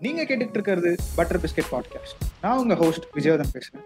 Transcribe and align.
நீங்க 0.00 0.22
கேட்டுட்டு 0.22 0.48
இருக்கிறது 0.48 0.96
பட்டர் 1.16 1.40
பிஸ்கெட் 1.40 1.72
பாட்காஸ்ட் 1.72 2.20
நான் 2.40 2.58
உங்க 2.58 2.74
ஹோஸ்ட் 2.74 3.04
விஜயவதன் 3.14 3.44
பேசுறேன். 3.52 3.84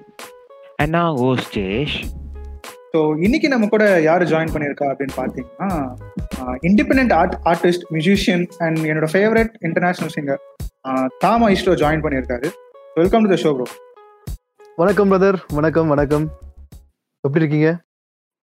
And 0.76 0.96
now 0.96 0.98
host 0.98 1.42
Jesh. 1.54 2.04
So 2.92 3.22
இன்னைக்கு 3.22 3.48
நம்ம 3.48 3.66
கூட 3.66 4.00
யாரு 4.00 4.24
ஜாயின் 4.24 4.54
பண்ணியிருக்கா 4.54 4.94
அப்படின்னு 4.94 5.08
பார்த்தீங்கன்னா 5.16 5.94
independent 6.62 7.12
art 7.12 7.38
artist 7.44 7.82
musician 7.90 8.48
and 8.58 8.78
என்னோட 8.78 9.08
ஃபேவரட் 9.12 9.54
இன்டர்நேஷனல் 9.60 10.12
சிங்கர் 10.14 11.08
தாம் 11.18 11.42
ஐஸ்டோ 11.42 11.74
ஜாயின் 11.74 12.02
பண்ணியிருக்காரு. 12.02 12.50
Welcome 12.94 13.28
to 13.28 13.34
the 13.34 13.40
show 13.40 13.54
bro 13.54 13.62
வணக்கம் 14.76 15.12
பிரதர் 15.12 15.34
வணக்கம் 15.48 15.88
வணக்கம். 15.88 16.30
எப்படி 17.20 17.44
இருக்கீங்க? 17.44 17.80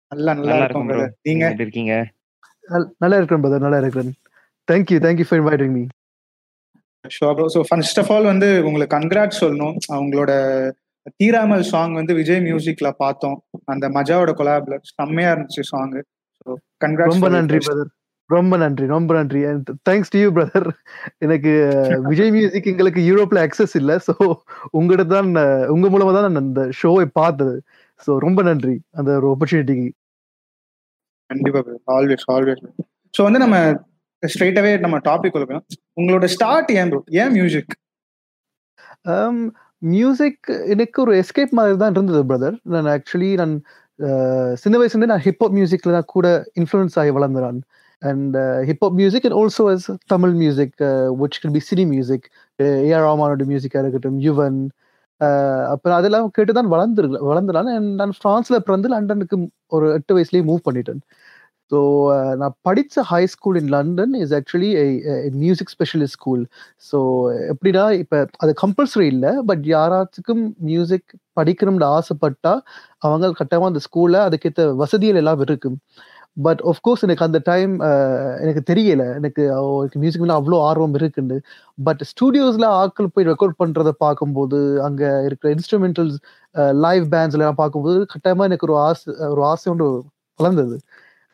நல்லா 0.08 0.34
நல்லா 0.34 0.64
இருக்கும் 0.64 0.90
brother. 0.90 1.10
நீங்க? 1.22 1.44
எப்படி 1.44 1.62
இருக்கீங்க? 1.62 2.12
நல்- 2.70 2.90
நல்லா 2.98 3.16
இருக்கிறேன் 3.16 3.44
பிரதர் 3.44 3.60
நல்லா 3.60 3.78
இருக்கிறேன். 3.78 4.14
Thank you 4.72 4.94
thank you 4.94 5.26
for 5.30 5.44
inviting 5.44 5.72
me 5.72 5.86
show 7.18 7.28
so 7.56 7.62
first 7.70 8.00
of 8.02 8.12
all 8.16 8.32
வந்து 8.34 8.48
உங்களுக்கு 8.68 8.96
கன்கிராட் 8.98 9.40
சொல்லணும். 9.42 9.76
அவங்களோட 9.96 10.32
தீராமல் 11.20 11.68
சாங் 11.72 11.94
வந்து 12.00 12.14
விஜய் 12.20 12.42
மியூசிக்ல 12.48 12.90
பார்த்தோம். 13.04 13.38
அந்த 13.74 13.86
மஜாவோட 13.98 14.32
கொலாப்ல 14.40 14.78
செம்மையா 14.90 15.30
இருந்துச்சு 15.34 15.64
சாங் 15.72 15.94
ஸோ 16.42 16.50
கன்கிராட் 16.84 17.14
ரொம்ப 17.14 17.30
நன்றி 17.38 17.60
பிரதர் 17.68 17.92
ரொம்ப 18.30 18.54
நன்றி 18.64 18.86
ரொம்ப 18.96 19.12
நன்றி. 19.18 19.42
தேங்க்ஸ் 19.88 20.12
டு 20.14 20.18
யூ 20.24 20.30
பிரதர் 20.38 20.68
எனக்கு 21.26 21.52
விஜய் 22.12 22.32
மியூசிக் 22.36 22.70
எங்களுக்கு 22.72 23.02
யூரோப்ல 23.10 23.44
அக்சஸ் 23.48 23.76
இல்ல. 23.82 23.92
ஸோ 24.08 24.14
உங்கள்கிட்ட 24.78 25.06
தான் 25.16 25.30
உங்க 25.76 25.88
மூலமா 25.94 26.14
தான் 26.18 26.28
நான் 26.30 26.42
அந்த 26.44 26.64
ஷோவை 26.80 27.06
பார்த்தது. 27.20 27.56
ஸோ 28.06 28.18
ரொம்ப 28.26 28.40
நன்றி 28.50 28.76
அந்த 29.00 29.10
ஒரு 29.20 29.28
ஆப்பர்ச்சுனிட்டிக்கு 29.34 29.88
கண்டிப்பா 31.30 31.62
ஆல்வேஸ் 31.98 32.26
ஆல்வேஸ் 32.36 32.62
ஸோ 33.14 33.24
வந்து 33.28 33.40
நம்ம 33.44 33.56
ஸ்ட்ரெயிட்டாவே 34.24 34.72
நம்ம 34.84 35.00
டாபிக் 35.08 35.36
கொடுக்கணும் 35.36 35.66
உங்களோட 36.00 36.26
ஸ்டார்ட் 36.36 36.72
ஏன் 36.80 36.92
ப்ரோ 36.92 37.02
ஏன் 37.22 37.34
மியூசிக் 37.38 37.74
மியூசிக் 39.82 40.48
um, 40.48 40.56
எனக்கு 40.74 40.98
ஒரு 41.04 41.12
எஸ்கேப் 41.22 41.58
மாதிரி 41.58 41.76
தான் 41.82 41.96
இருந்தது 41.96 42.22
பிரதர் 42.30 42.56
நான் 42.74 42.88
ஆக்சுவலி 42.94 43.30
நான் 43.42 43.54
uh, 44.00 44.50
சின்ன 44.56 44.76
வயசுலேருந்து 44.78 45.12
நான் 45.14 45.26
ஹிப்ஹாப் 45.26 45.56
மியூசிக்கில் 45.58 45.96
தான் 45.98 46.10
கூட 46.14 46.28
இன்ஃப்ளூயன்ஸ் 46.62 46.98
ஆகி 47.02 47.12
வளர்ந்துறான் 47.18 47.60
and 48.02 48.36
hip hop 48.70 48.98
music 49.02 49.26
and 49.28 49.38
also 49.40 49.66
as 49.74 49.88
Tamil 50.14 50.34
music 50.42 50.76
which 51.22 51.40
can 51.44 51.56
be 51.58 51.62
cine 51.70 51.86
music 51.94 52.26
A R 52.60 53.06
ராமானோட 53.08 53.46
மியூசிக்காக 53.52 53.84
இருக்கட்டும் 53.86 54.20
யுவன் 54.28 54.60
uh, 55.22 55.64
அப்புறம் 55.74 55.98
அதெல்லாம் 56.00 56.28
கேட்டு 56.36 56.56
தான் 56.60 56.74
வளர்ந்து 56.74 57.04
வளர்ந்தனால 57.30 57.76
அண்ட் 57.78 57.94
நான் 58.02 58.18
ஃப்ரான்ஸில் 58.20 58.66
பிறந்து 58.68 58.94
லண்டனுக்கு 58.96 59.38
ஒரு 59.76 59.88
எட்டு 59.98 60.16
வயசுலேயே 60.18 60.46
மூவ் 60.50 60.66
பண்ணிட்டேன். 60.68 61.02
ஸோ 61.72 61.80
uh, 62.16 62.34
நான் 62.42 62.54
படித்த 62.62 63.04
high 63.10 63.22
school 63.32 63.58
in 63.62 63.72
London 63.74 64.14
is 64.20 64.34
actually 64.38 64.70
music 65.40 65.72
specialist 65.74 66.18
school 66.18 66.44
so 66.90 66.98
எப்படின்னா 67.52 67.86
இப்போ 68.02 68.18
அது 68.44 68.52
கம்பல்சரி 68.62 69.08
இல்லை 69.14 69.32
பட் 69.50 69.64
யாராச்சுக்கும் 69.74 70.44
மியூசிக் 70.70 71.08
படிக்கணும்னு 71.40 71.88
ஆசைப்பட்டா 71.96 72.54
அவங்க 73.06 73.32
கட்டாயமாக 73.40 73.72
அந்த 73.72 73.82
ஸ்கூலில் 73.88 74.26
அதுக்கேற்ற 74.28 74.68
வசதிகள் 74.84 75.20
எல்லாம் 75.22 75.44
இருக்கும். 75.48 75.78
பட் 76.38 76.62
கோர்ஸ் 76.86 77.04
எனக்கு 77.06 77.26
அந்த 77.28 77.40
டைம் 77.50 77.74
uh, 77.88 78.32
எனக்கு 78.44 78.62
தெரியல. 78.72 79.04
எனக்கு 79.20 79.44
மியூசிக் 80.04 80.24
மேலே 80.24 80.38
அவ்வளோ 80.40 80.60
ஆர்வம் 80.70 80.96
இருக்குன்னு. 81.00 81.40
பட் 81.78 82.04
ஸ்டூடியோஸில் 82.12 82.68
ஆட்கள் 82.82 83.14
போய் 83.16 83.30
ரெக்கார்ட் 83.32 83.60
பண்ணுறதை 83.64 83.94
பார்க்கும்போது 84.06 84.60
அங்கே 84.88 85.10
இருக்கிற 85.28 85.50
இன்ஸ்ட்ருமெண்டல்ஸ் 85.56 86.18
லைவ் 86.86 87.08
பேண்ட்ஸ்லாம் 87.16 87.60
பார்க்கும்போது 87.64 88.00
கட்டாயமாக 88.14 88.50
எனக்கு 88.52 88.68
ஒரு 88.70 88.78
ஆசை 88.86 89.08
ஒரு 89.34 89.44
ஆசை 89.52 89.68
ஒன்று 89.74 89.90
வளர்ந்தது. 90.40 90.78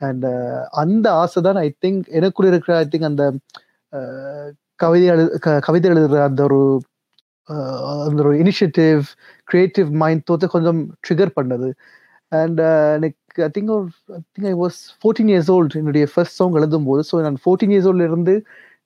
அண்ட் 0.03 0.25
uh, 0.25 0.59
அந்த 0.81 1.05
ஆசை 1.13 1.41
தான் 1.41 1.59
ஐ 1.59 1.69
திங்க் 1.83 2.03
எனக்குள்ள 2.11 2.51
இருக்கிற 2.51 2.73
ஐ 2.77 2.85
திங்க் 2.91 3.09
அந்த 3.11 3.23
uh, 3.93 4.45
கவிதை 4.75 5.07
எழு 5.07 5.25
க- 5.39 5.59
கவிதை 5.59 5.89
எழுதுற 5.91 6.21
அந்த 6.23 6.41
ஒரு 6.43 6.59
uh, 7.49 7.77
அந்த 8.08 8.19
ஒரு 8.23 8.33
இனிஷியேட்டிவ் 8.43 9.02
கிரியேட்டிவ் 9.43 9.89
மைண்ட் 10.03 10.25
தோத்த 10.31 10.47
கொஞ்சம் 10.47 10.81
ட்ரிகர் 11.05 11.36
பண்ணது. 11.36 11.69
அண்ட் 12.31 12.59
எனக்கு 12.97 13.43
ஐ 13.43 13.49
திங்க் 13.55 13.71
ஒரு 13.71 13.87
I 14.15 14.19
think 14.33 14.47
I 14.47 14.55
was 14.55 14.80
fourteen 14.99 15.31
years 15.33 15.52
old 15.52 15.80
என்னுடைய 15.81 16.05
ஃபர்ஸ்ட் 16.13 16.36
சாங் 16.36 16.53
எழுதும் 16.53 16.83
போது 16.83 17.03
ஸோ 17.11 17.21
நான் 17.21 17.37
ஃபோர்டீன் 17.45 17.73
இயர்ஸ் 17.73 17.89
ஓல்ட்ல 17.92 18.08
இருந்து 18.09 18.36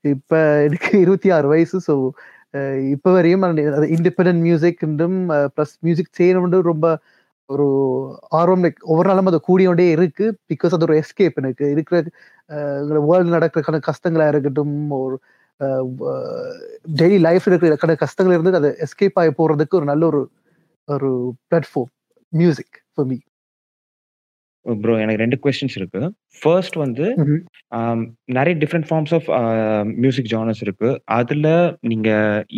இப்போ 0.05 0.39
எனக்கு 0.63 0.89
இருபத்தி 0.99 1.29
ஆறு 1.29 1.47
வயசு. 1.47 1.77
ஸோ 1.87 1.93
இப்போ 2.91 3.09
வரையும் 3.11 3.43
இண்டிபெண்ட் 3.95 4.41
மியூசிக் 4.41 4.81
ப்ளஸ் 5.55 5.73
மியூசிக் 5.79 6.17
செய்யணும்னு 6.19 6.59
ரொம்ப 6.61 6.85
ஒரு 7.49 7.65
ஆர்வம் 8.39 8.63
லைக் 8.63 8.79
ஒவ்வொரு 8.91 9.07
நாளும் 9.09 9.29
அது 9.31 9.39
கூடியோண்டே 9.47 9.85
இருக்கு. 9.95 10.25
பிகாஸ் 10.51 10.73
அது 10.75 10.85
ஒரு 10.87 10.95
எஸ்கேப் 11.01 11.39
எனக்கு. 11.41 11.65
இருக்கிற 11.75 11.99
வேர்ல்டு 13.09 13.35
நடக்கிற 13.35 13.79
கஷ்டங்களா 13.89 14.27
இருக்கட்டும் 14.33 14.75
ஒரு 14.99 15.15
டெய்லி 16.99 17.19
லைஃப்ல 17.27 17.55
இருக்கிற 17.69 17.93
கஷ்டங்கள் 18.03 18.35
இருந்து 18.35 18.59
அதை 18.59 18.71
எஸ்கேப் 18.85 19.19
ஆகி 19.21 19.31
போறதுக்கு 19.39 19.79
ஒரு 19.79 19.87
நல்ல 19.91 20.03
ஒரு 20.11 20.21
ஒரு 20.87 21.09
platform 21.49 21.91
music 22.33 22.77
for 22.93 23.07
me 23.11 23.17
bro 24.65 24.93
எனக்கு 25.01 25.21
ரெண்டு 25.21 25.37
கொஸ்டின்ஸ் 25.43 25.77
இருக்கு. 25.79 26.01
ஃபர்ஸ்ட் 26.41 26.75
வந்து 26.75 27.05
நிறைய 28.37 28.53
different 28.61 28.87
forms 28.89 29.13
of 29.17 29.27
music 30.01 30.31
genres 30.33 30.61
இருக்கு. 30.61 30.89
அதுல 31.19 31.47
நீங்க 31.91 32.09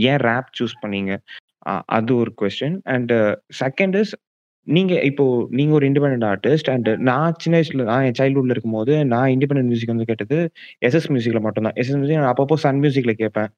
ஏன் 0.10 0.24
ரேப் 0.28 0.50
சூஸ் 0.60 0.76
பண்ணீங்க? 0.84 1.14
அது 1.98 2.12
ஒரு 2.16 2.32
கொஸ்டின் 2.42 2.78
அண்ட் 2.94 3.14
செகண்ட் 3.62 3.98
இஸ் 4.00 4.14
நீங்க 4.76 4.94
இப்போ 5.10 5.26
நீங்க 5.58 5.72
ஒரு 5.78 5.86
இண்டிபெண்ட் 5.90 6.26
ஆர்டிஸ்ட் 6.32 6.70
அண்ட் 6.74 6.90
நான் 7.10 7.38
சின்ன 7.44 7.56
வயசுல 7.58 7.86
நான் 7.92 8.06
என் 8.08 8.18
சைல்ட்ஹுட்ல 8.20 8.56
இருக்கும்போது 8.56 8.94
நான் 9.14 9.32
இண்டிபெண்ட் 9.36 9.70
மியூசிக் 9.70 9.94
வந்து 9.94 10.10
கேட்டது 10.12 10.38
எஸ்எஸ் 10.88 11.10
மியூசிக்ல 11.14 11.42
மட்டும்தான். 11.46 11.76
எஸ்எஸ் 11.82 12.00
மியூசிக் 12.00 12.22
நான் 12.22 12.34
அப்பப்போ 12.34 12.58
சன் 12.66 12.82
மியூசிக்ல 12.84 13.14
கேட்பேன். 13.22 13.50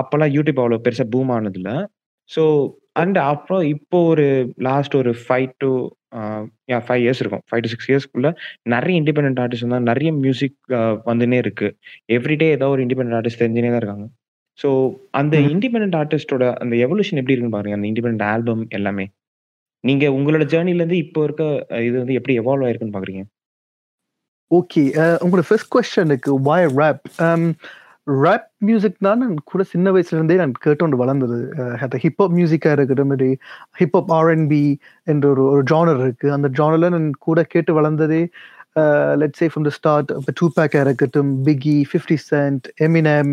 அப்பெல்லாம் 0.00 0.32
யூடியூப் 0.36 0.60
அவ்வளோ 0.62 0.78
பெருசா 0.86 1.06
பூம் 1.14 1.32
ஆனதில்ல. 1.38 1.70
ஸோ 2.30 2.42
அண்ட் 3.00 3.18
அப்புறம் 3.32 3.64
இப்போ 3.74 3.98
ஒரு 4.12 4.26
லாஸ்ட் 4.68 4.94
ஒரு 5.00 5.10
ஃபைவ் 5.24 5.50
டு 5.62 5.70
ஃபைவ் 6.86 7.02
இயர்ஸ் 7.04 7.20
இருக்கும். 7.22 7.42
ஃபைவ் 7.48 7.62
டு 7.64 7.70
சிக்ஸ் 7.72 7.88
இயர்ஸ்க்குள்ள 7.90 8.28
நிறைய 8.74 8.94
இண்டிபெண்ட் 9.02 9.40
ஆர்டிஸ்ட் 9.42 9.66
வந்து 9.66 9.88
நிறைய 9.90 10.10
மியூசிக் 10.24 10.56
வந்துனே 11.10 11.38
இருக்கு. 11.44 11.68
எவ்ரிடே 12.16 12.48
ஏதாவது 12.56 12.74
ஒரு 12.76 12.84
இண்டிபெண்ட் 12.86 13.16
ஆர்டிஸ்ட் 13.18 13.42
தெரிஞ்சுனே 13.42 13.70
தான் 13.72 13.82
இருக்காங்க. 13.82 14.06
ஸோ 14.58 14.68
அந்த. 15.20 15.34
இண்டிபெண்ட் 15.52 15.96
ஆர்டிஸ்டோட 16.00 16.44
அந்த 16.62 16.74
எவல்யூஷன் 16.86 17.20
எப்படி 17.20 17.34
இருக்குன்னு 17.34 17.56
பாருங்க. 17.58 17.76
அந்த 17.78 17.88
இண்டிபெண்ட் 17.92 18.24
ஆல்பம் 18.32 18.64
எல்லாமே. 18.78 19.06
நீங்க 19.84 20.06
உங்களோட 20.16 20.44
ஜேர்னில 20.52 20.82
இருந்து 20.82 20.98
இப்போ 21.04 21.20
இருக்க 21.26 21.44
இது 21.88 21.96
வந்து 22.02 22.16
எப்படி 22.18 22.34
எவால்வ் 22.42 22.66
ஆயிருக்குன்னு 22.66 22.96
பாக்குறீங்க? 22.96 23.22
ஓகே 24.50 24.82
உங்களோட 25.24 25.44
ஃபர்ஸ்ட் 25.48 25.72
கொஸ்டனுக்கு 25.74 26.30
வாய் 26.48 26.66
ரேப் 26.80 27.04
ரேப் 28.06 28.46
மியூசிக் 28.68 29.02
தான் 29.06 29.20
நான் 29.22 29.34
கூட 29.50 29.62
சின்ன 29.72 29.88
வயசுல 29.94 30.18
இருந்தே 30.18 30.36
நான் 30.42 30.54
கேட்டோண்டு 30.66 30.96
வளர்ந்தது. 31.02 31.38
அந்த 31.84 31.96
ஹிப்ஹாப் 32.04 32.34
மியூசிக்காக 32.38 32.76
இருக்கட்டும் 32.76 33.10
மாதிரி 33.12 33.30
ஹிப்ஹாப் 33.80 34.10
ஆர்என்பி 34.18 34.64
என்ற 35.12 35.24
ஒரு 35.34 35.42
ஒரு 35.52 35.62
ஜானர் 35.72 36.00
இருக்கு. 36.04 36.26
அந்த 36.36 36.48
ஜானரில் 36.58 36.94
நான் 36.96 37.08
கூட 37.28 37.42
கேட்டு 37.54 37.74
வளர்ந்ததே 37.78 38.22
let 39.20 39.38
say 39.40 39.46
from 39.50 39.66
the 39.68 39.72
start 39.78 40.10
இப்போ 40.18 40.32
டூ 40.40 40.46
பேக்காக 40.56 40.84
இருக்கட்டும் 40.86 41.30
பிகி 41.48 41.76
ஃபிஃப்டி 41.90 42.16
சென்ட் 42.30 42.66
எமினம் 42.86 43.32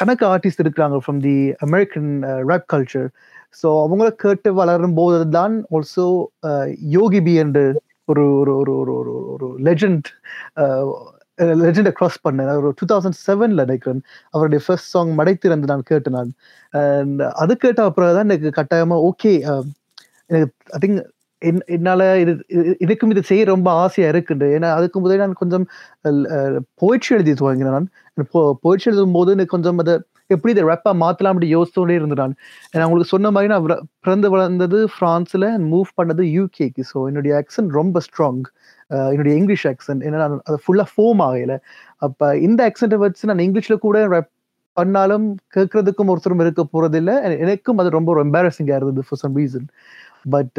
கணக்கு 0.00 0.24
ஆர்டிஸ்ட் 0.32 0.62
இருக்கிறாங்க 0.64 0.98
from 1.04 1.22
the 1.28 1.36
American 1.66 2.10
rap 2.50 2.68
culture 2.74 3.08
so 3.62 3.68
அவங்கள 3.84 4.08
கேட்டு 4.24 4.50
வளரும் 4.54 4.94
போது 4.94 5.18
தான் 5.30 5.54
ஆல்சோ 5.74 6.06
யோகி 6.96 7.20
பி 7.20 7.34
என்று 7.44 7.64
ஒரு 8.08 8.24
ஒரு 8.40 8.52
ஒரு 8.60 8.72
ஒரு 8.80 8.92
ஒரு 9.00 9.14
ஒரு 9.34 9.48
லெஜண்ட் 9.66 10.08
லெஜெண்டை 11.62 11.92
கிராஸ் 11.92 12.18
பண்ணேன். 12.26 12.50
ஒரு 12.60 12.70
டூ 12.78 12.86
தௌசண்ட் 12.92 13.18
செவன்ல 13.26 13.64
நினைக்கிறேன். 13.66 14.00
அவருடைய 14.34 14.60
ஃபர்ஸ்ட் 14.66 14.90
சாங் 14.94 15.12
மடைத்திறந்து 15.18 15.70
நான் 15.72 15.82
கேட்டு 15.82 16.10
நான் 16.10 16.30
அண்ட் 16.74 17.22
அது 17.36 17.54
கேட்ட 17.56 17.80
அப்புறம் 17.84 18.14
தான் 18.14 18.28
எனக்கு 18.30 18.50
கட்டாயமா 18.60 18.98
ஓகே 19.10 19.32
uh, 19.52 19.64
எனக்கு 20.30 20.48
ஐ 20.76 20.78
திங்க் 20.84 21.00
என்னால 21.68 22.02
இது 22.20 22.32
இது- 22.56 22.76
இதுக்கும் 22.84 23.12
இது 23.14 23.22
செய்ய 23.22 23.42
ரொம்ப 23.44 23.68
ஆசையா 23.82 24.08
இருக்குண்டு 24.12 24.46
ஏன்னா 24.56 24.68
அதுக்கு 24.72 24.98
முதலே 25.00 25.20
நான் 25.24 25.40
கொஞ்சம் 25.42 25.66
uh, 26.04 26.14
uh, 26.36 26.58
போயிற்சி 26.74 27.10
எழுதி 27.14 27.32
துவங்கினேன் 27.32 27.76
நான். 27.78 27.88
போயிற்சி 28.64 28.88
எழுதும் 28.90 29.16
போது 29.18 29.32
எனக்கு 29.32 29.54
கொஞ்சம் 29.56 29.80
அதை 29.84 29.94
எப்படி 30.30 30.52
இதை 30.54 30.62
ரேப்பா 30.68 30.92
மாத்தலாம் 31.02 31.32
அப்படி 31.34 31.48
யோசிச்சோடே 31.54 31.94
இருந்து 31.98 32.16
நான். 32.20 32.34
நான் 32.74 32.86
உங்களுக்கு 32.86 33.12
சொன்ன 33.14 33.30
மாதிரி 33.34 33.50
நான் 33.52 33.66
பிறந்து 34.04 34.28
வளர்ந்தது 34.34 34.78
பிரான்ஸ்ல 34.96 35.48
மூவ் 35.72 35.90
பண்ணது 35.98 36.22
யூகேக்கு 36.36 36.84
ஸோ 36.92 37.00
என்னுடைய 37.10 37.34
ஆக்சன் 37.40 37.68
ரொம்ப 37.80 38.00
ஸ்ட்ராங் 38.06 38.42
என்னுடைய 39.12 39.34
இங்கிலீஷ் 39.40 39.66
ஆக்சன்ட் 39.72 40.02
ஏன்னா 40.06 40.18
நான் 40.24 40.42
அது 40.48 40.58
ஃபுல்லாக 40.64 40.88
ஃபோம் 40.94 41.20
ஆகல. 41.28 41.54
அப்ப 42.06 42.30
இந்த 42.48 42.60
ஆக்சென்ட்டை 42.70 42.98
வச்சு 43.04 43.30
நான் 43.30 43.44
இங்கிலீஷ்ல 43.46 43.76
கூட 43.86 43.98
ரெப் 44.14 44.30
பண்ணாலும் 44.76 45.26
கேட்கறதுக்கும் 45.56 46.10
ஒருத்தரும் 46.12 46.42
இருக்க 46.44 46.62
போறதில்ல. 46.74 47.12
எனக்கும் 47.44 47.78
அது 47.82 47.96
ரொம்ப 47.98 48.10
ஒரு 48.14 48.22
எம்பாரசிங்காக 48.26 48.78
இருந்தது 48.80 49.06
for 49.08 49.22
some 49.22 49.36
reason 49.40 49.68
but 50.34 50.58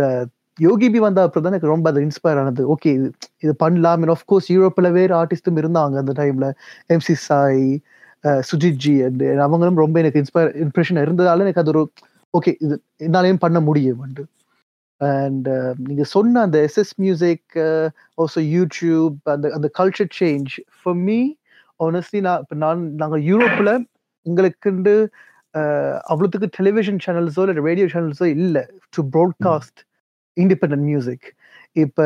Yogi 0.59 0.87
B 0.93 0.99
வந்த 1.05 1.23
அப்புறம் 1.25 1.43
தான் 1.45 1.53
எனக்கு 1.53 1.73
ரொம்ப 1.73 1.87
அது 1.91 1.99
இன்ஸ்பயர் 2.05 2.39
ஆனது. 2.41 2.63
ஓகே 2.73 2.89
இது 2.97 3.07
இது 3.45 3.53
பண்ணலாம். 3.63 4.05
ஆஃப் 4.15 4.25
கோர்ஸ் 4.31 4.47
யூரோப்பில் 4.53 4.89
வேறு 4.97 5.13
ஆர்டிஸ்டும் 5.19 5.59
இருந்தாங்க 5.61 5.97
அந்த 6.03 6.13
டைமில் 6.21 6.47
எம்சி 6.95 7.15
சாய் 7.27 7.67
சுஜித் 8.41 8.81
ஜி 8.81 8.94
அவங்களும் 9.38 9.75
ரொம்ப 9.75 10.00
எனக்கு 10.00 10.21
இன்ஸ்பயர் 10.24 10.51
இம்ப்ரெஷன் 10.56 11.03
இருந்ததால 11.03 11.39
எனக்கு 11.39 11.59
அது 11.59 11.69
ஒரு 11.69 11.83
ஓகே 12.33 12.51
இது 12.59 12.75
என்னாலையும் 13.00 13.38
பண்ண 13.38 13.59
முடியும் 13.59 13.97
வந்து 13.97 14.24
அண்ட் 14.97 15.50
நீங்க 15.77 16.03
சொன்ன 16.03 16.41
அந்த 16.41 16.57
எஸ்எஸ் 16.59 16.94
மியூசிக் 16.95 17.57
ஆல்சோ 18.18 18.41
யூடியூப் 18.56 19.18
அந்த 19.24 19.51
அந்த 19.53 19.69
culture 19.79 20.12
change 20.19 20.53
for 20.77 20.95
me 20.95 21.33
honestly 21.83 22.21
நான் 22.21 22.39
இப்போ 22.39 22.56
நான் 22.56 22.95
நாங்கள் 22.95 23.24
யூரோப்பில் 23.24 23.74
எங்களுக்குண்டு 24.25 24.95
அவ்வளோத்துக்கு 26.09 26.50
டெலிவிஷன் 26.57 27.00
சேனல்ஸோ 27.06 27.44
இல்லை 27.47 27.63
ரேடியோ 27.63 27.88
சேனல்ஸோ 27.94 28.25
இல்லை 28.25 28.63
டு 28.95 29.03
ப்ராட்காஸ்ட் 29.09 29.81
இண்டிபெண்ட் 30.38 30.77
மியூசிக் 30.79 31.27
இப்போ 31.85 32.06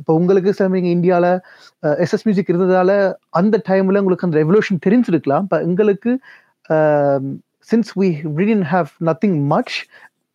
இப்போ 0.00 0.12
உங்களுக்கு 0.20 0.50
சமயம் 0.60 0.88
இந்தியாவில் 0.96 1.30
எஸ்எஸ் 2.04 2.26
மியூசிக் 2.28 2.52
இருந்ததால 2.52 2.90
அந்த 3.40 3.62
டைமில் 3.70 4.00
உங்களுக்கு 4.02 4.26
அந்த 4.28 4.38
ரெவல்யூஷன் 4.42 4.84
தெரிஞ்சிருக்கலாம். 4.86 5.46
இப்போ 5.46 5.58
எங்களுக்கு 5.68 6.12
since 7.72 7.90
we 8.02 8.10
written 8.40 8.66
have 8.74 8.90
nothing 9.10 9.38
much 9.54 9.74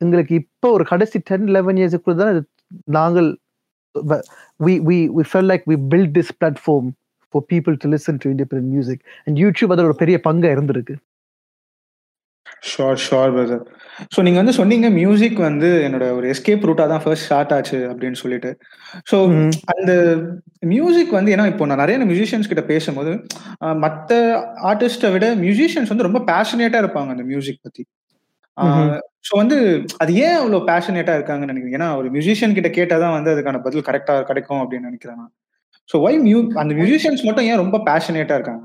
எங்களுக்கு 0.06 0.34
இப்போ 0.42 0.70
ஒரு 0.78 0.86
கடைசி 0.92 1.20
டென் 1.32 1.48
லெவன் 1.58 1.80
இயர்ஸுக்குள்ள 1.82 2.18
தான் 2.24 2.42
நாங்கள் 3.00 3.30
we 4.66 4.74
we 4.88 4.96
we 5.16 5.24
felt 5.32 5.48
like 5.52 5.64
we 5.72 5.76
built 5.92 6.10
this 6.18 6.30
platform 6.42 6.86
for 7.34 7.40
people 7.54 7.76
to 7.82 7.88
listen 7.94 8.16
to 8.22 8.28
independent 8.34 8.70
music. 8.76 9.00
And 9.26 9.34
YouTube 9.44 9.72
அதோட 9.74 9.88
ஒரு 9.92 9.98
பெரிய 10.02 10.18
பங்கு 10.28 10.48
இருந்திருக்கு. 10.56 10.96
ஷோர் 12.72 13.00
ஷோர் 13.06 13.32
பிரதர் 13.36 13.64
ஸோ 14.14 14.20
நீங்க 14.26 14.38
வந்து 14.42 14.56
சொன்னீங்க 14.58 14.88
மியூசிக் 14.98 15.40
வந்து 15.46 15.70
என்னோட 15.86 16.06
ஒரு 16.18 16.26
எஸ்கேப் 16.34 16.66
ரூட்டா 16.70 16.86
தான் 16.92 17.04
ஃபர்ஸ்ட் 17.04 17.26
ஸ்டார்ட் 17.28 17.54
ஆச்சு 17.56 17.80
அப்படின்னு 17.90 18.18
சொல்லிட்டு. 18.22 18.50
ஸோ 19.12 19.18
அந்த 19.74 19.92
மியூசிக் 20.74 21.12
வந்து 21.18 21.34
ஏன்னா 21.36 21.46
இப்போ 21.52 21.66
நான் 21.70 21.82
நிறைய 21.84 22.06
மியூசிஷியன்ஸ் 22.12 22.50
கிட்ட 22.52 22.64
பேசும்போது 22.72 23.12
மற்ற 23.86 24.12
ஆர்டிஸ்டை 24.72 25.12
விட 25.16 25.28
மியூசிஷியன்ஸ் 25.44 25.92
வந்து 25.94 26.08
ரொம்ப 26.10 26.22
பேஷனேட்டா 26.32 26.82
இருப்பாங்க 26.84 27.12
அந்த 27.16 27.26
மியூசிக் 27.32 27.64
பத்தி. 27.68 27.84
ஸோ 29.28 29.34
வந்து 29.42 29.58
அது 30.04 30.12
ஏன் 30.26 30.38
அவ்வளோ 30.40 30.62
பேஷனேட்டா 30.72 31.14
இருக்காங்கன்னு 31.18 31.54
நினைக்கிறேன் 31.54 31.78
ஏன்னா 31.80 31.90
ஒரு 32.00 32.10
மியூசிஷியன் 32.16 32.58
கிட்ட 32.58 32.72
கேட்டாதான் 32.80 33.16
வந்து 33.18 33.34
அதுக்கான 33.36 33.62
பதில் 33.68 33.88
கரெக்டா 33.90 34.16
கிடைக்கும் 34.32 34.62
அப்படின்னு 34.64 34.90
நினைக்கிறேன் 34.90 35.20
நான். 35.22 35.34
ஸோ 35.90 35.96
ஒய் 36.06 36.20
மியூ 36.28 36.40
அந்த 36.64 36.74
மியூசிஷியன்ஸ் 36.80 37.26
மட்டும் 37.30 37.48
ஏன் 37.52 37.62
ரொம்ப 37.64 37.78
பேஷனேட்டா 37.90 38.36
இருக்காங்க? 38.40 38.64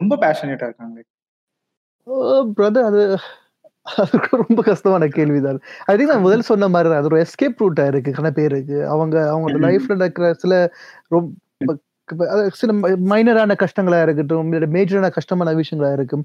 ரொம்ப 0.00 0.14
பேஷனேட்டா 0.24 0.66
இருக்காங்க 0.70 0.96
பிரதர் 2.56 2.88
அது 2.90 3.02
அதுக்கு 3.86 4.30
ரொம்ப 4.42 4.60
கஷ்டமான 4.62 5.04
கேள்விதான். 5.08 5.58
ஐ 5.86 5.92
திங்க் 5.96 6.12
நான் 6.12 6.26
முதல் 6.26 6.48
சொன்ன 6.48 6.68
மாதிரி 6.68 6.88
தான் 6.90 7.00
அது 7.00 7.10
ஒரு 7.10 7.20
எஸ்கேப் 7.24 7.60
ரூட்டா 7.62 7.84
இருக்கு 7.86 8.10
கன 8.18 8.30
பேருக்கு. 8.30 8.78
அவங்க 8.86 9.16
அவங்களோட 9.32 9.60
லைஃப்ல 9.66 9.96
நடக்கிற 9.98 10.32
சில 10.34 10.54
ரொம்ப 11.08 11.76
சில 12.60 12.72
மைனரான 13.12 13.54
கஷ்டங்களா 13.62 13.98
இருக்கட்டும் 14.02 14.52
மேஜரான 14.76 15.08
கஷ்டமான 15.10 15.54
விஷயங்களா 15.54 15.90
இருக்கும் 15.92 16.24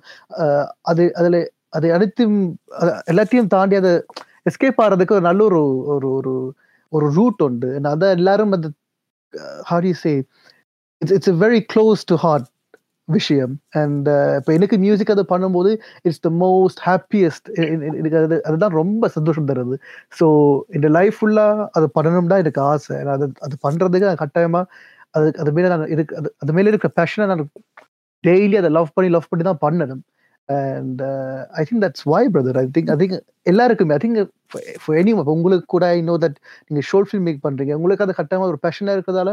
அது 0.82 1.06
அதுல 1.14 1.40
அது 1.70 1.88
அனைத்தையும் 1.94 2.40
எல்லாத்தையும் 3.12 3.52
தாண்டி 3.56 3.76
அதை 3.76 3.92
எஸ்கேப் 4.50 4.82
ஆகிறதுக்கு 4.84 5.18
ஒரு 5.18 5.26
நல்ல 5.30 5.44
ஒரு 5.44 5.62
ஒரு 5.94 6.08
ஒரு 6.20 6.34
ஒரு 6.92 7.08
ரூட் 7.18 7.42
உண்டு. 7.42 7.70
அதை 7.94 8.10
எல்லாரும் 8.10 8.52
அது 8.52 8.70
Harry 9.72 9.94
say 10.04 10.14
it's 11.02 11.14
it's 11.18 11.34
very 11.46 11.62
close 11.74 12.04
to 12.06 12.16
heart 12.16 12.48
விஷயம். 13.08 13.54
அண்ட் 13.82 14.08
uh, 14.10 14.32
இப்போ 14.40 14.52
எனக்கு 14.58 14.76
மியூசிக் 14.84 15.12
அதை 15.14 15.26
பண்ணும்போது 15.32 15.72
இட்ஸ் 16.08 16.24
த 16.28 16.30
மோஸ்ட் 16.44 16.82
ஹாப்பியஸ்ட் 16.88 17.48
எனக்கு 18.00 18.18
அது 18.20 18.38
அதுதான் 18.50 18.76
ரொம்ப 18.82 19.10
சந்தோஷம் 19.18 19.48
தருது. 19.50 19.78
ஸோ 20.20 20.28
இந்த 20.78 20.90
லைஃப் 20.98 21.18
ஃபுல்லாக 21.20 21.68
அது 21.78 21.88
பண்ணணும்னா 21.98 22.38
எனக்கு 22.44 22.62
ஆசை. 22.72 22.98
அது 23.16 23.28
அது 23.48 23.58
பண்ணுறதுக்கு 23.68 24.10
நான் 24.12 24.24
கட்டாயமாக 24.24 24.66
அது 25.18 25.28
அது 25.44 25.52
மேலே 25.58 25.70
நான் 25.74 25.92
இருக்கு 25.96 26.16
அது 26.22 26.30
அது 26.44 26.54
மேலே 26.58 26.70
இருக்கிற 26.72 26.92
பேஷனை 27.00 27.28
நான் 27.32 27.44
டெய்லி 28.24 28.56
அதை 28.62 28.72
லவ் 28.78 28.96
பண்ணி 28.96 29.10
லவ் 29.16 29.30
பண்ணி 29.32 29.46
தான் 29.50 29.64
பண்ணணும். 29.66 30.04
And 30.50 31.02
I 31.60 31.64
think 31.68 31.84
that's 31.86 32.06
why 32.14 32.24
brother 32.34 32.58
I 32.62 32.66
think 32.78 32.90
I 32.94 32.98
think 33.02 33.18
எல்லாருக்குமே 33.52 33.96
ஐ 33.98 34.00
திங்க் 34.04 34.20
எனி 35.02 35.14
உங்களுக்கு 35.36 35.68
கூட 35.76 35.86
ஐ 35.98 36.00
நோ 36.10 36.16
தட் 36.26 36.38
நீங்கள் 36.68 36.88
ஷோர்ட் 36.90 37.10
ஃபில்ம் 37.10 37.28
மேக் 37.30 37.46
பண்ணுறீங்க 37.48 37.76
உங்களுக்கு 37.80 38.06
அது 38.06 38.20
கட்டாயமாக 38.22 38.52
ஒரு 38.54 38.60
பேஷனாக 38.66 38.98
இருக்கிறதால 38.98 39.32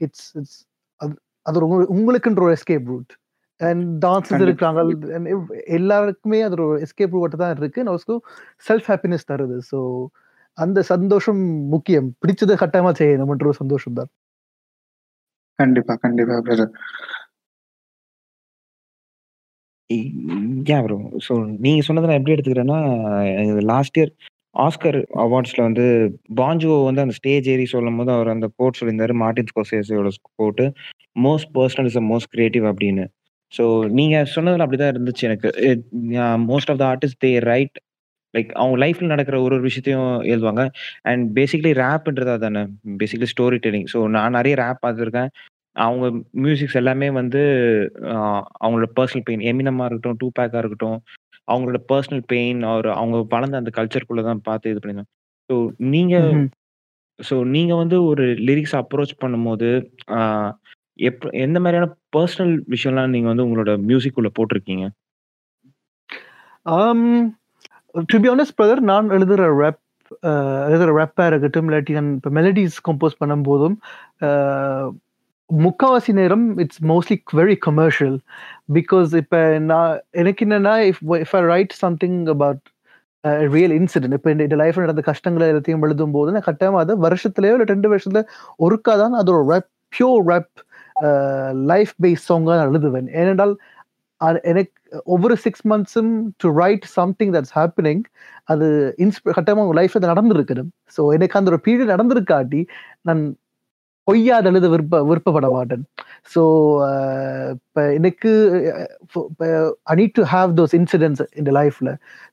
இட்ஸ் 0.00 0.28
இட்ஸ் 0.38 0.58
அது 1.46 1.56
ஒரு 1.60 1.86
உங்களுக்குன்ற 1.96 2.42
ஒரு 2.46 2.54
எஸ்கேப் 2.58 2.88
ரூட் 2.92 3.12
அண்ட் 3.60 3.84
டான்ஸஸ் 4.04 4.44
இருக்காங்க. 4.46 4.80
எல்லாருக்குமே 5.78 6.40
அது 6.46 6.56
ஒரு 6.58 6.66
எஸ்கேப் 6.86 7.16
ரூட் 7.18 7.40
தான் 7.42 7.54
இருக்கு. 7.56 7.80
நமக்கு 7.88 8.14
செல்ஃப் 8.68 8.88
ஹாப்பினஸ் 8.92 9.28
தருது. 9.32 9.58
ஸோ 9.70 9.80
அந்த 10.58 10.78
சந்தோஷம் 10.92 11.42
முக்கியம். 11.74 12.08
பிடிச்சதை 12.22 12.56
கட்டாயமா 12.62 12.92
செய்யணும்ன்ற 13.00 13.46
ஒரு 13.52 13.60
சந்தோஷம் 13.62 13.98
தான். 14.00 14.10
கண்டிப்பா 15.58 15.94
கண்டிப்பா 16.04 16.36
பிரதர் 16.46 16.72
ஸோ 21.26 21.32
நீங்க 21.64 21.80
சொன்னதை 21.86 22.06
நான் 22.08 22.18
எப்படி 22.18 22.34
எடுத்துக்கிறேன்னா 22.34 22.78
லாஸ்ட் 23.72 23.98
இயர் 23.98 24.12
ஆஸ்கர் 24.54 24.98
அவார்ட்ஸ்ல 25.24 25.60
வந்து 25.62 25.84
பாஞ்சுவோ 26.40 26.76
வந்து 26.84 27.02
அந்த 27.04 27.14
ஸ்டேஜ் 27.18 27.46
ஏறி 27.52 27.66
சொல்லும் 27.66 27.98
போது 27.98 28.10
அவர் 28.12 28.28
அந்த 28.28 28.46
கோட் 28.56 28.78
சொல்லியிருந்தாரு 28.80 29.14
Martin 29.22 29.50
ஸ்கோசேஸோட 29.52 30.10
quote 30.40 30.64
most 31.26 31.50
personal 31.54 31.88
is 31.90 32.00
most 32.10 32.30
creative 32.30 32.66
அப்படின்னு. 32.72 33.04
ஸோ 33.52 33.64
நீங்க 33.98 34.16
சொன்னதுல 34.34 34.64
அப்படிதான் 34.66 34.92
இருந்துச்சு 34.94 35.24
எனக்கு. 35.28 35.48
Most 36.50 36.70
of 36.72 36.80
the 36.82 36.84
artist 36.92 37.20
they 37.24 37.32
write 37.50 37.78
like 38.34 38.50
அவங்க 38.60 38.76
லைஃப்ல 38.84 39.06
நடக்கிற 39.06 39.36
ஒரு 39.40 39.54
ஒரு 39.56 39.64
விஷயத்தையும் 39.68 40.12
எழுதுவாங்க. 40.32 40.62
அண்ட் 41.10 41.24
பேசிக்கலி 41.38 41.72
ரேப்ன்றதா 41.82 42.36
தானே? 42.46 42.62
பேசிக்கலி 43.00 43.30
ஸ்டோரி 43.34 43.58
டெல்லிங் 43.66 43.88
ஸோ 43.94 44.00
நான் 44.16 44.36
நிறைய 44.38 44.56
ரேப் 44.62 44.84
பார்த்துருக்கேன். 44.86 45.30
அவங்க 45.76 46.06
மியூசிக்ஸ் 46.44 46.78
எல்லாமே 46.80 47.08
வந்து 47.18 47.42
அவங்களோட 48.62 48.88
பர்சனல் 48.98 49.26
பெயின் 49.28 49.44
எமினமாக 49.50 49.86
இருக்கட்டும் 49.88 50.18
டூ 50.22 50.28
பேக்காக 50.38 50.62
இருக்கட்டும் 50.62 50.98
அவங்களோட 51.48 51.78
பர்சனல் 51.90 52.24
பெயின் 52.32 52.60
அவர் 52.62 52.88
அவங்க 53.00 53.16
வளர்ந்த 53.34 53.60
அந்த 53.62 53.72
கல்ச்சருக்குள்ள 53.78 54.22
தான் 54.28 54.44
பார்த்து 54.48 54.72
இது 54.72 54.80
பண்ணியிருந்தாங்க. 54.80 55.12
ஸோ 55.50 55.54
நீங்க 55.94 56.14
ஸோ 57.18 57.34
நீங்க 57.54 57.72
வந்து 57.74 57.96
ஒரு 58.10 58.24
லிரிக்ஸ் 58.48 58.76
அப்ரோச் 58.80 59.20
பண்ணும்போது 59.22 59.68
எப் 61.08 61.24
எந்த 61.44 61.58
மாதிரியான 61.60 61.88
பர்சனல் 62.16 62.54
விஷயம்லாம் 62.74 63.14
நீங்க 63.14 63.28
வந்து 63.32 63.44
உங்களோட 63.46 63.72
மியூசிக் 63.90 64.18
உள்ள 64.20 64.30
போட்டிருக்கீங்க? 64.38 64.86
டு 68.10 68.18
பி 68.24 68.28
ஆனஸ்ட் 68.34 68.56
பிரதர் 68.58 68.82
நான் 68.90 69.14
எழுதுகிற 69.16 69.46
ரேப் 69.62 69.80
எழுதுகிற 70.68 70.90
ரேப்பாக 70.98 71.28
இருக்கட்டும் 71.30 71.66
இல்லாட்டி 71.68 71.92
நான் 71.98 72.10
இப்போ 72.18 72.30
மெலடிஸ் 72.38 72.76
கம்போஸ் 72.88 73.20
பண்ணும்போதும் 73.22 73.76
முக்காவாசி 75.50 76.12
நேரம் 76.18 76.44
it's 76.62 76.82
mostly 76.90 77.16
very 77.38 77.56
commercial 77.66 78.16
because 78.76 79.10
இப்போ 79.20 79.40
நான் 79.70 79.90
எனக்கு 80.20 80.44
என்னென்னா 80.46 80.74
if 80.90 81.00
if 81.22 81.34
I 81.40 81.42
write 81.52 81.74
something 81.82 82.18
about 82.34 82.62
real 83.54 83.74
incident 83.78 84.16
இப்போ 84.18 84.30
இந்த 84.34 84.56
லைஃப்ல 84.62 84.84
நடந்த 84.86 85.02
கஷ்டங்களை 85.10 85.48
எல்லாத்தையும் 85.52 85.84
எழுதும் 85.88 86.14
போது 86.16 86.32
நான் 86.36 86.48
கட்டாயமாக 86.48 86.84
அது 86.84 86.94
வருஷத்துலயோ 87.06 87.56
இல்லை 87.56 87.68
ரெண்டு 87.74 87.90
வருஷத்துல 87.92 88.22
ஒருக்கா 88.66 88.94
தான் 89.02 89.16
அது 89.20 89.30
ஒரு 89.34 89.44
rap 89.52 89.68
pure 89.92 90.22
rap 90.32 90.52
life 91.72 91.92
base 92.04 92.26
சாங்காக 92.30 92.56
நான் 92.60 92.72
எழுதுவேன். 92.72 93.08
ஏனென்றால் 93.20 93.54
எனக்கு 94.50 94.72
ஒவ்வொரு 95.14 95.34
six 95.44 95.64
மந்த்ஸும் 95.70 96.10
to 96.42 96.48
write 96.62 96.84
something 96.98 97.32
that's 97.36 97.54
happening 97.58 98.02
அது 98.52 98.66
இன்ஸ்பி 99.04 99.32
கட்டாயமாக 99.36 99.64
உங்கள் 99.66 99.80
லைஃப்ல 99.80 100.02
நடந்திருக்கணும். 100.12 100.70
ஸோ 100.96 101.02
எனக்கு 101.16 101.38
அந்த 101.40 101.50
ஒரு 101.54 101.60
பீரியட் 101.66 101.94
நடந்திருக்காட்டி 101.94 102.60
நான் 103.08 103.22
பொய்யாத 104.08 104.50
எழுத 104.50 104.66
விருப்ப 104.68 105.00
விருப்பப்பட 105.10 105.48
மாட்டேன். 105.50 105.82
ஸோ 106.34 106.42
இப்போ 107.54 107.82
எனக்கு 107.98 108.30
I 109.92 109.96
need 110.00 110.14
to 110.14 110.24
have 110.34 110.50
those 110.60 110.74
incidents 110.80 111.22
இந்த 111.34 111.50
லைஃப்ல 111.58 111.90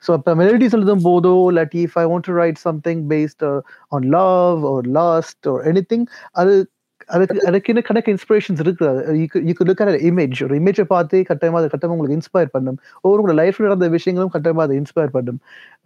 ஸோ 0.07 0.11
இப்போ 0.13 0.33
மெலடிஸ் 0.41 0.75
எழுதும் 0.79 1.05
போதோ 1.09 1.33
இல்லாட்டி 1.51 1.81
if 1.87 1.97
I 1.97 2.05
want 2.05 2.27
to 2.29 2.35
write 2.41 2.61
something 2.67 3.03
based 3.13 3.45
on 3.91 4.07
love 4.17 4.59
ஒரு 4.73 4.89
லாஸ்ட் 4.99 5.47
ஒரு 5.47 5.63
எனி 5.63 5.83
திங் 5.93 6.05
அது 6.33 6.55
அதுக்கு 7.15 7.37
அதுக்குன்னு 7.49 7.81
கணக்கு 7.89 8.13
இன்ஸ்பிரேஷன்ஸ் 8.15 8.61
இருக்குது. 8.63 9.15
யூ 9.49 9.53
லுக் 9.69 9.81
அட் 9.83 9.97
இமேஜ் 10.09 10.39
ஒரு 10.47 10.55
இமேஜை 10.61 10.85
பார்த்து 10.93 11.17
கட்டாயமாக 11.29 11.61
அது 11.61 11.71
கட்டாயமாக 11.73 11.95
உங்களுக்கு 11.95 12.17
இன்ஸ்பயர் 12.19 12.51
பண்ணும். 12.55 12.77
ஒவ்வொரு 13.03 13.19
உங்களோட 13.21 13.37
லைஃப்ல 13.41 13.67
நடந்த 13.69 13.87
விஷயங்களும் 13.97 14.33
கட்டாயமாக 14.35 14.65
அதை 14.67 14.75
இன்ஸ்பயர் 14.81 15.13
பண்ணும். 15.17 15.39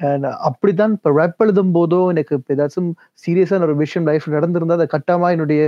அண்ட் 0.10 0.28
அப்படிதான் 0.50 0.96
இப்போ 0.98 1.12
ரேப் 1.20 1.44
எழுதும் 1.46 1.74
போதோ 1.78 2.00
எனக்கு 2.14 2.34
இப்போ 2.40 2.54
ஏதாச்சும் 2.58 2.90
சீரியஸான 3.26 3.66
ஒரு 3.70 3.76
விஷயம் 3.84 4.08
லைஃப்ல 4.12 4.36
நடந்திருந்தா 4.38 4.78
அதை 4.80 4.88
கட்டாயமாக 4.96 5.36
என்னுடைய 5.38 5.62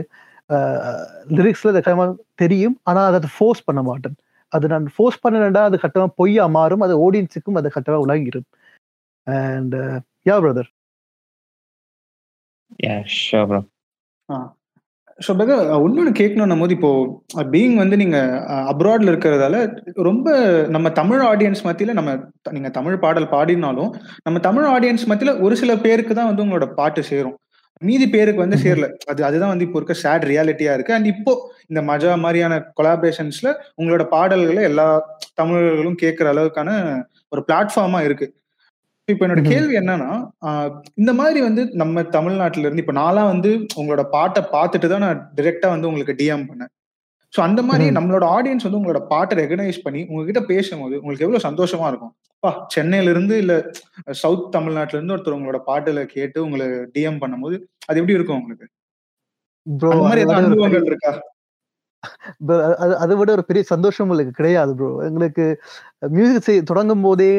லிரிக்ஸ்ல 1.38 1.72
அதை 1.74 1.82
கட்டாயமாக 1.82 2.12
தெரியும். 2.44 2.76
ஆனால் 2.90 3.08
அதை 3.20 3.32
ஃபோர்ஸ் 3.38 3.66
பண்ண 3.70 3.84
மாட்டேன். 3.90 4.18
அது 4.56 4.66
நான் 4.74 4.86
ஃபோர்ஸ் 4.96 5.22
பண்ணலண்டா 5.24 5.62
அது 5.70 5.78
கட்டமாக 5.86 6.12
பொய்யா 6.20 6.44
மாறும். 6.58 6.84
அது 6.88 6.96
ஆடியன்ஸுக்கும் 7.06 7.60
அதை 7.62 7.72
கட்டமாக 7.78 8.06
உலகிடும் 8.08 8.48
and 9.28 9.76
yeah 10.30 10.36
brother 10.44 10.70
yeah 12.86 12.96
sure 13.22 13.50
bro 13.52 13.62
so 15.20 15.32
brother 15.40 15.62
இன்னொன்று 15.84 16.12
கேட்கணும் 16.20 16.62
போது 16.62 16.74
இப்போ 16.78 16.90
பீயிங் 17.54 17.76
வந்து 17.82 17.96
நீங்க 18.02 18.18
அப்ராட்ல 18.72 19.12
இருக்கிறதால 19.12 19.58
ரொம்ப 20.08 20.28
நம்ம 20.76 20.88
தமிழ் 21.00 21.22
ஆடியன்ஸ் 21.30 21.62
மத்தியில 21.68 21.96
நம்ம 22.00 22.12
நீங்க 22.56 22.70
தமிழ் 22.78 22.98
பாடல் 23.04 23.32
பாடினாலும் 23.36 23.92
நம்ம 24.26 24.40
தமிழ் 24.48 24.68
ஆடியன்ஸ் 24.74 25.06
மத்தியில 25.12 25.34
ஒரு 25.46 25.56
சில 25.62 25.74
பேருக்கு 25.86 26.14
தான் 26.20 26.30
வந்து 26.32 26.44
உங்களோட 26.46 26.68
பாட்டு 26.80 27.04
சேரும். 27.12 27.38
மீதி 27.82 28.06
பேருக்கு 28.16 28.44
வந்து 28.44 28.58
சேரல. 28.66 28.88
அது 29.12 29.22
அதுதான் 29.28 29.52
வந்து 29.54 29.66
இப்போ 29.68 29.78
இருக்க 29.80 29.96
சேட் 30.04 30.26
ரியாலிட்டியா 30.32 30.74
இருக்கு. 30.78 30.96
அண்ட் 30.98 31.08
இப்போ 31.14 31.32
இந்த 31.72 31.82
மஜா 31.90 32.12
மாதிரியான 32.26 32.54
கொலாபரேஷன்ஸ்ல 32.80 33.50
உங்களோட 33.80 34.04
பாடல்களை 34.16 34.64
எல்லா 34.72 34.88
தமிழர்களும் 35.42 36.00
கேட்கிற 36.04 36.28
அளவுக்கான 36.34 36.70
ஒரு 37.34 37.42
பிளாட்ஃபார்மா 37.50 38.02
இருக்கு. 38.08 38.28
இப்போ 39.08 39.24
என்னோட 39.26 39.42
கேள்வி 39.50 39.74
என்னன்னா 39.80 40.12
இந்த 41.02 41.12
மாதிரி 41.18 41.40
வந்து 41.48 41.64
நம்ம 41.82 42.04
தமிழ்நாட்டுல 42.16 42.66
இருந்து 42.68 42.84
இப்ப 42.84 42.96
நான்லாம் 43.00 43.30
வந்து 43.34 43.50
உங்களோட 43.80 44.04
பாட்டை 44.16 44.42
பார்த்துட்டு 44.54 44.88
தான் 44.94 45.06
நான் 45.06 45.22
டிரெக்டா 45.40 45.68
வந்து 45.74 45.90
உங்களுக்கு 45.90 46.16
டிஎம் 46.22 46.46
பண்ணேன். 46.50 46.72
ஸோ 47.34 47.40
அந்த 47.48 47.62
மாதிரி 47.68 47.86
நம்மளோட 47.98 48.26
ஆடியன்ஸ் 48.36 48.66
வந்து 48.68 48.80
உங்களோட 48.80 49.02
பாட்டை 49.12 49.36
ரெகனைஸ் 49.42 49.80
பண்ணி 49.86 50.02
உங்ககிட்ட 50.10 50.42
பேசும்போது 50.52 50.96
உங்களுக்கு 51.00 51.26
எவ்வளவு 51.28 51.46
சந்தோஷமா 51.48 51.88
இருக்கும்? 51.92 52.14
பா 52.44 52.52
சென்னையில 52.76 53.14
இருந்து 53.14 53.36
இல்ல 53.44 53.54
சவுத் 54.22 54.50
தமிழ்நாட்டுல 54.56 55.00
இருந்து 55.00 55.16
ஒருத்தர் 55.16 55.38
உங்களோட 55.38 55.60
பாட்டுல 55.70 56.04
கேட்டு 56.16 56.40
உங்களை 56.48 56.68
டிஎம் 56.96 57.22
பண்ணும்போது 57.24 57.58
அது 57.90 58.00
எப்படி 58.02 58.18
இருக்கும் 58.18 58.40
உங்களுக்கு? 58.42 58.68
ப்ரோ 59.68 59.92
மாதிரி 60.04 60.24
அனுபவங்கள் 60.40 60.88
இருக்கா? 60.92 61.14
அதை 63.04 63.14
விட 63.20 63.30
ஒரு 63.38 63.44
பெரிய 63.50 63.64
சந்தோஷம் 63.74 64.06
உங்களுக்கு 64.06 64.34
கிடையாது 64.40 64.74
ப்ரோ 64.80 64.90
எங்களுக்கு 65.10 65.46
மியூசிக் 66.18 66.48
செய்ய 66.48 66.64
தொடங்கும் 66.72 67.06
போதே 67.08 67.30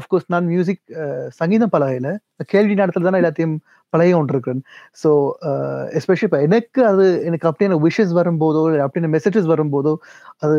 அஃப்கோர்ஸ் 0.00 0.28
நான் 0.34 0.50
மியூசிக் 0.54 0.82
சங்கீதம் 1.40 1.74
பழகையில 1.76 2.10
கேள்வி 2.54 2.76
நேரத்தில் 2.80 3.08
தானே 3.08 3.20
எல்லாத்தையும் 3.22 3.56
பழகி 3.92 4.12
கொண்டிருக்கிறேன். 4.14 4.62
ஸோ 5.02 5.10
எஸ்பெஷலி 5.98 6.26
இப்போ 6.28 6.38
எனக்கு 6.46 6.80
அது 6.90 7.04
எனக்கு 7.28 7.46
அப்படியான 7.50 7.76
விஷஸ் 7.84 8.12
வரும்போதோ 8.18 8.62
இல்லை 8.70 8.80
அப்படியான 8.86 9.10
மெசேஜஸ் 9.16 9.48
வரும்போதோ 9.52 9.92
அது 10.44 10.56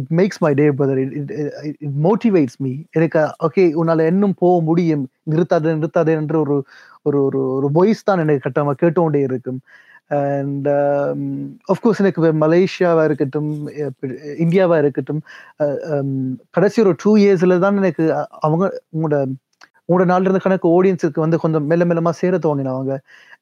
it 0.00 0.10
makes 0.20 0.40
my 0.44 0.52
day 0.60 0.66
brother 0.80 1.00
it 1.04 1.32
it 1.86 1.98
motivates 2.08 2.58
me 2.66 2.72
எனக்கு 2.98 3.22
ஓகே 3.48 3.64
உன்னால் 3.82 4.08
இன்னும் 4.12 4.36
போக 4.42 4.56
முடியும். 4.70 5.04
நிறுத்தாது 5.32 5.76
நிறுத்தாது 5.76 6.12
என்ற 6.20 6.36
ஒரு 6.44 6.56
ஒரு 7.08 7.18
ஒரு 7.28 7.40
ஒரு 7.58 7.68
வாய்ஸ் 7.78 8.06
தான் 8.08 8.22
எனக்கு 8.24 8.44
கட்டமாக 8.46 8.76
கேட்டுக்கொண்டே 8.82 9.22
இருக்கும். 9.28 9.60
அண்ட் 10.12 10.66
ஆஃப்கோர்ஸ் 11.66 11.98
um, 11.98 12.04
எனக்கு 12.04 12.32
மலேசியாவாக 12.38 13.06
இருக்கட்டும் 13.08 13.50
இந்தியாவாக 14.38 14.78
இருக்கட்டும் 14.78 15.22
கடைசி 16.50 16.78
ஒரு 16.84 16.92
டூ 17.02 17.12
இயர்ஸில் 17.16 17.62
தான் 17.64 17.80
எனக்கு 17.82 18.04
அவங்க 18.40 18.64
உங்களோட 18.94 19.16
உங்களோட 19.82 20.06
நாள்ல 20.10 20.28
இருந்த 20.28 20.42
கணக்கு 20.42 20.68
ஆடியன்ஸுக்கு 20.70 21.20
வந்து 21.20 21.38
கொஞ்சம் 21.38 21.64
மெல்ல 21.66 21.84
மெல்லமாக 21.84 22.16
சேர 22.18 22.34
துவங்கினவங்க 22.38 22.94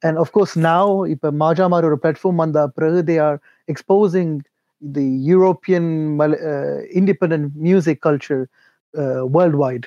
அண்ட் 0.03 0.19
ஆஃப்கோர்ஸ் 0.19 0.55
நாவ் 0.61 0.93
இப்போ 1.07 1.29
மாஜா 1.43 1.67
மாதிரி 1.67 1.89
ஒரு 1.91 1.99
பிளாட்ஃபார்ம் 2.03 2.43
வந்த 2.45 2.61
பிறகு 2.77 3.01
they 3.03 3.17
are 3.21 3.39
exposing 3.69 4.33
the 4.83 5.07
European 5.31 5.91
independent 7.01 7.49
music 7.61 8.03
culture 8.07 8.43
world 9.35 9.59
wide 9.59 9.87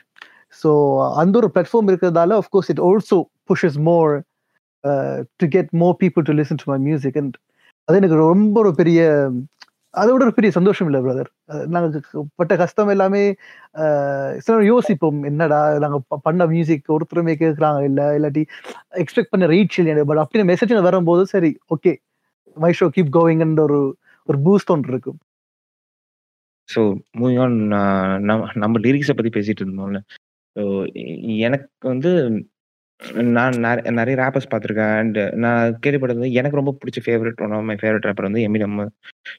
so 0.61 0.71
அந்த 1.15 1.33
ஒரு 1.37 1.49
பிளாட்ஃபார்ம் 1.53 1.89
இருக்கிறதால 1.91 2.37
of course 2.41 2.69
it 2.73 2.81
also 2.81 3.19
pushes 3.43 3.79
more 3.87 4.13
to 5.39 5.47
get 5.47 5.71
more 5.81 5.97
people 6.03 6.25
to 6.29 6.35
listen 6.39 6.61
to 6.61 6.69
my 6.71 6.79
music 6.87 7.17
and 7.21 7.35
அது 7.87 7.97
எனக்கு 8.01 8.17
ரொம்ப 8.27 8.55
ஒரு 8.63 8.71
பெரிய 8.73 8.99
அதோட 9.93 10.21
ஒரு 10.25 10.33
பெரிய 10.37 10.51
சந்தோஷம் 10.51 10.87
இல்லை 10.89 10.99
பிரதர் 11.01 11.29
நாங்கள் 11.73 12.23
பட்ட 12.35 12.53
கஷ்டம் 12.55 12.91
எல்லாமே 12.93 13.23
uh, 13.81 14.29
சில 14.45 14.55
யோசிப்போம் 14.65 15.19
என்னடா 15.23 15.59
நாங்கள் 15.83 16.21
பண்ண 16.27 16.45
மியூசிக் 16.45 16.93
ஒருத்தருமே 16.95 17.33
கேட்குறாங்க 17.43 17.81
இல்லை 17.83 18.05
இல்லாட்டி 18.17 18.43
எக்ஸ்பெக்ட் 19.03 19.33
பண்ண 19.33 19.47
ரீச் 19.47 19.77
இல்லை 19.81 20.05
பட் 20.11 20.21
அப்படின்னு 20.23 20.49
மெசேஜ் 20.51 20.73
வரும்போது 20.89 21.25
சரி 21.25 21.51
ஓகே 21.75 21.93
மை 22.57 22.71
ஷோ 22.79 22.87
கீப் 22.95 23.13
கோவிங்ன்ற 23.17 23.61
ஒரு 23.69 23.81
ஒரு 24.29 24.37
பூஸ்ட் 24.45 24.73
ஒன்று 24.73 24.91
இருக்கும். 24.93 25.19
ஸோ 26.69 26.81
மூவிங் 27.19 27.39
ஆன் 27.39 27.57
நம்ம 28.25 28.49
நம்ம 28.55 28.79
லிரிக்ஸை 28.79 29.15
பற்றி 29.15 29.31
பேசிட்டு 29.37 29.63
இருந்தோம்ல. 29.63 29.99
ஸோ 30.55 30.63
எனக்கு 31.45 31.87
வந்து 31.87 32.11
நான் 33.37 33.55
நிறைய 33.99 34.15
ரேப்பர்ஸ் 34.21 34.51
பார்த்துருக்கேன். 34.51 34.93
அண்ட் 34.99 35.17
நான் 35.43 35.79
கேள்விப்பட்டது 35.85 36.29
எனக்கு 36.39 36.59
ரொம்ப 36.59 36.73
பிடிச்ச 36.81 37.01
favourite 37.07 37.41
one 37.45 37.55
of 37.57 37.65
my 37.69 37.75
favourite 37.81 38.07
rapper 38.07 38.29
வந்து 38.29 38.43
எமினம் 38.47 38.77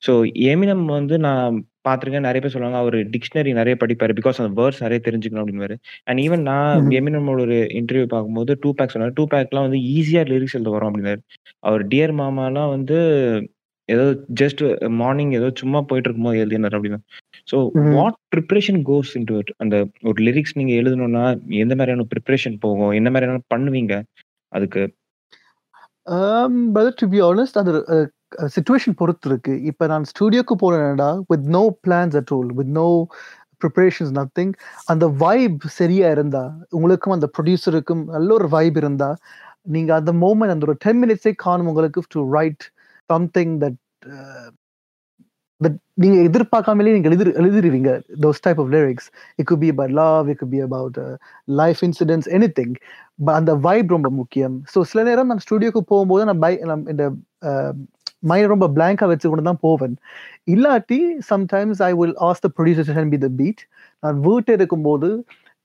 ஸோ 0.07 0.13
எமினம் 0.51 0.85
வந்து 0.99 1.15
நான் 1.27 1.57
பார்த்துருக்கேன். 1.89 2.27
நிறைய 2.27 2.41
பேர் 2.43 2.55
சொல்லுவாங்க 2.55 2.79
அவர் 2.83 2.97
டிக்ஷனரி 3.15 3.51
நிறைய 3.61 3.75
படிப்பார். 3.81 4.15
பிகாஸ் 4.21 4.41
அந்த 4.43 4.53
வேர்ட்ஸ் 4.61 4.85
நிறைய 4.85 5.01
தெரிஞ்சுக்கணும் 5.09 5.43
அப்படின்னு 5.45 5.79
அண்ட் 6.09 6.23
ஈவன் 6.27 6.45
நான் 6.51 6.91
எமினமோட 7.01 7.43
ஒரு 7.47 7.59
இன்டர்வியூ 7.81 8.07
பார்க்கும்போது 8.15 8.55
டூ 8.61 8.73
பேக் 8.79 8.95
சொன்னார். 8.95 9.17
டூ 9.19 9.27
பேக்லாம் 9.35 9.67
வந்து 9.69 9.81
ஈஸியாக 9.97 10.31
லிரிக்ஸ் 10.33 10.57
எழுத 10.59 10.71
வரும் 10.71 10.91
அப்படின்னாரு 10.91 11.23
அவர் 11.69 11.85
டியர் 11.87 12.15
மாமாலாம் 12.23 12.73
வந்து 12.77 12.99
ஏதோ 13.89 14.05
ஜஸ்ட் 14.41 14.63
மார்னிங் 15.01 15.33
ஏதோ 15.39 15.49
சும்மா 15.61 15.81
போயிட்டு 15.89 16.09
இருக்கும்போது 16.09 16.41
எழுதினார் 16.45 16.77
அப்படின்னு. 16.77 16.99
So 17.51 17.57
what 17.97 18.19
preparation 18.35 18.81
goes 18.91 19.13
into 19.19 19.37
it 19.41 19.53
அந்த 19.63 19.77
ஒரு 20.11 20.19
லிரிக்ஸ் 20.27 20.57
நீங்க 20.61 20.73
எழுதணும்னா 20.81 21.25
எந்த 21.65 21.75
மாதிரியான 21.79 22.07
ப்ரிப்பரேஷன் 22.13 22.57
போகும்? 22.65 22.93
என்ன 23.01 23.11
மாதிரியான 23.15 23.43
பண்ணுவீங்க? 23.55 23.95
அதுக்கு. 24.53 24.85
பிரதர் 26.75 26.99
டு 27.01 27.07
பி 27.13 27.21
ஆனஸ்ட் 27.29 27.59
அது 27.61 27.73
சுச்சுவேஷன் 28.55 28.99
பொறுத்து 29.01 29.27
இருக்கு. 29.31 29.53
இப்போ 29.71 29.85
நான் 29.93 30.05
ஸ்டுடியோக்கு 30.11 30.55
போனேன்டா 30.63 31.11
with 31.33 31.47
no 31.57 31.63
plans 31.87 32.17
at 32.21 32.33
all 32.37 32.51
with 32.59 32.73
no 32.81 32.89
preparations 33.63 34.13
nothing 34.19 34.53
அந்த 34.93 35.05
வைப் 35.23 35.63
சரியா 35.79 36.09
இருந்தா 36.17 36.43
உங்களுக்கும் 36.77 37.15
அந்த 37.17 37.29
ப்ரொடியூசருக்கும் 37.37 38.03
நல்ல 38.17 38.29
ஒரு 38.39 38.49
வைப் 38.57 38.79
இருந்தா 38.83 39.11
நீங்க 39.75 39.91
அந்த 40.01 40.13
மூமெண்ட் 40.23 40.55
அந்த 40.55 40.67
ஒரு 40.69 40.77
டென் 40.85 41.01
மினிட்ஸே 41.03 41.33
காணும் 41.45 41.71
உங்களுக்கு 41.73 42.03
to 42.15 42.23
write 42.37 42.65
something 43.11 43.55
that 43.65 43.79
but 45.61 45.77
நீங்க 46.03 46.17
எதிர்பார்க்காமலே 46.29 46.95
நீங்க 46.95 47.09
எழுதி 47.11 47.25
எழுதிருவீங்க 47.41 47.91
those 48.25 48.43
type 48.47 48.61
of 48.63 48.71
lyrics 48.77 49.09
it 49.39 49.49
could 49.51 49.63
be 49.65 49.71
about 49.75 49.95
love 50.01 50.29
it 50.33 50.41
could 50.43 50.55
be 50.55 50.61
about 50.67 50.99
life 51.61 51.81
incidents 51.89 52.31
anything 52.59 52.75
அந்த 53.39 53.53
வைப் 53.67 53.95
ரொம்ப 53.97 54.09
முக்கியம். 54.21 54.57
ஸோ 54.73 54.81
சில 54.91 55.03
நேரம் 55.09 55.31
நான் 55.33 55.45
ஸ்டுடியோக்கு 55.47 55.83
போகும்போது 55.93 56.25
நான் 56.31 56.43
பை 56.47 56.53
இந்த 56.95 57.05
uh, 57.51 57.73
மைண்ட் 58.31 58.51
ரொம்ப 58.53 58.67
பிளாங்காக 58.77 59.09
வச்சு 59.11 59.27
கொண்டு 59.31 59.49
தான் 59.49 59.63
போவேன். 59.65 59.95
இல்லாட்டி 60.53 60.99
sometimes 61.31 61.81
I 61.89 61.91
will 62.01 62.15
ask 62.29 62.43
the 62.45 62.49
producer 62.57 63.11
be 63.15 63.19
the 63.25 63.29
beat 63.41 63.63
நான் 64.03 64.21
வீட்டு 64.29 64.53
இருக்கும்போது 64.59 65.09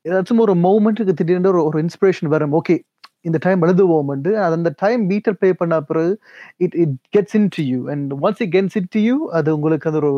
ஏதாச்சும் 0.05 0.43
ஒரு 0.46 0.53
மூமெண்ட்டுக்கு 0.65 1.13
திடீர்னு 1.19 1.51
ஒரு 1.53 1.62
ஒரு 1.69 1.77
இன்ஸ்பிரேஷன் 1.86 2.31
வரும். 2.36 2.53
ஓகே 2.60 2.75
இந்த 3.25 3.38
டைம் 3.38 3.63
எழுதுவோம் 3.63 4.11
அந்த 4.49 4.71
டைம் 4.81 5.01
பீட்டர் 5.07 5.38
ப்ளே 5.38 5.51
பண்ண 5.53 5.79
பிறகு 5.81 6.11
it 6.57 6.75
it 6.75 6.95
gets 7.17 7.35
into 7.57 7.63
you 7.63 7.79
and 7.89 8.13
once 8.21 8.41
it 8.41 8.53
gets 8.55 8.77
into 8.91 9.01
you 9.01 9.17
அது 9.31 9.49
உங்களுக்கு 9.55 9.89
அது 9.89 9.97
ஒரு 9.97 10.11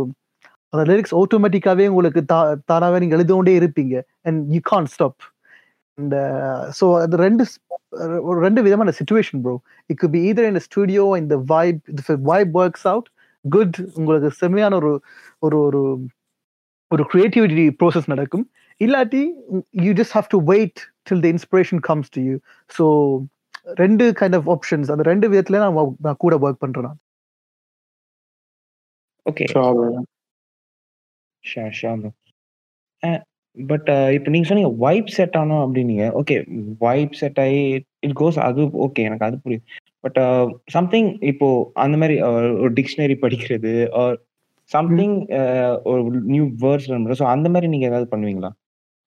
அந்த 0.73 0.83
லிரிக்ஸ் 0.91 1.15
ஆட்டோமேட்டிக்காவே 1.15 1.85
உங்களுக்கு 1.87 2.21
தா 2.25 2.37
தானாகவே 2.65 2.99
நீங்க 2.99 3.15
எழுதுகொண்டே 3.15 3.53
இருப்பீங்க. 3.59 3.95
And 4.25 4.41
you 4.53 4.61
can 4.63 4.85
stop 4.85 5.21
and 5.97 6.15
so 6.79 6.85
அது 7.01 7.17
ரெண்டு 7.17 7.43
ஒரு 8.21 8.37
ரெண்டு 8.39 8.61
விதமான 8.61 8.93
situation 8.99 9.41
bro 9.41 9.55
it 9.89 9.99
could 9.99 10.11
be 10.11 10.21
either 10.29 10.49
இந்த 10.51 10.61
ஸ்டுடியோ 10.67 11.05
இந்த 11.17 11.35
vibe 11.45 11.81
vibe 12.23 12.53
works 12.57 12.87
out 12.87 13.09
good 13.45 13.77
உங்களுக்கு 13.95 14.29
செம்மையான 14.37 14.75
ஒரு 14.75 14.91
ஒரு 15.39 15.57
ஒரு 15.59 15.81
ஒரு 16.91 17.03
கிரியேட்டிவிட்டி 17.11 17.65
ப்ரோசஸ் 17.81 18.11
நடக்கும். 18.13 18.45
இல்லாட்டி 18.81 19.21
you 19.85 19.91
just 19.99 20.15
have 20.17 20.27
to 20.33 20.39
wait 20.53 20.79
till 21.09 21.23
the 21.25 21.29
inspiration 21.35 21.81
comes 21.89 22.11
to 22.15 22.21
you 22.29 22.35
so 22.77 22.85
ரெண்டு 23.81 24.05
கைண்ட் 24.19 24.37
ஆஃப் 24.39 24.49
ஆப்ஷன்ஸ் 24.55 24.91
அந்த 24.93 25.03
ரெண்டு 25.11 25.25
விதத்துல 25.33 25.61
நான் 25.63 25.77
நான் 26.07 26.21
கூட 26.23 26.35
ஒர்க் 26.45 26.63
பண்றேன் 26.63 26.87
நான். 26.87 26.99
ஓகே 29.25 29.45
ஷா 31.43 31.63
ஷா 31.79 31.91
பட் 33.57 33.89
இப்போ 34.15 34.29
நீங்க 34.33 34.47
சொன்னீங்க 34.49 34.71
வைப் 34.83 35.09
செட் 35.15 35.37
ஆனோம் 35.39 35.63
அப்படின்னீங்க. 35.63 36.03
ஓகே 36.19 36.35
வைப் 36.83 37.15
செட் 37.21 37.39
ஆகி 37.45 37.61
இட் 38.07 38.15
கோஸ் 38.19 38.37
அது 38.47 38.61
ஓகே 38.85 39.05
எனக்கு 39.07 39.25
அது 39.27 39.37
புரியுது. 39.45 39.65
பட் 40.05 40.19
சம்திங் 40.75 41.09
இப்போ 41.31 41.47
அந்த 41.83 41.95
மாதிரி 42.01 42.15
ஒரு 42.63 42.71
டிக்ஷனரி 42.79 43.17
படிக்கிறது 43.23 43.73
ஆர் 44.01 44.17
சம்திங் 44.71 45.15
ஒரு 45.91 46.01
நியூ 46.33 46.45
வேர்ட்ஸ் 46.63 46.89
ஸோ 47.21 47.25
அந்த 47.35 47.47
மாதிரி 47.53 47.69
நீங்க 47.73 47.85
ஏதாவது 47.91 48.07
பண்ணுவீங்களா? 48.13 48.51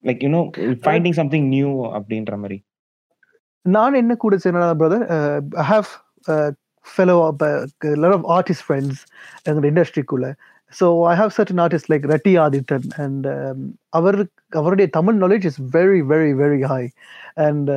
Like 0.05 0.23
you know 0.27 0.41
finding 0.87 1.17
something 1.21 1.47
new 1.55 1.71
அப்படின்ற 1.99 2.37
மாதிரி. 2.45 2.59
நான் 3.67 4.01
என்ன 4.03 4.15
கூட 4.25 4.37
செய்யணும் 4.43 4.81
brother 4.81 5.05
I 5.63 5.65
have 5.73 5.89
fellow 6.87 7.15
lot 8.03 8.17
of 8.19 8.27
artist 8.37 8.65
friends 8.67 9.01
எங்களோட 9.47 9.67
இண்டஸ்ட்ரிக்குள்ள 9.73 10.29
so 10.81 10.87
I 11.13 11.15
have 11.21 11.33
certain 11.39 11.63
artist 11.65 11.91
like 11.93 12.05
Ratty 12.15 12.35
Aadhithan 12.45 12.89
and 13.05 13.27
அவர் 13.95 14.19
அவருடைய 14.61 14.87
Tamil 14.97 15.19
knowledge 15.23 15.47
is 15.51 15.61
very 15.77 16.01
very 16.13 16.33
very 16.43 16.61
high 16.73 16.85
and 17.45 17.71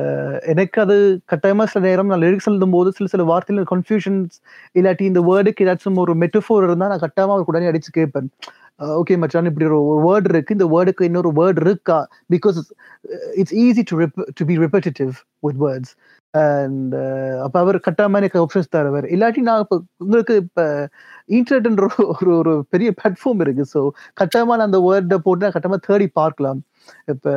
எனக்கு 0.52 0.78
அது 0.84 0.96
கட்டாயமாக 1.24 1.68
சில 1.72 1.82
நேரம் 1.88 2.10
நான் 2.10 2.22
லிரிக்ஸ் 2.24 2.48
எழுதும் 2.50 2.76
போது 2.76 2.88
சில 2.98 3.08
சில 3.14 3.24
வார்த்தையில் 3.32 3.68
கன்ஃபியூஷன்ஸ் 3.72 4.36
இல்லாட்டி 4.78 5.04
இந்த 5.10 5.22
வேர்டுக்கு 5.30 5.64
ஏதாச்சும் 5.66 6.02
ஒரு 6.04 6.14
மெட்டஃபோர் 6.24 6.66
இருந்தால் 6.68 6.92
நான் 6.94 7.04
கட்டாயமாக 7.06 7.36
அவருக்கு 7.36 7.54
உடனே 7.54 7.70
அடிச்சு 7.72 7.92
கேட்பேன். 8.00 8.30
Uh, 8.80 8.92
ஓகே 9.00 9.14
மச்சான் 9.20 9.48
இப்படி 9.50 9.66
ஒரு 9.68 9.78
வேர்டு 10.04 10.28
இருக்கு. 10.32 10.56
இந்த 10.56 10.66
வேர்டுக்கு 10.74 11.08
இன்னொரு 11.08 11.30
வேர்டு 11.38 11.60
இருக்கா? 11.64 11.96
Because 12.34 12.58
it's 13.40 13.54
easy 13.64 13.82
to 13.90 13.96
to 14.38 14.44
be 14.50 14.56
repetitive 14.64 15.12
with 15.46 15.58
words 15.64 15.92
and 16.34 16.94
அப்போ 17.44 17.58
அவர் 17.64 17.76
கட்டாயமாக 17.86 18.20
எனக்கு 18.22 18.40
ஆப்ஷன்ஸ் 18.42 18.72
தருவார். 18.76 19.06
இல்லாட்டி 19.14 19.42
நான் 19.48 19.62
இப்போ 19.64 19.76
உங்களுக்கு 20.04 20.34
இப்போ 20.44 20.64
இன்டர்நெட்ன்ற 21.38 21.86
ஒரு 22.14 22.30
ஒரு 22.40 22.52
பெரிய 22.74 22.90
பிளாட்ஃபார்ம் 22.98 23.42
இருக்கு. 23.46 23.64
ஸோ 23.74 23.82
கட்டாயமாக 24.20 24.58
நான் 24.58 24.68
அந்த 24.70 24.80
வேர்டை 24.88 25.18
போட்டு 25.26 25.46
நான் 25.46 25.56
கட்டாயமாக 25.56 25.82
தேடி 25.88 26.07
பார்க்கலாம். 26.18 26.60
இப்போ 27.12 27.32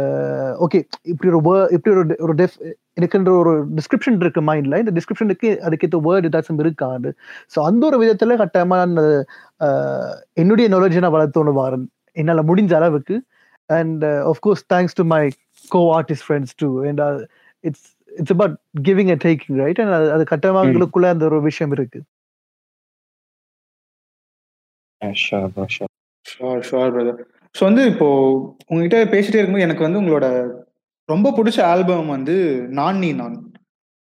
ஓகே 0.66 0.80
இப்படி 1.04 1.30
ஒரு 1.32 1.40
வே 1.48 1.56
இப்படி 1.75 1.92
ஒரு 1.96 2.04
ஒரு 2.20 2.34
டெஃப் 2.34 2.58
எனக்குன்ற 3.00 3.32
ஒரு 3.42 3.51
டிஸ்கிரிப்ஷன் 3.78 4.20
இருக்கு 4.22 4.42
மைண்ட்ல 4.50 4.80
இந்த 4.80 4.94
டிஸ்கிரிப்ஷனுக்கு 4.98 5.50
அதுக்கேற்ற 5.68 6.00
வேர்டு 6.08 6.30
ஏதாச்சும் 6.30 6.62
இருக்காது 6.66 7.10
ஸோ 7.56 7.60
அந்த 7.62 7.84
ஒரு 7.86 8.00
விதத்துல 8.04 8.38
கட்டாயமா 8.42 8.78
நான் 8.82 9.01
என்னுடைய 10.34 10.68
நாலேஜை 10.75 11.04
நான் 11.06 11.18
வளர்த்தோன்னு 11.18 11.60
வாரன் 11.62 11.86
என்னால் 12.18 12.48
முடிஞ்ச 12.51 12.74
அளவுக்கு. 12.80 13.18
And 13.70 14.06
of course 14.32 14.63
thanks 14.74 14.98
to 15.00 15.04
my 15.13 15.24
co 15.72 15.82
artist 15.98 16.25
friends 16.28 16.56
too 16.63 16.70
and 16.88 17.01
it's 17.63 17.86
it's 18.12 18.34
about 18.36 18.56
giving 18.90 19.12
a 19.16 19.20
taking 19.28 19.60
right 19.63 19.82
and 19.84 19.96
அது 20.16 20.25
கட்டாயமா 20.34 20.63
எங்களுக்குள்ள 20.68 21.10
அந்த 21.16 21.25
ஒரு 21.25 21.40
விஷயம் 21.42 21.75
இருக்கு. 21.78 22.01
ஷோர் 26.25 26.63
ஷோர் 26.70 26.92
பிரதர் 26.96 27.22
ஸோ 27.55 27.62
வந்து 27.70 27.84
இப்போ 27.91 28.08
உங்ககிட்ட 28.70 28.98
பேசிட்டே 29.13 29.39
இருக்கும்போது 29.39 29.67
எனக்கு 29.67 29.86
வந்து 29.86 30.01
உங்களோட 30.01 30.27
ரொம்ப 31.10 31.31
பிடிச்ச 31.38 31.60
ஆல்பம் 31.72 32.13
வந்து 32.15 32.36
நான் 32.79 33.01
நீ 33.03 33.10
நான். 33.13 33.36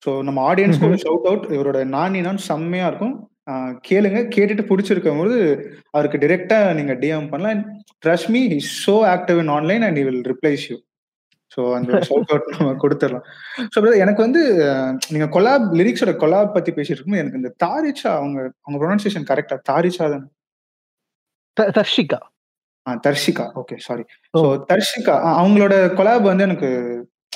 ஸோ 0.03 0.11
நம்ம 0.27 0.43
ஆடியன்ஸ்க்கு 0.51 0.89
ஒரு 0.91 1.01
ஷவுட் 1.05 1.27
அவுட் 1.31 1.47
இவரோட 1.57 1.79
நான் 1.95 2.15
நீ 2.15 2.21
நான் 2.21 2.47
செம்மையா 2.51 2.87
இருக்கும். 2.91 3.17
கேளுங்க. 3.89 4.19
கேட்டுட்டு 4.35 4.65
பிடிச்சிருக்கும் 4.69 5.21
போது 5.21 5.39
அவருக்கு 5.91 6.19
டிரெக்டா 6.25 6.59
நீங்க 6.79 6.95
டிஎம் 7.03 7.31
பண்ணலாம். 7.33 7.63
Trust 8.05 8.31
me 8.35 8.43
is 8.59 8.71
so 8.87 8.95
active 9.15 9.41
in 9.45 9.53
online 9.57 9.85
and 9.89 10.01
will 10.09 10.25
replies 10.33 10.65
you 10.71 10.77
so 11.57 11.61
அந்த 11.77 11.93
ஷவுட் 12.09 12.33
அவுட் 12.33 12.51
நம்ம 12.57 12.75
கொடுத்துடலாம். 12.83 13.25
ஸோ 13.75 13.79
எனக்கு 14.05 14.21
வந்து 14.27 14.43
நீங்க 15.15 15.27
கொலாப் 15.37 15.67
லிரிக்ஸோட 15.81 16.13
கொலாப் 16.17 16.55
பத்தி 16.57 16.71
பேசிட்டு 16.77 16.99
இருக்கும்போது 16.99 17.23
எனக்கு 17.25 17.41
இந்த 17.43 17.53
தாரிச்சா 17.65 18.11
அவங்க 18.21 18.39
அவங்க 18.65 18.79
ப்ரொனன்சியேஷன் 18.83 19.29
கரெக்டா 19.31 19.57
தாரிச்சா 19.71 20.07
தான்? 20.15 20.27
Darshika. 21.79 22.21
Darshika. 22.87 23.51
Okay 23.55 23.77
sorry 23.77 24.05
oh. 24.31 24.41
So 24.41 24.65
Darshika 24.69 25.15
அவங்களோட 25.41 25.95
கொலாப் 25.95 26.23
வந்து 26.23 26.43
எனக்கு 26.43 26.69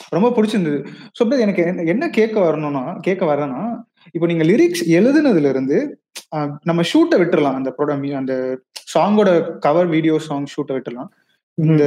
ரொம்ப 0.08 0.28
பிடிச்சிருந்தது. 0.28 0.86
ஸோ 1.18 1.40
எனக்கு 1.40 1.62
என்ன- 1.86 2.08
கேட்க 2.08 2.40
வரணும்னா 2.40 2.92
கேட்க 3.00 3.24
வரேன்னா 3.26 3.80
இப்போ 4.12 4.26
நீங்க 4.26 4.44
லிரிக்ஸ் 4.44 4.84
எழுதுனதுல 4.88 5.48
இருந்து 5.48 5.98
நம்ம 6.62 6.82
ஷூட்டை 6.82 7.16
விட்டுறலாம். 7.16 7.54
அந்த 7.54 7.74
ப்ரோட 7.78 8.12
அந்த 8.12 8.58
சாங்கோட 8.94 9.58
கவர் 9.58 9.86
வீடியோ 9.86 10.18
சாங் 10.18 10.44
ஷூட்டை 10.44 10.70
விட்டுறலாம். 10.70 11.08
இந்த 11.54 11.84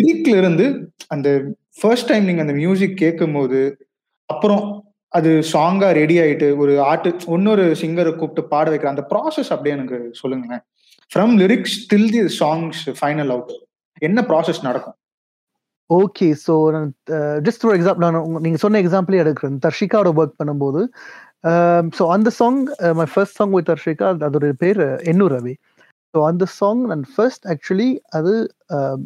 லிரிக்ல 0.00 0.36
இருந்து 0.36 0.92
அந்த 1.06 1.42
ஃபர்ஸ்ட் 1.80 2.06
டைம் 2.06 2.24
நீங்க 2.24 2.40
அந்த 2.40 2.52
மியூசிக் 2.52 2.96
கேட்கும் 2.96 3.32
போது 3.32 3.88
அப்புறம் 4.26 4.84
அது 5.08 5.42
சாங்கா 5.52 5.92
ரெடி 5.92 6.18
ஆயிட்டு 6.18 6.56
ஒரு 6.56 6.80
ஆர்ட் 6.80 7.24
இன்னொரு 7.26 7.74
சிங்கரை 7.80 8.16
கூப்பிட்டு 8.16 8.48
பாட 8.48 8.70
வைக்கிற 8.70 8.84
அந்த 8.84 9.06
ப்ராசஸ் 9.10 9.50
அப்படியே 9.50 9.74
எனக்கு 9.74 10.10
சொல்லுங்களேன். 10.12 10.60
From 11.10 11.32
lyrics 11.42 11.76
till 11.90 12.10
the 12.16 12.22
songs 12.40 12.80
final 12.98 13.30
out 13.34 13.52
என்ன 14.08 14.18
ப்ராசஸ் 14.30 14.60
நடக்கும்? 14.68 14.96
ஓகே 15.90 16.26
ஸோ 16.44 16.54
uh, 16.56 16.72
நான் 16.74 16.90
ஜஸ்ட் 17.46 17.64
ஒரு 17.68 17.76
எக்ஸாம்பிள் 17.78 18.04
நான் 18.04 18.16
நீங்கள் 18.16 18.42
நீங்க 18.44 18.58
சொன்ன 18.64 18.80
எக்ஸாம்பிளே 18.82 19.20
எடுக்கிறேன். 19.22 19.56
தர்ஷிகாவோட 19.64 20.10
ஒர்க் 20.20 20.36
பண்ணும்போது 20.40 20.80
um, 21.50 21.86
ஸோ 21.98 22.02
அந்த 22.16 22.30
song 22.40 22.60
my 23.00 23.06
first 23.14 23.38
song 23.40 23.54
with 23.56 23.68
Darshika 23.70 24.08
அதோட 24.28 24.50
பேர் 24.62 24.82
எண்ணூர் 25.12 25.34
ரவி. 25.36 25.54
ஸோ 26.14 26.20
அந்த 26.28 26.44
சாங் 26.58 26.82
நான் 26.92 27.02
ஃபர்ஸ்ட் 27.14 27.46
ஆக்சுவலி 27.54 27.90
அது 28.18 28.34
um, 28.76 29.00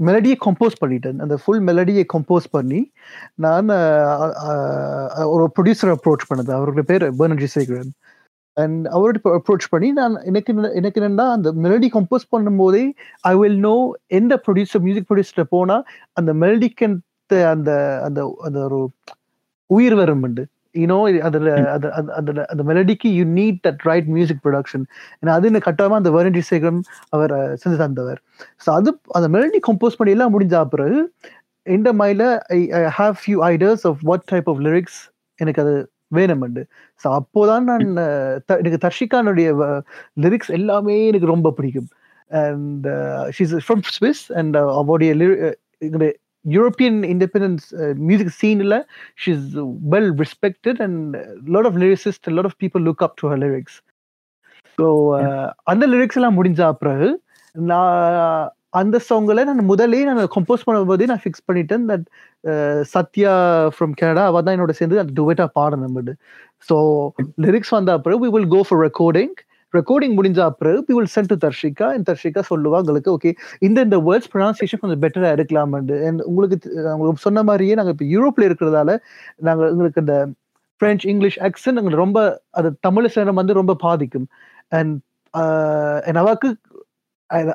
மெலடியை 0.00 0.36
கம்போஸ் 0.46 0.80
பண்ணிட்டேன். 0.82 1.18
அந்த 1.24 1.36
ஃபுல் 1.42 1.62
மெலடியை 1.68 2.04
கம்போஸ் 2.14 2.48
பண்ணி 2.56 2.80
நான் 3.46 3.70
uh, 3.78 4.30
uh, 4.48 5.26
ஒரு 5.34 5.46
ப்ரொடியூசர் 5.58 5.94
அப்ரோச் 5.96 6.28
பண்ணது. 6.32 6.52
அவருடைய 6.58 6.86
பேர் 6.90 7.06
பேனர்ஜி 7.20 7.50
சேகரன் 7.56 7.92
அண்ட் 8.56 8.86
அவர்கிட்ட 8.88 9.34
அப்ரோச் 9.38 9.66
பண்ணி 9.70 9.92
நான் 9.92 10.16
எனக்கு 10.22 10.52
என்ன- 10.52 10.72
எனக்கு 10.72 11.00
என்னன்னா 11.00 11.26
அந்த 11.30 11.52
மெலடி 11.62 11.88
கம்போஸ் 11.94 12.30
பண்ணும்போதே 12.32 12.82
ஐ 13.24 13.34
வில் 13.34 13.60
நோ 13.60 13.76
எந்த 14.14 14.34
ப்ரொடியூசர் 14.46 14.80
மியூசிக் 14.80 15.08
ப்ரொடியூசர் 15.10 15.48
போனா 15.48 15.76
அந்த 16.12 16.32
மெலடிக்கு 16.42 16.86
அந்த 16.88 17.36
அந்த 17.50 17.70
அந்த 18.42 18.58
ஒரு 18.66 18.80
உயிர் 19.70 19.94
வரும் 19.94 20.22
உண்டு. 20.22 20.42
யூனோ 20.74 20.96
அதுல 21.22 21.50
அது 21.72 21.88
அது- 21.90 22.12
அதுல 22.12 22.44
அந்த 22.44 22.62
மெலடிக்கு 22.62 23.08
you 23.14 23.24
need 23.34 23.58
that 23.66 23.82
right 23.82 24.08
music 24.08 24.40
production 24.44 24.84
ஏன்னா 25.18 25.32
அது 25.32 25.48
எனக்கு 25.48 25.68
கட்டாம 25.68 25.96
அந்த 25.96 26.10
வரண்டி 26.10 26.42
சேகரன் 26.50 26.80
அவர் 27.10 27.34
செஞ்சு 27.62 27.76
தந்தவர் 27.76 28.20
ஸோ 28.64 28.70
அது 28.70 28.90
அந்த 29.12 29.28
மெலடி 29.28 29.60
கம்போஸ் 29.68 29.98
பண்ணி 29.98 30.12
எல்லாம் 30.12 30.32
முடிஞ்ச 30.34 30.64
பிறகு 30.68 30.98
இந்த 31.66 31.90
மைல 31.94 32.22
I 32.54 32.60
have 32.98 33.14
few 33.20 33.38
ideas 33.48 33.84
of 33.86 34.00
what 34.02 34.26
type 34.26 34.48
of 34.50 34.60
lyrics 34.60 34.98
எனக்கு 35.38 35.62
அது 35.62 35.74
வேணும்ண்டு 36.16 36.62
ஸோ 37.02 37.06
அப்போதான் 37.18 37.66
நான் 37.70 37.86
எனக்கு 38.62 38.80
தர்ஷிகானுடைய 38.86 39.48
லிரிக்ஸ் 40.20 40.52
எல்லாமே 40.58 40.96
எனக்கு 41.06 41.26
ரொம்ப 41.26 41.50
பிடிக்கும். 41.50 41.88
And 42.30 42.86
she's 43.36 43.54
from 43.66 43.84
Swiss 43.96 44.24
and 44.34 44.56
அவருடைய 44.56 45.12
யூரோப்பியன் 46.44 46.98
இண்டிபெண்டன்ஸ் 47.12 47.66
மியூசிக் 48.08 48.34
சீனில் 48.42 48.76
she's 49.22 49.44
well 49.90 50.10
respected 50.22 50.80
and 50.82 51.16
lot 51.46 51.64
of 51.64 51.78
lyricist 51.78 52.28
lot 52.36 52.44
of 52.44 52.58
people 52.64 52.84
look 52.88 53.04
up 53.06 53.16
to 53.20 53.28
her 53.30 53.42
lyrics 53.44 53.78
so 54.78 54.86
அந்த 55.62 55.84
லிரிக்ஸ் 55.88 56.18
எல்லாம் 56.20 56.36
முடிஞ்ச 56.38 56.70
பிறகு 56.78 57.08
நான் 57.54 58.48
அந்த 58.74 58.96
சாங்கில் 59.08 59.46
நான் 59.48 59.68
முதலே 59.70 60.00
நான் 60.08 60.20
கம்போஸ் 60.36 60.66
பண்ணும்போதே 60.66 61.06
நான் 61.10 61.22
ஃபிக்ஸ் 61.24 61.46
பண்ணிட்டேன். 61.48 61.84
தட் 61.90 62.06
சத்யா 62.94 63.32
ஃப்ரம் 63.74 63.94
கனடா 64.00 64.22
அவள் 64.30 64.44
தான் 64.46 64.54
என்னோட 64.56 64.74
சேர்ந்து 64.80 65.00
அந்த 65.02 65.14
டுவெட்டாக 65.20 65.50
பாடணும் 65.58 66.12
ஸோ 66.68 66.76
லிரிக்ஸ் 67.46 67.74
வந்த 67.76 67.98
பிறகு 68.04 68.20
we 68.24 68.30
will 68.36 68.50
go 68.54 68.60
for 68.68 68.82
recording 68.88 69.34
recording 69.74 70.14
முடிஞ்ச 70.18 70.40
பிறகு 70.60 70.80
we 70.88 70.94
will 70.98 71.12
send 71.14 71.30
to 71.32 71.36
Darshika 71.44 71.86
and 71.94 72.06
Darshika 72.10 72.42
சொல்லுவா 72.50 72.80
உங்களுக்கு 72.82 73.10
ஓகே 73.16 73.30
இந்த 73.68 73.78
இந்த 73.86 73.98
வேர்ட்ஸ் 74.08 74.30
ப்ரொனன்சியேஷன் 74.34 74.82
கொஞ்சம் 74.82 75.02
பெட்டராக 75.04 75.36
இருக்கலாம்னு 75.38 75.98
அண்ட் 76.08 76.22
உங்களுக்கு 76.30 76.56
உங்களுக்கு 76.94 77.24
சொன்ன 77.28 77.44
மாதிரியே 77.50 77.76
நாங்கள் 77.80 77.96
இப்போ 77.96 78.08
யூரோப்பில் 78.14 78.48
இருக்கிறதால 78.48 78.92
நாங்கள் 79.48 79.70
எங்களுக்கு 79.72 80.04
இந்த 80.04 80.16
பிரெஞ்சு 80.80 81.06
இங்கிலீஷ் 81.12 81.40
ஆக்சன் 81.48 81.76
எங்களுக்கு 81.76 82.04
ரொம்ப 82.04 82.20
அது 82.50 82.68
தமிழ் 82.80 83.12
சேனம் 83.16 83.40
வந்து 83.40 83.60
ரொம்ப 83.60 83.74
பாதிக்கும். 83.86 84.28
அண்ட் 84.78 84.94
என் 86.08 86.18
uh, 86.18 86.22
அவாக்கு 86.22 86.48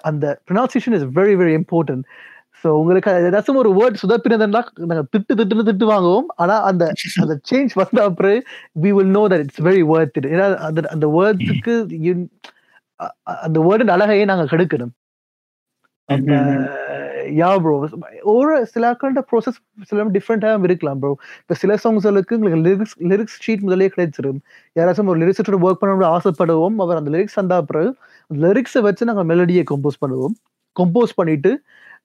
அந்த 0.09 0.25
pronunciation 0.47 0.95
is 0.97 1.07
very 1.17 1.33
very 1.41 1.53
important 1.59 2.03
so 2.63 2.69
உங்களுக்கு 2.79 3.11
ஏதாச்சும் 3.27 3.59
ஒரு 3.61 3.71
வேர்ட் 3.77 3.99
சுதப்பினதுன்னா 4.01 4.61
நாங்கள் 4.83 5.07
திட்டு 5.13 5.33
திட்டுன்னு 5.39 5.67
திட்டு 5.69 5.85
வாங்குவோம். 5.91 6.27
ஆனா 6.41 6.55
அந்த 6.69 6.83
அந்த 7.23 7.35
சேஞ்ச் 7.49 7.73
வந்த 7.81 7.99
அப்புறம் 8.07 8.39
we 8.83 8.91
will 8.97 9.13
know 9.17 9.23
that 9.31 9.43
it's 9.45 9.61
very 9.67 9.83
worth 9.93 10.17
it 10.21 10.29
ஏன்னா 10.33 10.47
அந்த 10.69 10.81
அந்த 10.95 11.07
வேர்ட்ஸுக்கு 11.17 11.75
அந்த 13.45 13.57
வேர்டின் 13.67 13.95
அழகையே 13.95 14.25
நாங்க 14.31 14.45
கெடுக்கணும். 14.51 14.93
யா 17.37 17.59
ப்ரோ 17.59 17.87
ஒரு 18.23 18.65
சில 18.65 18.91
ஆக்களோட 18.91 19.21
ப்ராசஸ் 19.31 19.59
சில 19.81 20.05
டிஃப்ரெண்டாக 20.05 20.63
இருக்கலாம் 20.63 20.99
ப்ரோ 20.99 21.15
இப்போ 21.41 21.55
சில 21.55 21.75
சாங்ஸ்களுக்கு 21.83 22.33
உங்களுக்கு 22.33 22.61
லிரிக்ஸ் 22.69 22.97
லிரிக்ஸ் 23.03 23.37
ஷீட் 23.47 23.59
முதலே 23.59 23.87
கிடைச்சிரும். 23.97 24.39
யாராச்சும் 24.75 25.05
ஒரு 25.05 25.19
லிரிக்ஸோட 25.19 25.57
ஒர்க் 25.67 25.81
பண்ண 25.83 26.17
ஆசைப்படுவோம் 26.17 26.75
அவர் 26.77 26.97
அந்த 26.97 27.11
லிரிக்ஸ் 27.11 27.39
தந்தா 27.39 27.61
பிறகு 27.61 27.95
லிரிக்ஸை 28.33 28.81
வச்சு 28.81 29.05
நாங்கள் 29.05 29.29
மெலடியை 29.31 29.63
கம்போஸ் 29.71 30.01
பண்ணுவோம். 30.05 30.35
கம்போஸ் 30.79 31.15
பண்ணிட்டு 31.15 31.61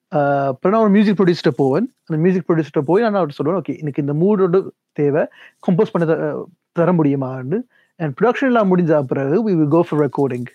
அப்புறம் 0.07 0.73
நான் 0.73 0.81
ஒரு 0.81 0.89
மியூசிக் 0.89 1.19
ப்ரொடியூசர்கிட்ட 1.19 1.53
போவேன். 1.55 1.87
அந்த 2.05 2.21
மியூசிக் 2.21 2.49
ப்ரொடியூசர்கிட்ட 2.49 2.81
போய் 2.85 3.01
நான் 3.03 3.15
அவர்கிட்ட 3.15 3.39
சொல்லுவேன் 3.43 3.61
ஓகே 3.61 3.79
எனக்கு 3.79 4.03
இந்த 4.05 4.13
மூடோட 4.23 4.67
தேவை. 4.93 5.23
கம்போஸ் 5.67 5.91
பண்ண 5.93 6.15
த- 6.15 6.47
தர 6.71 6.91
முடியுமான்னு. 6.93 7.59
அண்ட் 7.97 8.17
ப்ரொடக்ஷன் 8.21 8.49
எல்லாம் 8.51 8.77
முடிஞ்ச 8.77 9.03
பிறகு 9.03 9.35
we 9.49 9.53
will 9.57 9.67
go 9.67 9.85
for 9.89 10.01
recording 10.07 10.47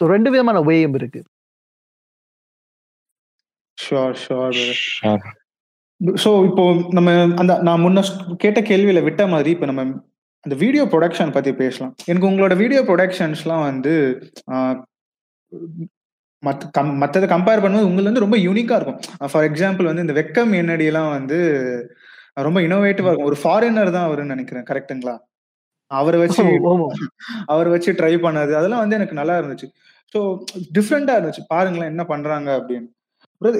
so 0.00 0.06
ரெண்டு 0.06 0.30
விதமான 0.30 0.60
வேயம் 0.60 0.94
இருக்கு. 0.94 1.22
Sure 3.84 4.16
sure. 4.24 4.58
ஸோ 6.24 6.30
இப்போ 6.48 6.64
நம்ம 6.96 7.10
அந்த 7.42 7.52
நான் 7.68 7.82
முன்ன 7.84 8.02
கேட்ட 8.44 8.60
கேள்வியில 8.70 9.02
விட்ட 9.06 9.22
மாதிரி 9.34 9.50
இப்போ 9.56 9.66
நம்ம 9.70 9.84
அந்த 10.46 10.56
வீடியோ 10.62 10.82
ப்ரொடக்ஷன் 10.92 11.34
பத்தி 11.36 11.52
பேசலாம். 11.60 11.92
எனக்கு 12.10 12.28
உங்களோட 12.30 12.54
வீடியோ 12.62 12.80
ப்ரொடக்ஷன்ஸ்லாம் 12.90 13.64
வந்து 13.70 13.94
மத்த 16.42 16.68
கம் 16.76 16.90
மற்றதை 17.02 17.26
கம்பேர் 17.32 17.62
பண்ணும்போது 17.62 17.88
உங்களுக்கு 17.88 18.10
வந்து 18.10 18.24
ரொம்ப 18.24 18.38
யூனிக்கா 18.46 18.76
இருக்கும். 18.78 18.98
ஃபார் 19.32 19.46
எக்ஸாம்பிள் 19.50 19.88
வந்து 19.90 20.04
இந்த 20.06 20.14
வெக்கம் 20.18 20.52
என்னடியெல்லாம் 20.60 21.10
வந்து 21.18 21.38
ரொம்ப 22.46 22.58
இனோவேட்டிவா 22.66 23.10
இருக்கும். 23.10 23.30
ஒரு 23.32 23.38
ஃபாரினர் 23.42 23.94
தான் 23.96 24.06
அவருன்னு 24.08 24.34
நினைக்கிறேன். 24.36 24.66
கரெக்ட்டுங்களா 24.70 25.14
அவரை 25.90 26.18
வச்சு 26.24 26.42
அவரை 27.52 27.70
வச்சு 27.74 27.90
ட்ரை 28.00 28.14
பண்ணது. 28.26 28.52
அதெல்லாம் 28.60 28.82
வந்து 28.84 28.98
எனக்கு 28.98 29.18
நல்லா 29.20 29.36
இருந்துச்சு. 29.40 29.68
ஸோ 30.14 30.20
டிஃப்ரெண்டா 30.76 31.14
இருந்துச்சு. 31.18 31.44
பாருங்களேன் 31.54 31.92
என்ன 31.92 32.04
பண்றாங்க 32.12 32.50
அப்படின்னு. 32.60 32.88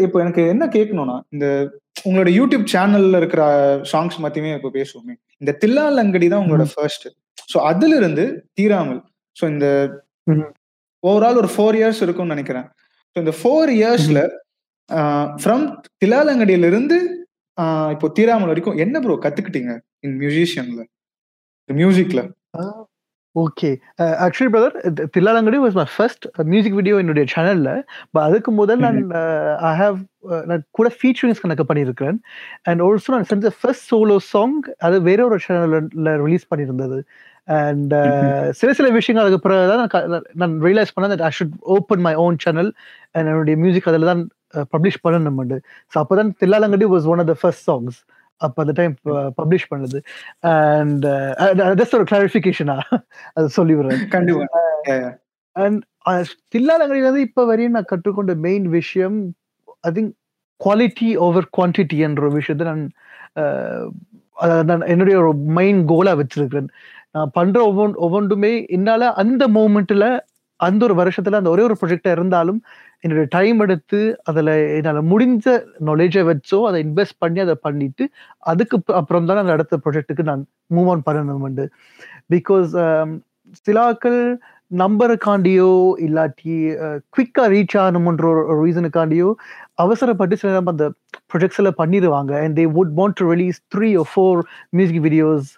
இப்போ 0.05 0.19
எனக்கு 0.25 0.43
என்ன 0.53 0.65
கேட்கணும்னா 0.75 1.17
இந்த 1.35 1.47
உங்களோட 2.07 2.31
யூடியூப் 2.39 2.65
சேனல்ல 2.73 3.21
இருக்கிற 3.23 3.43
சாங்ஸ் 3.93 4.17
மத்தியுமே 4.25 4.53
இப்போ 4.59 4.71
பேசுவோமே. 4.77 5.15
இந்த 5.43 5.53
தில்லால் 5.62 6.03
அங்கடி 6.03 6.27
தான் 6.33 6.43
உங்களோட 6.45 6.67
ஃபர்ஸ்ட் 6.73 7.07
ஸோ 7.53 7.59
அதுல 7.71 7.97
இருந்து 7.97 8.25
தீராமல். 8.55 9.01
ஸோ 9.37 9.45
இந்த. 9.55 9.67
ஓவரால் 11.03 11.41
ஒரு 11.43 11.51
ஃபோர் 11.55 11.77
இயர்ஸ் 11.81 12.01
இருக்கும்னு 12.05 12.35
நினைக்கிறேன். 12.37 12.67
ஸோ 13.17 13.23
இந்த 13.25 13.33
ஃபோர் 13.41 13.71
இயர்ஸ்ல 13.77 14.21
ஃப்ரம் 15.43 15.65
தில்லாலங்கடியில 16.03 16.69
இருந்து 16.73 16.97
ஆஹ் 17.59 17.91
இப்போ 17.95 18.07
தீராமல் 18.17 18.51
வரைக்கும் 18.53 18.79
என்ன 18.85 18.97
ப்ரோ 19.01 19.15
கத்துக்கிட்டீங்க 19.25 19.73
இன் 20.05 20.17
மியூசிஷியன்ல 20.23 20.83
மியூசிக்ல 21.69 22.21
okay 23.37 23.70
actually 24.25 24.51
brother 24.53 24.77
Thillalangadi 25.14 25.59
was 25.64 25.77
my 25.79 25.85
first 25.94 26.25
music 26.53 26.77
video 26.79 26.96
என்னுடைய 27.03 27.25
சேனல்ல 27.35 27.70
அதுக்கு 28.27 28.51
முதல் 28.61 28.83
நான் 28.85 29.01
ஐ 29.70 29.72
ஹாவ் 29.83 29.96
நான் 30.51 30.62
கூட 30.79 30.88
ஃபீச்சரிங்ஸ் 30.99 31.42
கணக்கு 31.42 31.66
பண்ணியிருக்கிறேன். 31.70 32.18
அண்ட் 32.68 32.83
ஆல்சோ 32.87 33.12
நான் 33.14 33.29
செஞ்ச 33.33 33.53
ஃபர்ஸ்ட் 33.61 33.87
சோலோ 33.92 34.16
சாங் 34.33 34.57
அது 34.88 34.96
வேற 35.09 35.20
ஒரு 35.29 35.38
சேனல்ல 35.46 36.14
ரிலீஸ் 36.25 36.51
பண்ணியிருந்தது. 36.53 36.99
அண்ட் 37.59 37.92
சில 38.61 38.70
சில 38.79 38.87
விஷயங்கள் 38.99 39.25
அதுக்கு 39.25 39.44
பிறகு 39.44 39.66
தான் 39.72 39.85
நான் 40.42 40.55
ரியலைஸ் 40.68 40.94
பண்ணேன் 40.94 41.27
I 41.29 41.33
should 41.38 41.55
open 41.77 42.03
my 42.07 42.14
own 42.25 42.38
channel 42.46 42.70
and 43.14 43.29
என்னுடைய 43.33 43.57
மியூசிக் 43.64 43.90
அதில் 43.92 44.11
தான் 44.12 44.22
பப்ளிஷ் 44.75 45.03
பண்ணணும் 45.05 45.55
ஸோ 45.92 45.96
அப்போ 46.03 46.14
தான் 46.20 46.33
Thillalangadi 46.42 46.88
was 46.94 47.09
one 47.12 47.22
of 47.25 47.31
the 47.33 47.37
first 47.42 47.66
songs 47.70 47.99
அப்போ 48.40 48.59
அந்த 48.62 48.75
டைம் 48.81 48.94
பப்ளிஷ் 49.38 49.70
பண்ணது. 49.72 49.99
அண்ட் 50.53 51.07
ஜஸ்ட் 51.81 51.96
ஒரு 51.99 52.07
கிளாரிஃபிகேஷனா 52.11 52.77
அது 53.37 53.49
சொல்லி 53.49 53.75
விடுறேன். 53.75 54.03
கண்டிப்பா. 54.09 54.46
அண்ட் 55.57 55.81
தில்லாலங்கடியில 56.55 57.07
இருந்து 57.07 57.27
இப்ப 57.29 57.44
வரையும் 57.46 57.77
நான் 57.77 57.90
கற்றுக்கொண்ட 57.92 58.35
மெயின் 58.46 58.66
விஷயம் 58.70 59.16
I 59.81 59.90
think 59.90 60.12
quality 60.61 61.09
over 61.27 61.49
quantity 61.59 61.96
என்ற 62.07 62.20
ஒரு 62.27 62.35
விஷயத்தை 62.35 62.66
நான் 64.68 64.85
என்னுடைய 64.87 65.16
ஒரு 65.22 65.31
மெயின் 65.59 65.81
கோலா 65.85 66.12
வச்சிருக்கிறேன். 66.16 66.68
நான் 67.14 67.33
பண்ற 67.35 67.59
ஒவ்வொன் 67.70 67.94
ஒவ்வொன்றுமே 68.07 68.53
என்னால 68.77 69.12
அந்த 69.22 69.42
மூமெண்ட்ல 69.49 70.07
அந்த 70.61 70.83
ஒரு 70.87 70.94
வருஷத்துல 70.94 71.40
அந்த 71.40 71.51
ஒரே 71.51 71.62
ஒரு 71.62 71.77
ப்ரொஜெக்டா 71.81 72.11
இருந்தாலும் 72.11 72.61
என்னுடைய 73.05 73.27
டைம் 73.37 73.59
எடுத்து 73.65 74.01
அதில் 74.31 74.53
என்னால் 74.77 75.01
முடிஞ்ச 75.13 75.47
நாலேஜை 75.89 76.23
வச்சோ 76.31 76.59
அதை 76.69 76.79
இன்வெஸ்ட் 76.87 77.19
பண்ணி 77.25 77.41
அதை 77.47 77.57
பண்ணிட்டு 77.67 78.05
அதுக்கு 78.53 78.79
அப்புறம் 79.01 79.29
தான் 79.31 79.43
அந்த 79.43 79.57
அடுத்த 79.57 79.79
ப்ரொஜெக்ட்டுக்கு 79.85 80.29
நான் 80.31 80.45
மூவ் 80.77 80.91
ஆன் 80.95 81.07
பண்ணணும் 81.09 81.65
பிகாஸ் 82.35 82.71
um, 82.85 83.11
சிலாக்கள் 83.67 84.21
நம்பருக்காண்டியோ 84.71 85.73
இல்லாட்டி 86.07 86.55
குவிக்காக 87.15 87.49
ரீச் 87.53 87.77
ஆகணும்ன்ற 87.83 88.25
ஒரு 88.53 88.57
ரீசனுக்காண்டியோ 88.65 89.29
அவசரப்பட்டு 89.85 90.39
சில 90.41 90.55
நம்ம 90.55 90.73
அந்த 90.77 90.87
ப்ரொஜெக்ட்ஸில் 91.33 91.77
பண்ணிடுவாங்க. 91.81 92.33
And 92.43 92.57
they 92.59 92.65
would 92.79 92.95
want 92.99 93.17
to 93.21 93.27
release 93.35 93.61
three 93.75 93.91
or 94.03 94.05
four 94.15 94.41
music 94.79 95.05
videos 95.09 95.51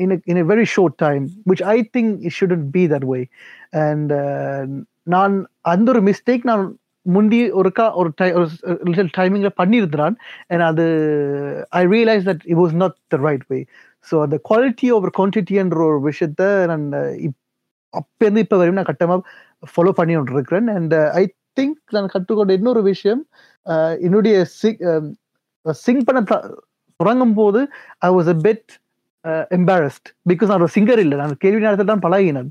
in 0.00 0.12
a, 0.12 0.16
in 0.26 0.36
a 0.38 0.44
very 0.44 0.64
short 0.66 0.98
time 0.98 1.24
which 1.44 1.62
i 1.64 1.82
think 1.94 2.24
it 2.24 2.32
shouldn't 2.32 2.72
be 2.72 2.86
that 2.86 3.04
way. 3.04 3.22
And 3.84 4.08
uh, 4.12 4.62
நான் 5.12 5.34
அந்த 5.64 5.86
ஒரு 5.92 6.00
மிஸ்டேக் 6.08 6.48
நான் 6.50 6.64
முந்தி 7.06 7.38
ஒருக்கா 7.60 7.86
ஒரு 8.00 8.10
டை 8.16 8.28
ஒரு 8.38 8.46
லிட்டில் 8.88 9.14
டைமிங்ல 9.16 9.50
பண்ணியிருந்தான் 9.60 10.14
அண்ட் 10.48 10.64
அது 10.70 10.84
I 11.80 11.82
realize 11.94 12.26
that 12.30 12.44
it 12.50 12.60
was 12.62 12.76
not 12.82 12.96
the 13.08 13.18
right 13.26 13.46
way 13.50 13.58
so 14.08 14.14
அந்த 14.24 14.36
குவாலிட்டி 14.48 14.88
ஓவர் 14.96 15.14
குவான்டிட்டின்ற 15.18 15.80
ஒரு 15.90 15.98
விஷயத்த 16.08 16.42
நான் 16.70 16.86
இப் 17.26 17.38
அப்பேருந்து 17.94 18.44
இப்போ 18.44 18.56
வரையும் 18.56 18.78
நான் 18.80 18.90
கட்டமாக 18.90 19.20
ஃபாலோ 19.72 19.92
பண்ணி 19.98 20.14
கொண்டு 20.14 20.36
இருக்கிறேன் 20.36 20.68
அண்ட் 20.76 20.94
ஐ 21.20 21.24
uh, 21.24 21.32
திங்க் 21.58 21.76
நான் 21.94 22.12
கற்றுக்கொண்ட 22.12 22.52
இன்னொரு 22.58 22.80
விஷயம் 22.82 23.20
uh, 23.66 23.92
என்னுடைய 24.06 24.36
சிங் 24.60 24.80
சிங் 25.66 26.00
um, 26.00 26.06
பண்ண 26.08 26.20
தொடங்கும் 27.00 27.36
போது 27.40 27.60
I 28.06 28.10
was 28.16 28.30
a 28.34 28.36
bit 28.46 28.70
embarrassed 29.56 30.08
because 30.30 30.50
நான் 30.50 30.62
ஒரு 30.62 30.74
சிங்கர் 30.76 31.02
இல்லை. 31.04 31.16
நான் 31.22 31.36
கேள்வி 31.36 31.60
நேரத்தில் 31.64 31.90
தான் 31.92 32.04
பழகினேன். 32.06 32.50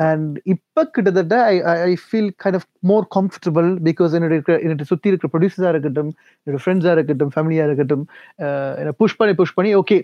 அண்ட் 0.00 0.34
இப்போ 0.46 0.82
கிட்டத்தட்ட 0.94 1.36
I 1.46 1.56
I 1.84 1.94
feel 2.04 2.30
kind 2.42 2.58
of 2.60 2.68
more 2.90 3.06
comfortable 3.16 3.68
because 3.88 4.14
என்னுடைய 4.14 4.40
என்னுடைய 4.62 4.88
சுற்றி 4.90 5.10
இருக்கிற 5.10 5.30
ப்ரொடியூசர்ஸாக 5.34 5.72
இருக்கட்டும் 5.72 6.10
என்னோட 6.46 6.60
ஃப்ரெண்ட்ஸாக 6.62 6.96
இருக்கட்டும் 6.96 7.32
ஃபேமிலியாக 7.34 7.68
இருக்கட்டும் 7.68 8.04
என்னை 8.80 8.94
புஷ் 9.00 9.18
பண்ணி 9.18 9.34
புஷ் 9.40 9.56
பண்ணி 9.56 9.72
okay 9.80 9.98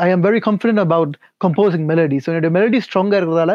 I 0.00 0.10
am 0.10 0.24
very 0.24 0.40
confident 0.46 0.82
about 0.84 1.14
composing 1.44 1.86
melody 1.90 2.18
so 2.18 2.30
என்னுடைய 2.32 2.52
மெலடி 2.56 2.80
ஸ்ட்ராங்காக 2.86 3.20
இருக்கிறதால 3.20 3.54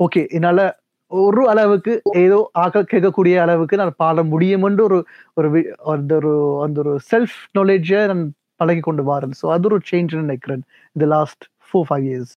ஓகே 0.00 0.22
என்னால் 0.30 0.64
ஒரு 1.10 1.42
அளவுக்கு 1.48 1.92
ஏதோ 2.20 2.36
ஆக்க 2.56 2.82
கேட்கக்கூடிய 2.92 3.36
அளவுக்கு 3.44 3.80
நான் 3.80 3.98
பாட 3.98 4.22
முடியுமென்று 4.30 4.82
ஒரு 4.88 4.98
ஒரு 5.36 5.48
வி- 5.54 5.64
அந்த 5.92 6.12
ஒரு 6.20 6.32
அந்த 6.64 6.78
ஒரு 6.84 6.94
செல்ஃப் 7.10 7.36
நாலேஜை 7.58 8.00
நான் 8.10 8.22
பழகி 8.60 8.82
கொண்டு 8.82 9.02
வரேன். 9.10 9.34
ஸோ 9.40 9.46
அது 9.54 9.66
ஒரு 9.70 9.78
சேஞ்ச் 9.90 10.12
நினைக்கிறேன். 10.22 10.62
இந்த 10.96 11.06
last 11.14 11.44
four 11.68 11.86
five 11.90 12.06
years 12.10 12.32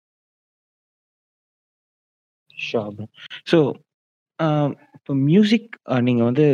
sure 2.59 2.93
bro 2.95 3.07
so 3.51 3.59
இப்போ 4.97 5.13
மியூசிக் 5.27 5.69
நீங்க 6.01 6.23
வந்து 6.23 6.45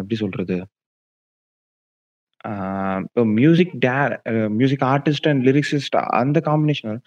எப்படி 0.00 0.16
சொல்றது? 0.16 0.56
ஆஹ் 2.44 3.00
இப்போ 3.04 3.22
மியூசிக் 3.36 3.72
டே 3.78 3.94
மியூசிக் 4.58 4.84
ஆர்டிஸ்ட் 4.90 5.28
அண்ட் 5.30 5.42
லிரிக்ஸிஸ்ட் 5.48 5.96
அந்த 6.20 6.38
combination 6.48 6.98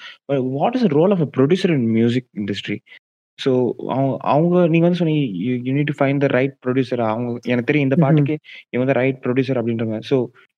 what 0.55 0.77
is 0.79 0.87
role 0.97 1.13
of 1.15 1.23
a 1.27 1.29
producer 1.37 1.73
in 1.77 1.87
music 1.93 2.29
industry 2.41 2.77
so 3.39 3.51
அவங்க 3.93 4.13
அவங்க 4.31 4.65
நீங்க 4.67 4.85
வந்து 4.85 4.99
சொன்னீங்க 5.01 5.23
you 5.65 5.73
need 5.77 5.91
to 5.91 5.97
find 5.99 6.23
the 6.23 6.29
right 6.35 6.55
producer 6.65 7.03
அவங்க 7.09 7.29
எனக்கு 7.51 7.69
தெரியும் 7.69 7.87
இந்த 7.87 7.97
Mhm. 7.97 8.03
பாட்டுக்கு 8.05 8.35
இவங்க 8.69 8.83
வந்து 8.85 8.97
ரைட் 9.01 9.19
ப்ரொடியூசர் 9.25 9.59
அப்படின்றாங்க 9.61 9.99
ஸோ 10.09 10.17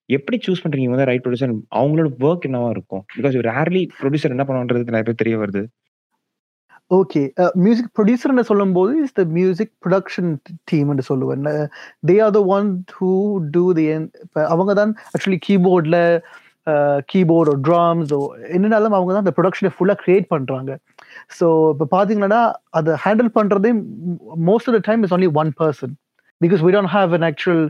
எப்படி 0.10 0.38
சூஸ் 0.46 0.63
பண்றீங்க 0.63 0.86
இவங்க 0.86 0.98
வந்து 0.98 1.10
ரைட் 1.10 1.24
ப்ரொடியூசர் 1.26 1.52
அவங்களோட 1.80 2.10
ஒர்க் 2.26 2.48
என்னவா 2.48 2.70
இருக்கும்? 2.72 3.04
பிகாஸ் 3.17 3.36
ரேர்லி 3.50 3.84
ப்ரொடியூசர் 4.00 4.34
என்ன 4.36 4.46
பண்ணுவான்றது 4.48 4.89
நிறைய 4.89 5.06
பேர் 5.10 5.22
தெரிய 5.22 5.38
வருது. 5.38 5.62
ஓகே 6.91 7.21
மியூசிக் 7.63 7.89
ப்ரொடியூசர்னு 7.97 8.43
சொல்லும்போது 8.49 8.93
இஸ் 9.04 9.17
த 9.19 9.23
மியூசிக் 9.38 9.71
ப்ரொடக்ஷன் 9.84 10.32
டீம்னு 10.71 11.04
சொல்லுவேன். 11.10 11.45
They 12.10 12.15
are 12.25 12.34
the 12.38 12.41
one 12.56 12.69
who 12.97 13.12
do 13.56 13.65
the 13.80 13.86
இப்போ 14.25 14.41
அவங்க 14.54 14.73
தான் 14.82 14.91
ஆக்சுவலி 15.13 15.39
கீபோர்டில் 15.47 15.99
கீபோர்டோ 17.12 17.54
ட்ராம்ஸோ 17.67 18.19
என்னனாலும் 18.56 18.95
அவங்க 18.97 19.12
தான் 19.12 19.23
அந்த 19.25 19.34
ப்ரொடக்ஷனை 19.38 19.71
ஃபுல்லாக 19.75 19.97
க்ரியேட் 20.04 20.27
பண்ணுறாங்க 20.34 20.71
ஸோ 21.39 21.47
இப்போ 21.73 21.86
பார்த்தீங்கன்னா 21.95 22.41
அதை 22.71 22.93
ஹேண்டில் 23.06 23.32
பண்ணுறதே 23.38 23.71
most 24.49 24.69
of 24.69 24.77
the 24.77 24.84
time 24.89 25.04
is 25.08 25.15
only 25.17 25.32
one 25.41 25.51
person 25.62 25.93
because 26.41 26.62
we 26.67 26.73
don't 26.75 26.93
have 26.97 27.15
an 27.17 27.27
actual 27.32 27.63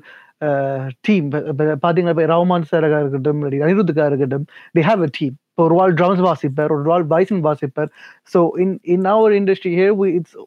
team 1.08 1.28
பார்த்தீங்கன்னா 1.34 2.14
இப்போ 2.16 2.26
ரவுமான் 2.34 2.68
சாராக 2.72 3.02
இருக்கட்டும் 3.04 3.42
அனிருத்துக்காக 3.66 4.10
இருக்கட்டும் 4.12 4.46
they 4.76 4.84
ஹாவ் 4.90 5.04
அ 5.08 5.10
டீம் 5.20 5.36
இப்போ 5.52 5.64
ஒரு 5.68 5.76
வால் 5.80 5.96
ட்ரம்ஸ் 6.00 6.24
வாசிப்பார் 6.28 6.72
ஒரு 6.78 6.86
வால் 6.92 7.06
பைசன் 7.14 7.42
வாசிப்பார். 7.48 7.90
So 8.34 8.40
in 8.64 8.76
in 8.94 9.08
our 9.14 9.34
industry 9.40 9.72
here 9.80 9.96
it's 10.20 10.38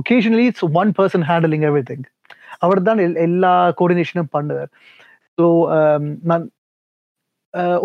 occasionally 0.00 0.46
it's 0.50 0.66
one 0.82 0.90
person 0.98 1.26
handling 1.30 1.66
everything 1.90 2.04
அவர் 2.60 2.80
தான் 2.88 3.00
எல்- 3.06 3.20
எல்லா 3.26 3.52
கோஆர்டினேஷனும் 3.78 4.32
பண்ணுவார். 4.36 4.70
ஸோ 5.38 5.46
um, 5.78 6.06
நான் 6.30 6.46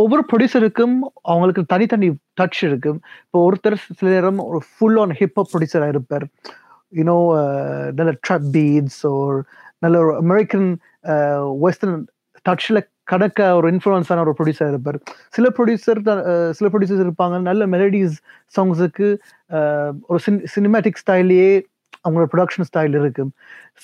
ஒவ்வொரு 0.01 0.23
ப்ரொடியூசருக்கும் 0.31 0.95
அவங்களுக்கு 1.31 1.61
தனித்தனி 1.73 2.07
டச் 2.39 2.59
இருக்கும். 2.67 2.99
இப்போ 3.25 3.39
ஒருத்தர் 3.47 3.77
சில 3.99 4.09
நேரம் 4.15 4.41
ஒரு 4.49 4.59
ஃபுல் 4.71 4.99
ஆன் 5.03 5.13
ஹிப்ஹப் 5.21 5.49
ப்ரொடியூசராக 5.53 5.93
இருப்பார். 5.95 6.25
யூனோ 6.93 7.17
நல்ல 7.99 8.11
ட்ரப் 8.25 8.47
பீட்ஸ் 8.55 9.01
ஒரு 9.13 9.37
நல்ல 9.83 9.95
ஒரு 10.03 10.13
அமெரிக்கன் 10.23 10.67
வெஸ்டர்ன் 11.63 12.03
டச்சில் 12.47 12.81
கணக்க 13.11 13.39
ஒரு 13.57 13.67
இன்ஃப்ளூயன்ஸான 13.73 14.21
ஒரு 14.25 14.33
ப்ரொடியூசர் 14.37 14.71
இருப்பார். 14.73 14.97
சில 15.35 15.47
ப்ரொடியூசர் 15.57 15.99
சில 16.57 16.67
ப்ரொடியூசர்ஸ் 16.73 17.03
இருப்பாங்க. 17.05 17.35
நல்ல 17.49 17.61
மெலடிஸ் 17.73 18.15
சாங்ஸுக்கு 18.55 19.07
ஒரு 20.11 20.19
சினிமேட்டிக் 20.55 21.01
ஸ்டைல்லையே 21.03 21.51
அவங்களோட 22.05 22.27
ப்ரொடக்ஷன் 22.31 22.67
ஸ்டைல் 22.69 22.95
இருக்கும் 23.01 23.31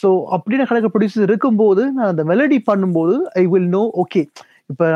ஸோ 0.01 0.07
அப்படின்னு 0.35 0.67
கடக்க 0.71 0.89
ப்ரொடியூசர் 0.93 1.27
இருக்கும்போது 1.29 1.83
நான் 1.97 2.11
அந்த 2.13 2.23
மெலடி 2.31 2.59
பண்ணும்போது 2.69 3.15
ஐ 3.41 3.43
வில் 3.53 3.71
நோ 3.77 3.83
ஓகே 4.03 4.21
இப்போ 4.71 4.87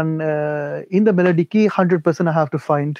இந்த 0.97 1.09
மெலடிக்கு 1.19 1.61
hundred 1.77 2.03
percent 2.05 2.31
I 2.31 2.35
have 2.39 2.51
to 2.55 2.59
find 2.67 2.99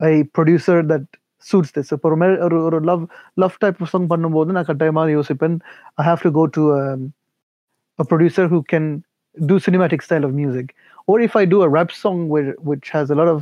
I 0.00 0.12
producer 0.36 0.80
that 0.92 1.08
suits 1.48 1.74
this 1.76 1.90
இப்போ 1.96 2.08
ஒரு 2.10 2.16
மெ 2.22 2.28
ஒரு 2.46 2.58
ஒரு 2.68 2.78
லவ் 2.90 3.02
லவ் 3.42 3.60
டைப் 3.64 3.84
சாங் 3.92 4.08
பண்ணும்போது 4.12 4.56
நான் 4.56 4.68
கட்டாயமாக 4.70 5.12
யோசிப்பேன். 5.18 5.56
I 6.00 6.04
have 6.08 6.22
to 6.26 6.30
go 6.38 6.44
to 6.56 6.64
a 7.99 8.05
producer 8.05 8.47
who 8.47 8.63
can 8.63 8.85
do 9.37 9.59
cinematic 9.59 10.01
style 10.01 10.23
of 10.23 10.33
music 10.33 10.67
or 11.07 11.19
if 11.21 11.35
i 11.35 11.45
do 11.45 11.61
a 11.61 11.69
rap 11.69 11.91
song 11.93 12.27
where, 12.29 12.53
which 12.61 12.89
has 12.89 13.09
a 13.09 13.15
lot 13.15 13.27
of 13.27 13.39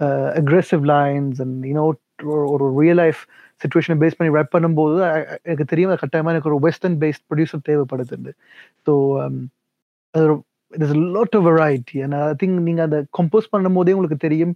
uh, 0.00 0.30
aggressive 0.34 0.84
lines 0.84 1.40
and 1.40 1.64
you 1.64 1.74
know 1.74 1.86
or, 2.22 2.40
or 2.52 2.58
a 2.68 2.72
real 2.80 2.96
life 2.96 3.20
situation 3.60 3.98
based 3.98 4.18
பண்ணி 4.18 4.32
rap 4.32 4.48
பண்ணும்போது 4.52 4.96
I- 5.10 5.26
I- 5.26 5.38
எனக்கு 5.44 5.64
தெரியும் 5.64 5.90
அது 5.90 6.00
கட்டாயமா 6.02 6.30
எனக்கு 6.30 6.50
ஒரு 6.50 6.58
western 6.66 6.98
paste 7.00 7.24
producer 7.30 7.66
தேவைப்படுது 7.68 8.32
so 8.86 8.94
there's 10.72 10.90
a 10.90 11.02
lot 11.16 11.34
of 11.34 11.42
variety 11.44 12.00
and 12.00 12.14
i 12.14 12.32
think 12.32 12.60
நீங்க 12.60 12.82
அதை 12.82 12.98
கம்போஸ் 13.18 13.50
பண்ணும்போதே 13.52 13.94
உங்களுக்கு 13.96 14.16
தெரியும் 14.16 14.54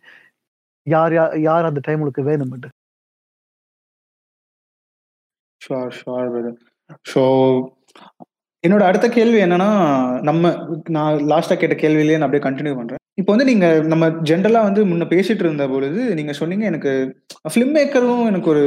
யார் 0.87 1.15
யார் 1.15 1.35
யார் 1.41 1.65
அந்த 1.65 1.81
டைம் 1.83 1.99
உங்களுக்கு 1.99 2.23
வேணும் 2.23 2.53
ஷுவர் 5.61 5.93
ஷுவர் 5.99 6.31
பிரதர் 6.35 6.59
ஸோ 7.15 7.23
என்னோட 8.64 8.84
அடுத்த 8.88 9.08
கேள்வி 9.16 9.38
என்னன்னா 9.44 9.70
நம்ம 10.28 10.50
நான் 10.96 11.14
லாஸ்டா 11.32 11.56
கேட்ட 11.62 11.76
கேள்வியிலேயே 11.84 12.18
நான் 12.18 12.28
அப்படியே 12.28 12.44
கண்டினியூ 12.48 12.74
பண்றேன். 12.80 13.00
இப்போ 13.20 13.32
வந்து 13.34 13.48
நீங்க 13.50 13.68
நம்ம 13.92 14.08
ஜென்ரலா 14.30 14.60
வந்து 14.68 14.82
முன்ன 14.90 15.06
பேசிட்டு 15.14 15.44
இருந்த 15.46 15.64
பொழுது 15.72 16.02
நீங்க 16.18 16.34
சொன்னீங்க 16.40 16.66
எனக்கு 16.72 16.92
ஃபிலிம் 17.52 17.74
மேக்கரும் 17.78 18.22
எனக்கு 18.32 18.50
ஒரு 18.54 18.64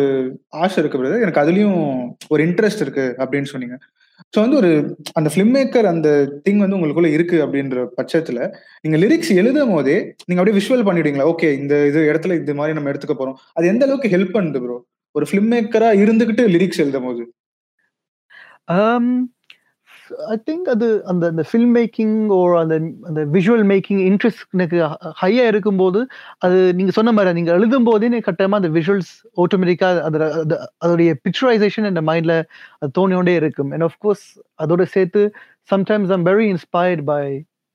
ஆசை 0.62 0.78
இருக்கு 0.82 1.00
பிரதர் 1.00 1.24
எனக்கு 1.26 1.42
அதுலயும் 1.42 1.78
ஒரு 2.34 2.40
இன்ட்ரெஸ்ட் 2.46 2.82
இருக்கு 2.84 3.06
அப்படின்னு 3.24 3.50
சொன்னீங்க. 3.52 3.76
ஸோ 4.34 4.38
வந்து 4.44 4.58
ஒரு 4.60 4.70
அந்த 5.18 5.28
ஃபிலிம் 5.32 5.54
மேக்கர் 5.56 5.86
அந்த 5.92 6.08
திங் 6.46 6.62
வந்து 6.64 6.76
உங்களுக்குள்ள 6.78 7.10
இருக்கு 7.16 7.38
அப்படின்ற 7.44 7.84
பட்சத்துல 7.98 8.48
நீங்க 8.80 8.98
லிரிக்ஸ் 9.04 9.32
எழுதும் 9.42 9.74
போதே 9.76 9.96
நீங்க 10.26 10.40
அப்படியே 10.40 10.58
விஷுவல் 10.60 10.86
பண்ணிடுவீங்களா? 10.88 11.28
ஓகே 11.34 11.50
இந்த 11.60 11.74
இது 11.90 12.02
இடத்துல 12.10 12.36
இது 12.42 12.58
மாதிரி 12.60 12.76
நம்ம 12.78 12.90
எடுத்துக்க 12.92 13.16
போறோம். 13.20 13.38
அது 13.56 13.70
எந்த 13.74 13.84
அளவுக்கு 13.86 14.12
ஹெல்ப் 14.16 14.36
பண்ணுது 14.38 14.62
ப்ரோ 14.64 14.78
ஒரு 15.14 15.26
ஃபிலிம் 15.30 15.50
மேக்கரா 15.54 15.90
இருந்துகிட்டு 16.04 16.44
லிரிக்ஸ் 16.56 16.84
எழுதும் 16.86 17.08
போது. 17.08 17.24
Um, 18.74 19.06
Um, 20.06 20.30
I 20.30 20.36
think 20.46 20.68
அது 20.68 21.04
அந்த 21.04 21.26
அந்த 21.26 21.42
ஃபில்ம் 21.42 21.72
மேக்கிங் 21.76 22.26
ஓர் 22.30 22.56
அந்த 22.56 22.74
அந்த 23.04 23.20
விஷுவல் 23.32 23.64
மேக்கிங் 23.70 24.00
இன்ட்ரெஸ்ட் 24.04 24.42
எனக்கு 24.50 24.78
ஹையாக 25.20 25.46
இருக்கும்போது 25.46 26.00
அது 26.38 26.74
நீங்க 26.74 26.90
சொன்ன 26.90 27.12
மாதிரி 27.12 27.32
நீங்க 27.32 27.52
எழுதும் 27.52 27.84
போதே 27.84 28.06
எனக்கு 28.06 28.28
கட்டாயமா 28.28 28.54
அந்த 28.54 28.68
விஷுவல்ஸ் 28.70 29.12
ஆட்டோமேட்டிக்காக 29.36 30.02
அதோட 30.06 30.24
அது- 30.40 30.60
அதோடைய 30.84 31.14
பிக்சரைசேஷன் 31.24 31.88
என் 31.90 32.06
மைண்ட்ல 32.06 32.36
அது 32.78 32.92
தோணியோண்டே 33.00 33.34
இருக்கும். 33.36 33.72
அண்ட் 33.72 33.82
ஆஃப்கோர்ஸ் 33.82 34.24
அதோட 34.58 34.82
சேர்த்து 34.90 35.22
sometimes 35.70 36.12
I'm 36.12 36.26
very 36.26 36.46
inspired 36.54 37.04
by 37.06 37.22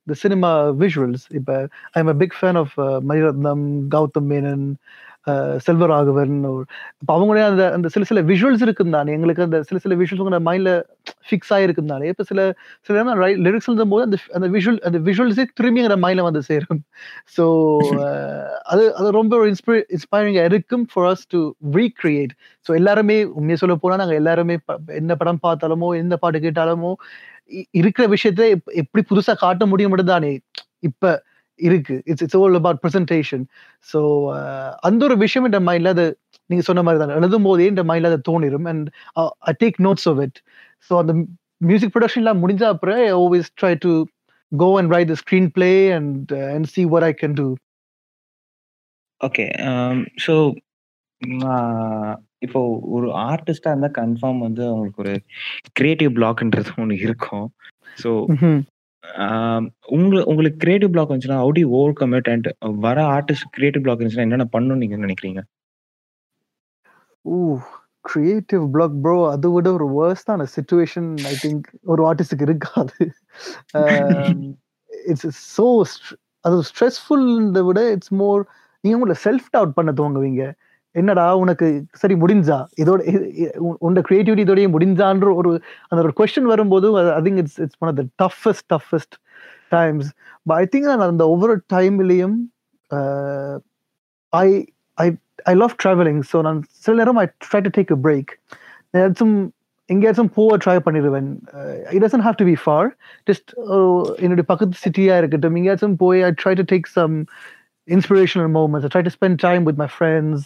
the 0.08 0.15
cinema 0.15 0.50
visuals 0.80 1.26
இப்போ 1.32 1.56
I 1.92 2.02
am 2.02 2.08
a 2.08 2.18
big 2.18 2.38
fan 2.39 2.58
of 2.58 2.76
Maniratnam 3.04 3.65
Gautham 3.89 4.30
Menon 4.30 4.65
ah, 4.68 5.09
Selvaraghavan 5.65 6.46
ஒரு 6.50 6.65
இப்போ 7.00 7.13
அவங்களே 7.18 7.44
அந்த 7.46 7.74
அந்த 7.74 7.89
சில 7.89 8.06
சில 8.06 8.22
விஷுவல்ஸ் 8.24 8.62
இருக்கும் 8.62 8.92
தானே 8.92 9.13
எங்களுக்கு 9.13 9.44
அந்த 9.44 9.63
சில 9.63 9.80
சில 9.80 9.96
விஷுவல்ஸ் 9.96 10.24
உங்களோட 10.24 10.42
மைண்ட்ல 10.46 10.74
ஃபிக்ஸ் 11.30 11.54
ஆயிருக்கும் 11.56 11.86
தானே 11.86 12.08
இப்போ 12.08 12.24
சில 12.24 12.42
சில 12.82 13.04
லிரிக்ஸ் 13.44 13.70
எழுதும் 13.70 13.89
போது 13.89 14.04
அந்த 14.04 14.18
அந்த 14.34 14.48
விஷுவல் 14.50 14.80
அந்த 14.82 15.00
விஷுவல்ஸே 15.00 15.46
திரும்பி 15.54 15.82
எங்களோட 15.82 16.00
மைண்ட்ல 16.06 16.22
வந்து 16.22 16.44
சேரும். 16.44 16.82
ஸோ 17.38 17.46
அது 18.65 18.96
அது 18.96 19.12
ரொம்ப 19.12 19.38
ஒரு 19.38 19.50
இன்ஸ்பிரி 19.50 19.80
இன்ஸ்பைரிங்காக 19.89 20.46
இருக்கும் 20.46 20.88
for 20.94 21.12
us 21.12 21.26
to 21.28 21.42
recreate 21.74 22.34
so 22.65 22.76
எல்லாருமே 22.76 23.24
உண்மையை 23.34 23.58
சொல்ல 23.58 23.76
போனால் 23.76 23.98
நாங்கள் 23.98 24.15
எல்லாருமே 24.15 24.58
ப- 24.65 24.80
என்ன 24.96 25.15
படம் 25.15 25.42
பார்த்தாலுமோ 25.44 25.98
எந்த 25.98 26.18
பாட்டு 26.18 26.39
கேட்டாலுமோ 26.39 26.94
இ- 27.52 27.68
இருக்கிற 27.72 28.08
விஷயத்த 28.08 28.50
எப்- 28.50 28.74
எப்படி 28.76 29.06
புதுசாக 29.12 29.38
காட்ட 29.39 29.65
முடியும் 29.65 29.96
தானே. 30.06 30.34
இப்போ 30.80 31.12
இருக்கு. 31.67 31.95
It's 32.10 32.24
it's 32.26 32.38
all 32.39 32.58
about 32.60 32.82
presentation 32.84 33.43
so 33.91 34.00
அந்த 34.89 35.02
ஒரு 35.08 35.17
விஷயம் 35.24 35.48
என் 35.50 35.67
மைண்ட்ல 35.69 35.93
அது 35.95 36.06
நீங்க 36.50 36.63
சொன்ன 36.69 36.84
மாதிரி 36.86 37.02
தான். 37.02 37.15
எழுதும் 37.19 37.48
போதே 37.48 37.67
என் 37.72 37.89
மைண்ட்ல 37.91 38.12
அது 38.12 38.30
தோணிரும். 38.32 38.67
And 38.74 38.88
I 39.52 39.54
take 39.63 39.80
notes 39.88 40.08
of 40.12 40.22
it 40.26 40.39
so 40.89 40.95
அந்த 41.02 41.13
மியூசிக் 41.69 41.93
ப்ரொடக்ஷன்லாம் 41.95 42.41
முடிஞ்ச 42.43 42.63
அப்புறம் 42.74 43.00
I 43.06 43.10
always 43.22 43.50
try 43.62 43.74
to 43.86 43.91
go 44.52 44.69
and 44.80 44.93
write 44.95 45.12
the 45.13 45.17
screen 45.24 45.50
play 45.58 45.72
and 45.98 46.32
and 46.54 46.69
see 46.76 46.84
what 46.93 47.06
I 47.10 47.13
can 47.22 47.38
do 47.41 47.48
okay 49.22 49.45
so 50.26 50.34
இப்போ 52.45 52.60
ஒரு 52.95 53.08
ஆர்டிஸ்டா 53.30 53.72
இருந்தா 53.72 53.89
கன்ஃபார்ம் 53.98 54.38
வந்து 54.45 54.62
அவங்களுக்கு 54.67 55.02
ஒரு 55.04 55.15
கிரியேட்டிவ் 55.78 56.12
பிளாக்ன்றது 56.17 56.72
ஒன்று 56.82 56.95
இருக்கும். 57.06 57.48
ஸோ 58.04 58.10
உங்க 59.95 60.24
உங்களுக்கு 60.32 60.60
கிரியேட்டிவ் 60.63 60.91
பிளாக் 60.93 61.12
வந்துச்சுன்னா 61.12 61.41
how 61.41 61.54
to 61.58 61.63
overcome 62.02 62.13
it 62.19 62.30
and 62.34 62.48
வர 62.88 62.98
ஆர்டிஸ்ட் 63.15 63.50
கிரியேட்டிவ் 63.58 63.84
பிளாக் 63.86 64.00
இருந்துச்சுன்னா 64.00 64.28
என்னென்ன 64.28 64.48
பண்ணணும்னு 64.56 64.84
நீங்க 64.84 64.98
நினைக்கிறீங்க? 65.06 65.41
ஊ 67.26 67.38
கிரியேட்டிவ் 68.06 68.63
பிளாக் 68.76 68.95
ப்ரோ 69.06 69.17
அதை 69.34 69.50
விட 69.56 69.67
ஒரு 69.78 69.88
வேர்ஸ்டான 69.98 70.45
சுச்சுவேஷன் 70.56 71.10
ஐ 71.32 71.34
திங்க் 71.43 71.67
ஒரு 71.93 72.02
ஆர்டிஸ்டுக்கு 72.10 72.48
இருக்காது. 72.50 72.98
இட்ஸ் 75.12 75.28
ஸோ 75.58 75.65
அது 76.45 76.58
ஸ்ட்ரெஸ்ஃபுல்ன்றதை 76.69 77.62
விட 77.69 77.80
இட்ஸ் 77.95 78.13
மோர் 78.22 78.41
நீங்க 78.84 78.98
உங்களை 79.00 79.15
செல்ஃப் 79.26 79.50
டவுட் 79.56 79.78
பண்ண 79.78 79.91
துவங்குவீங்க. 80.00 80.43
என்னடா 80.95 81.36
உனக்கு 81.36 81.67
சரி 81.91 82.15
முடிஞ்சா? 82.15 82.58
இதோட 82.82 82.99
உன்னோட 83.86 84.02
கிரியேட்டிவிட்டி 84.10 84.43
இதோடய 84.45 84.69
முடிஞ்சான்ற 84.75 85.34
ஒரு 85.36 85.52
அந்த 85.88 85.99
ஒரு 86.04 86.13
கொஸ்டின் 86.19 86.52
வரும்போது 86.54 86.88
I 87.13 87.21
think 87.21 87.38
it's 87.38 87.60
it's 87.60 87.80
one 87.80 87.91
of 87.91 87.99
the 88.02 88.06
toughest 88.23 88.67
toughest 88.75 89.15
times 89.69 90.10
but 90.43 90.58
I 90.58 90.65
think 90.73 90.89
நான் 90.91 91.06
அந்த 91.10 91.28
ஒவ்வொரு 91.28 91.56
டைம்லேயும் 91.73 92.38
I 94.34 94.47
I 94.97 95.08
I 95.43 95.54
love 95.54 95.75
travelling 95.84 96.21
so 96.32 96.41
நான் 96.41 96.60
சில 96.86 96.95
நேரம் 96.97 97.15
I 97.15 97.25
try 97.47 97.62
to 97.67 97.71
take 97.78 97.91
a 97.91 97.99
break 98.08 98.32
ஏதாச்சும் 98.97 99.38
எங்கேயாச்சும் 99.89 100.32
போக 100.34 100.58
ட்ரை 100.63 100.75
பண்ணிடுவேன். 100.86 101.30
It 101.91 102.04
doesn't 102.04 102.23
have 102.25 102.36
to 102.36 102.45
be 102.45 102.56
for 102.63 102.88
just 103.32 103.49
என்னுடைய 104.17 104.45
பக்கத்து 104.47 104.78
சிட்டியாக 104.86 105.17
இருக்கட்டும் 105.17 105.56
எங்கேயாச்சும் 105.56 105.95
போய் 105.95 106.19
I 106.23 106.32
try 106.43 106.54
to 106.54 106.65
take 106.73 106.89
some 106.89 107.15
inspirational 107.88 108.52
moments 108.58 108.88
I 108.88 108.91
try 108.95 109.02
to 109.02 109.13
spend 109.17 109.39
time 109.41 109.63
with 109.63 109.78
my 109.78 109.88
friends 109.97 110.45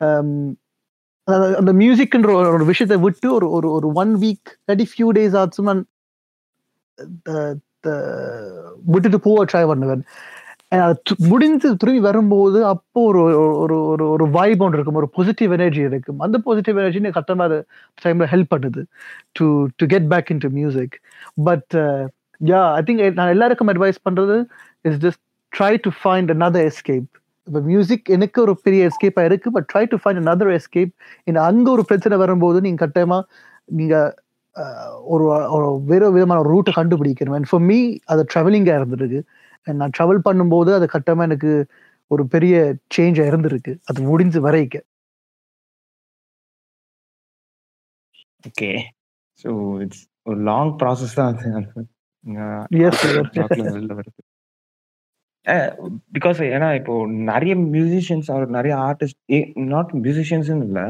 Um, 0.00 0.30
அந்த 1.58 1.72
மியூசிக்ன்ற 1.80 2.30
ஒரு 2.52 2.64
விஷயத்தை 2.64 2.96
விட்டு 2.96 3.26
ஒரு 3.36 3.46
ஒரு 3.56 3.68
ஒரு 3.76 3.88
one 4.02 4.12
week 4.22 4.48
thirty 4.66 4.86
few 4.90 5.08
days 5.16 5.34
ஆச்சும் 5.40 5.68
நான் 5.70 5.82
விட்டுட்டு 8.92 9.18
போக 9.26 9.44
ட்ரை 9.50 9.62
பண்ணுவேன். 9.70 10.02
முடிஞ்சு 11.30 11.68
திரும்பி 11.82 12.00
வரும்போது 12.06 12.58
அப்போ 12.70 13.02
ஒரு 13.10 13.20
ஒரு 13.62 13.76
ஒரு 13.90 14.04
ஒரு 14.14 14.24
வைப் 14.36 14.62
ஒன்று 14.64 14.78
இருக்கும் 14.78 14.98
ஒரு 15.02 15.08
பாசிட்டிவ் 15.16 15.54
எனர்ஜி 15.58 15.82
இருக்கும். 15.90 16.18
அந்த 16.26 16.38
பாசிட்டிவ் 16.46 16.80
எனர்ஜி 16.82 17.12
கட்டமாக 17.18 17.48
அது 17.48 17.58
டைமில் 18.02 18.30
ஹெல்ப் 18.32 18.52
பண்ணுது 18.54 18.82
to 19.38 19.46
to 19.76 19.86
get 19.94 20.08
back 20.14 20.32
into 20.46 20.50
music 20.58 20.96
but 21.48 21.76
yeah 22.40 22.62
I 22.80 22.82
think 22.88 23.04
நான் 23.20 23.34
எல்லாருக்கும் 23.36 23.72
அட்வைஸ் 23.74 24.04
பண்ணுறது 24.08 24.38
is 24.88 25.00
just 25.06 25.22
try 25.52 25.72
to 25.86 25.92
find 26.02 26.32
another 26.36 26.66
escape 26.72 27.10
இப்போ 27.48 27.60
மியூசிக் 27.70 28.08
எனக்கு 28.16 28.38
ஒரு 28.46 28.54
பெரிய 28.66 28.88
எஸ்கேப்பாக 28.90 29.28
இருக்கு. 29.30 29.48
But 29.56 29.68
try 29.72 29.84
to 29.92 29.98
find 30.02 30.22
another 30.24 30.52
escape 30.58 30.92
இந்த 31.30 31.38
அங்கே 31.50 31.70
ஒரு 31.76 31.84
பிரச்சனை 31.90 32.16
வரும்போது 32.24 32.58
நீங்கள் 32.66 32.84
கட்டாயமாக 32.84 33.24
நீங்கள் 33.80 34.10
ஒரு 35.14 35.24
ஒரு 35.56 35.66
வேற 35.90 36.04
விதமான 36.16 36.40
ரூட்டை 36.52 36.72
கண்டுபிடிக்கணும். 36.78 37.36
அண்ட் 37.38 37.50
ஃபார் 37.50 37.64
மீ 37.70 37.78
அது 38.12 38.22
ட்ராவலிங்காக 38.32 38.80
இருந்திருக்கு. 38.80 39.20
நான் 39.66 39.94
ட்ராவல் 39.96 40.26
பண்ணும்போது 40.28 40.70
அது 40.78 40.86
கட்டமா 40.96 41.24
எனக்கு 41.30 41.52
ஒரு 42.10 42.22
பெரிய 42.34 42.54
சேஞ்ச் 42.96 43.20
இருந்திருக்கு. 43.30 43.72
அது 43.90 44.00
முடிஞ்சு 44.10 44.40
வரைக்க 44.48 44.76
ஓகே 48.48 48.70
ஸோ 49.38 49.50
இட்ஸ் 49.84 50.04
ஒரு 50.28 50.38
லாங் 50.50 50.72
ப்ராசஸ் 50.80 51.16
தான். 51.20 51.30
அது 51.32 51.52
வெளில 53.76 53.92
வருது 54.00 54.22
பிகாஸ் 56.16 56.40
ஏன்னா 56.54 56.68
இப்போ 56.78 56.94
நிறைய 57.30 57.52
மியூசிஷியன்ஸ் 57.74 58.28
அவர் 58.34 58.56
நிறைய 58.56 58.74
ஆர்டிஸ்ட் 58.88 59.20
நாட் 59.74 59.92
மியூசிஷியன்ஸ்னு 60.04 60.66
இல்லை 60.68 60.86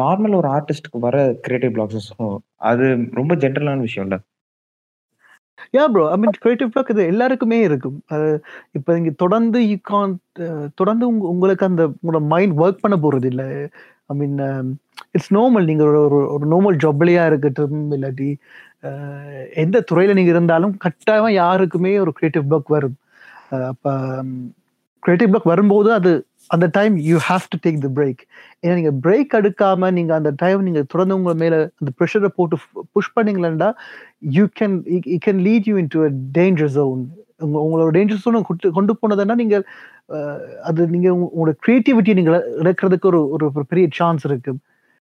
நார்மல் 0.00 0.36
ஒரு 0.38 0.48
ஆர்டிஸ்ட்க்கு 0.56 0.98
வர 1.06 1.16
கிரியேட்டிவ் 1.44 1.72
பிளாக்ஸஸும் 1.76 2.36
அது 2.70 2.84
ரொம்ப 3.18 3.32
ஜென்ரலான 3.44 3.84
விஷயம் 3.86 4.06
இல்லை. 4.08 4.18
Yeah 5.76 5.84
bro 5.92 6.04
I 6.14 6.16
mean 6.22 6.34
creative 6.44 6.70
block 6.72 6.90
இது 6.94 7.02
எல்லாருக்குமே 7.12 7.58
இருக்கும். 7.68 7.96
அது 8.14 8.28
இப்போ 8.78 8.90
நீங்கள் 8.96 9.18
தொடர்ந்து 9.22 9.58
யூ 9.70 9.76
கான் 9.90 10.14
தொடர்ந்து 10.80 11.06
உங்களுக்கு 11.32 11.68
அந்த 11.70 11.84
உங்களோட 11.98 12.20
மைண்ட் 12.32 12.54
ஒர்க் 12.64 12.82
பண்ண 12.84 12.98
போகிறது 13.04 13.28
இல்லை. 13.32 13.48
ஐ 14.12 14.14
மீன் 14.20 14.38
இட்ஸ் 15.16 15.32
நார்மல் 15.38 15.68
நீங்கள் 15.70 15.90
ஒரு 15.90 16.20
ஒரு 16.34 16.46
நார்மல் 16.52 16.78
ஜாப்லயா 16.84 17.24
இருக்கட்டும் 17.30 17.80
இல்லாட்டி 17.96 18.30
எந்த 19.64 19.76
துறையில் 19.90 20.18
நீங்கள் 20.18 20.34
இருந்தாலும் 20.36 20.74
கட்டாயமாக 20.84 21.34
யாருக்குமே 21.42 21.92
ஒரு 22.04 22.12
கிரியேட்டிவ் 22.18 22.46
பிளாக் 22.50 22.74
வரும். 22.76 22.96
அப்போ 23.50 24.22
கிரியேட்டிவ் 25.02 25.30
பிளாக் 25.30 25.44
வரும்போது 25.44 25.92
அது 25.92 26.24
அந்த 26.46 26.66
time 26.66 26.96
you 26.96 27.16
have 27.16 27.40
to 27.48 27.58
take 27.62 27.78
the 27.80 27.88
break 27.88 28.20
ஏன்னா 28.64 28.74
நீங்கள் 28.74 28.92
பிரேக் 28.92 29.34
எடுக்காம 29.34 29.90
நீங்கள் 29.90 30.16
அந்த 30.16 30.32
டைம் 30.36 30.62
நீங்கள் 30.62 30.84
தொடர்ந்து 30.86 31.14
உங்க 31.14 31.34
மேலே 31.34 31.56
அந்த 31.56 31.92
ப்ரெஷரை 32.00 32.26
போட்டு 32.26 32.56
புஷ் 32.92 33.12
பண்ணீங்களா 33.16 33.74
you 34.20 34.46
can 34.60 35.02
you 35.06 35.18
can 35.26 35.40
lead 35.40 35.62
you 35.64 35.76
into 35.86 36.08
danger 36.32 36.66
zone 36.66 37.08
உங்களோட 37.40 37.90
டேஞ்சர் 37.90 38.22
ஜோன் 38.24 38.42
கொண்டு 38.42 38.72
கொண்டு 38.72 38.98
போனதுன்னா 39.02 39.34
நீங்கள் 39.34 39.64
அது 40.60 40.88
நீங்கள் 40.88 41.12
உங்களோட 41.12 41.54
க்ரியேட்டிவிட்டி 41.66 42.14
நீங்கள் 42.14 42.42
இழக்கிறதுக்கு 42.62 43.04
ஒரு 43.04 43.20
ஒரு 43.38 43.64
பெரிய 43.68 43.88
சான்ஸ் 43.90 44.24
இருக்கு. 44.24 44.54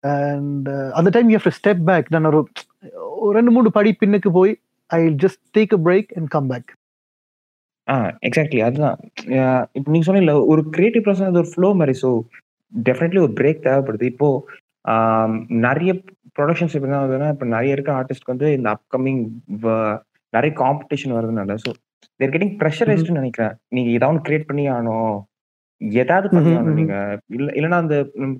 அண்ட் 0.03 0.69
அந்த 0.69 1.09
time 1.09 1.29
you 1.29 1.37
have 1.37 1.53
step 1.61 1.83
back 1.83 2.07
நான் 2.09 2.25
ஒரு 2.25 3.33
ரெண்டு 3.33 3.51
மூணு 3.51 3.71
படி 3.71 3.95
பின்னுக்கு 3.99 4.31
போய் 4.31 4.59
I 4.87 5.07
just 5.07 5.41
take 5.57 5.73
a 5.73 5.77
break 5.77 6.11
and 6.17 6.27
come 6.27 6.47
back 6.47 6.77
ah 7.87 7.95
exactly 8.27 8.61
அதுதான். 8.67 8.97
இப்போ 9.77 9.89
நீங்க 9.93 10.05
சொன்னீங்கல்ல 10.07 10.35
ஒரு 10.53 10.61
கிரியேட்டிவ் 10.75 11.03
ப்ராசஸ் 11.05 11.29
அது 11.29 11.41
ஒரு 11.43 11.51
ஃப்ளோ 11.53 11.69
மாதிரி 11.81 11.95
ஸோ 12.03 12.09
டெஃபினெட்லி 12.73 13.19
ஒரு 13.25 13.33
பிரேக் 13.39 13.65
தேவைப்படுது. 13.67 14.05
இப்போ 14.13 14.29
நிறைய 15.67 15.91
ப்ரொடக்ஷன்ஸ் 16.37 16.75
எப்படி 16.77 16.91
தான் 16.91 17.03
ஆகுதுன்னா 17.03 17.29
இப்போ 17.35 17.45
நிறைய 17.55 17.75
இருக்க 17.75 17.91
ஆர்டிஸ்ட்க்கு 17.99 18.33
வந்து 18.33 18.49
இந்த 18.57 18.67
அப்கமிங் 18.75 19.21
நிறைய 20.33 20.51
காம்படிஷன் 20.63 21.15
வருதுனால 21.17 21.55
ஸோ 21.63 21.71
தேர் 22.19 22.33
கெட்டிங் 22.33 22.53
ப்ரெஷரைஸ்ட்னு 22.61 23.19
நினைக்கிறேன். 23.21 23.55
நீங்க 23.75 23.89
ஏதாவது 23.97 24.19
கிரியேட் 24.27 24.49
பண்ணி 24.49 24.63
ஆகணும். 24.75 25.15
ஏதாவது 26.01 26.27
பண்ணி 26.35 26.51
ஆகணும் 26.57 26.79
நீங்க. 26.81 26.95
இல்ல 27.37 27.47
இல்லைன்னா 27.57 27.79
அந்த 27.83 27.95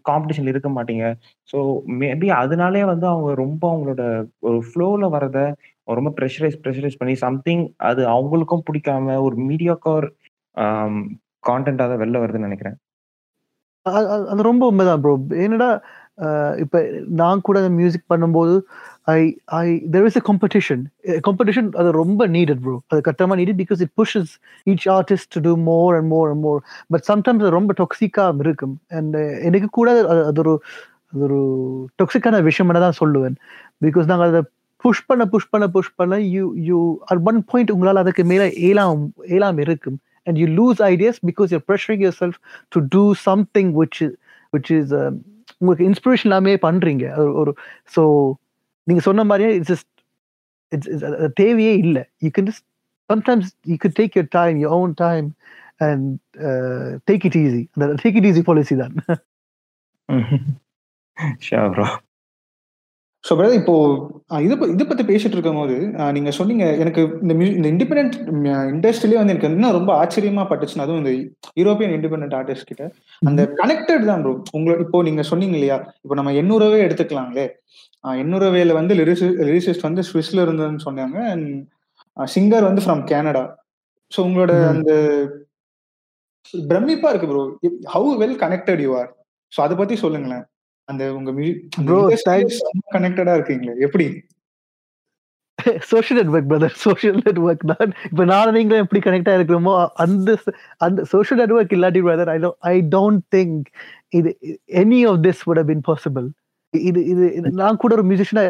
காம்படிஷன்ல 0.09 0.53
இருக்க 0.53 0.69
மாட்டீங்க. 0.77 1.05
ஸோ 1.49 1.57
மேபி 2.01 2.29
அதனாலே 2.41 2.83
வந்து 2.91 3.07
அவங்க 3.13 3.31
ரொம்ப 3.43 3.63
அவங்களோட 3.71 4.03
ஒரு 4.49 4.59
ஃப்ளோல 4.69 5.09
வரத 5.15 5.39
ரொம்ப 5.87 6.09
ப்ரெஷரைஸ் 6.17 6.57
ப்ரெஷரைஸ் 6.63 6.99
பண்ணி 6.99 7.15
சம்திங் 7.25 7.63
அது 7.89 8.01
அவங்களுக்கும் 8.15 8.65
பிடிக்காம 8.69 9.15
ஒரு 9.27 9.37
மீடியாக்கார் 9.49 10.07
கான்டென்ட்டாக 11.49 11.89
தான் 11.91 12.01
வெளில 12.03 12.21
வருதுன்னு 12.23 12.49
நினைக்கிறேன். 12.49 12.77
அது 14.31 14.41
ரொம்ப 14.51 14.63
உண்மைதான் 14.71 15.01
ப்ரோ 15.03 15.13
என்னடா 15.45 15.69
இப்போ 16.63 16.79
நான் 17.21 17.43
கூட 17.47 17.57
மியூசிக் 17.79 18.05
பண்ணும்போது 18.13 18.53
I 19.15 19.19
I 19.59 19.65
there 19.93 20.05
is 20.09 20.17
a 20.21 20.23
competition 20.29 20.81
competition 21.27 21.69
அது 21.81 21.89
ரொம்ப 22.01 22.27
நீடட் 22.27 22.61
ப்ரோ 22.63 22.75
அது 22.91 22.99
கட்டமாக 23.07 23.39
needed 23.41 23.59
because 23.63 23.81
it 23.85 23.93
pushes 24.01 24.31
each 24.71 24.87
artist 24.97 25.31
to 25.35 25.41
do 25.47 25.53
more 25.69 25.95
and 25.97 26.09
more 26.15 26.29
and 26.31 26.43
more 26.47 26.59
but 26.93 27.05
sometimes 27.11 27.43
அது 27.45 27.57
ரொம்ப 27.59 27.73
டொக்ஸிக்காக 27.81 28.45
இருக்கும். 28.45 28.75
அண்ட் 28.99 29.17
எனக்கு 29.49 29.69
கூட 29.79 29.89
அது 29.95 30.23
அது 30.31 30.41
ஒரு 30.45 30.55
அது 31.13 31.23
ஒரு 31.27 31.39
டொக்ஸிக்கான 32.01 32.41
விஷயம் 32.49 32.73
தான் 32.87 32.99
சொல்லுவேன். 33.01 33.35
பிகாஸ் 33.85 34.09
நாங்கள் 34.11 34.29
அதை 34.31 34.41
புஷ் 34.83 35.05
பண்ண 35.09 35.23
புஷ் 35.33 35.49
பண்ண 35.53 35.65
புஷ் 35.75 35.95
பண்ண 35.99 36.15
you 36.35 36.45
you 36.69 36.79
at 37.11 37.21
one 37.29 37.39
point 37.51 37.73
உங்களால் 37.75 38.01
அதுக்கு 38.03 38.23
மேலே 38.31 38.47
ஏலாம் 38.69 39.03
ஏலாம் 39.35 39.59
இருக்கும். 39.65 39.97
And 40.27 40.37
you 40.41 40.47
lose 40.59 40.81
ideas 40.91 41.19
because 41.29 41.51
you're 41.55 41.65
pressuring 41.69 42.03
yourself 42.21 42.39
to 42.75 42.79
do 42.95 43.03
something 43.27 43.71
which 43.81 44.01
which 44.55 44.71
is 44.77 44.93
உங்களுக்கு 45.59 45.85
இன்ஸ்பிரேஷன் 45.91 46.29
எல்லாமே 46.29 46.55
பண்ணுறீங்க 46.67 47.05
ஒரு 47.41 47.51
ஸோ 47.95 48.03
நீங்கள் 48.87 49.07
சொன்ன 49.09 49.23
மாதிரியே 49.31 49.51
இட்ஸ் 49.57 49.71
ஜஸ்ட் 49.73 49.91
இட்ஸ் 50.71 51.33
தேவையே 51.41 51.73
இல்லை. 51.85 52.03
You 52.25 52.29
can 52.37 52.49
just 52.51 52.65
sometimes 53.09 53.49
you 53.71 53.77
can 53.85 53.97
take 54.01 54.17
your 54.19 54.31
time 54.39 54.55
your 54.63 54.75
own 54.81 54.93
time 55.05 55.27
and 55.87 56.07
take 57.09 57.25
it 57.29 57.39
easy 57.43 57.63
அந்த 57.75 57.93
டேக் 58.03 58.17
இட் 58.21 58.29
ஈஸி 58.31 58.43
பாலிசி 58.51 58.77
தான். 58.83 58.95
ஷியோர் 61.45 61.71
ப்ரோ 61.75 61.85
ஸோ 63.23 63.35
பிரதர் 63.37 63.59
இப்போ 63.59 63.73
இது 64.45 64.55
இது 64.73 64.83
பத்தி 64.89 65.03
பேசிட்டு 65.09 65.35
இருக்கும் 65.35 65.59
போது 65.61 65.75
நீங்க 66.17 66.31
சொன்னீங்க 66.37 66.65
எனக்கு 66.83 67.01
இந்த 67.23 67.33
இந்த 67.51 67.67
இண்டிபெண்ட் 67.73 68.13
இண்டஸ்ட்ரியிலே 68.73 69.19
வந்து 69.19 69.33
எனக்கு 69.33 69.49
இன்னும் 69.51 69.75
ரொம்ப 69.77 69.91
ஆச்சரியமா 70.01 70.43
பட்டுச்சுன்னா 70.51 70.85
அதுவும் 70.85 71.01
இந்த 71.03 71.13
யூரோப்பியன் 71.59 71.95
இண்டிபெண்ட் 71.97 72.35
ஆர்டிஸ்ட் 72.39 72.69
கிட்ட. 72.69 72.83
அந்த 73.21 73.41
கனெக்டட் 73.61 74.05
தான் 74.09 74.21
ப்ரோ 74.25 74.33
உங்களை 74.57 74.75
இப்போ 74.85 75.01
நீங்க 75.07 75.23
சொன்னீங்க 75.31 75.57
இல்லையா 75.59 75.77
இப்போ 76.03 76.17
நம்ம 76.19 76.33
எண்ணூறவே 76.41 76.79
எடுத்துக்கலாங்களே 76.87 77.47
எண்ணூறவேல 78.21 78.73
வந்து 78.79 78.93
லிரிசிஸ்ட் 79.47 79.87
வந்து 79.87 80.03
ஸ்விஸ்ல 80.09 80.43
இருந்ததுன்னு 80.45 80.85
சொன்னாங்க 80.87 81.17
அண்ட் 81.33 81.49
சிங்கர் 82.17 82.69
வந்து 82.69 82.83
ஃப்ரம் 82.85 83.03
கனடா 83.11 83.45
ஸோ 84.11 84.19
உங்களோட. 84.27 84.53
அந்த 84.73 84.91
பிரமிப்பா 86.53 87.09
இருக்கு 87.11 87.29
bro 87.31 87.41
how 87.93 88.11
well 88.21 88.37
connected 88.43 88.83
you 88.85 88.91
are 88.99 89.09
so 89.53 89.59
அதை 89.65 89.75
பத்தி 89.81 89.95
சொல்லுங்களேன். 90.03 90.45
அந்த 90.91 91.03
உங்க. 91.17 91.31
கனெக்டடா 92.95 93.33
இருக்கீங்களே 93.37 93.75
எப்படி? 93.87 94.07
Social 95.91 96.19
network 96.19 96.49
brother 96.51 96.75
social 96.83 97.17
network 97.23 97.63
தான். 97.71 97.91
இப்போ 98.09 98.23
நான் 98.31 98.53
நீங்களும் 98.57 98.83
எப்படி 98.83 98.99
கனெக்டா 99.05 99.33
இருக்கிறோமோ 99.37 99.73
அந்த 100.03 100.35
அந்த 100.85 101.05
சோஷியல் 101.13 101.39
நெட்ஒர்க் 101.41 101.75
இல்லாட்டி 101.77 102.01
brother 102.07 102.31
I 102.35 102.37
I 102.73 102.75
don't 102.95 103.23
think 103.35 103.63
இது 104.19 104.31
any 104.81 104.99
of 105.11 105.21
this 105.27 105.41
have 105.49 105.67
been 105.71 105.83
possible. 105.91 106.27
இது 106.73 107.01
இது 107.11 107.25
நான் 107.61 107.81
கூட 107.83 107.91
ஒரு 107.97 108.05
மியூசிஷியனா 108.09 108.43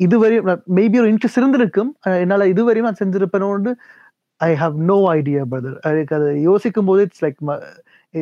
இதுவரையும் 0.00 0.46
மேபி 0.76 0.98
ஒரு 1.02 1.10
இன்ட்ரெஸ்ட் 1.12 1.40
இருந்திருக்கும் 1.40 1.90
என்னால 2.22 2.46
இதுவரையும் 2.52 2.88
நான் 2.88 3.00
செஞ்சிருப்பேனோன்னு 3.02 3.72
I 4.40 4.50
have 4.62 4.74
no 4.90 4.98
idea 5.18 5.42
brother 5.52 5.78
எனக்கு 5.90 6.16
அதை 6.18 6.28
யோசிக்கும் 6.42 6.88
போது 6.90 7.02
it's 7.06 7.24
like 7.24 7.40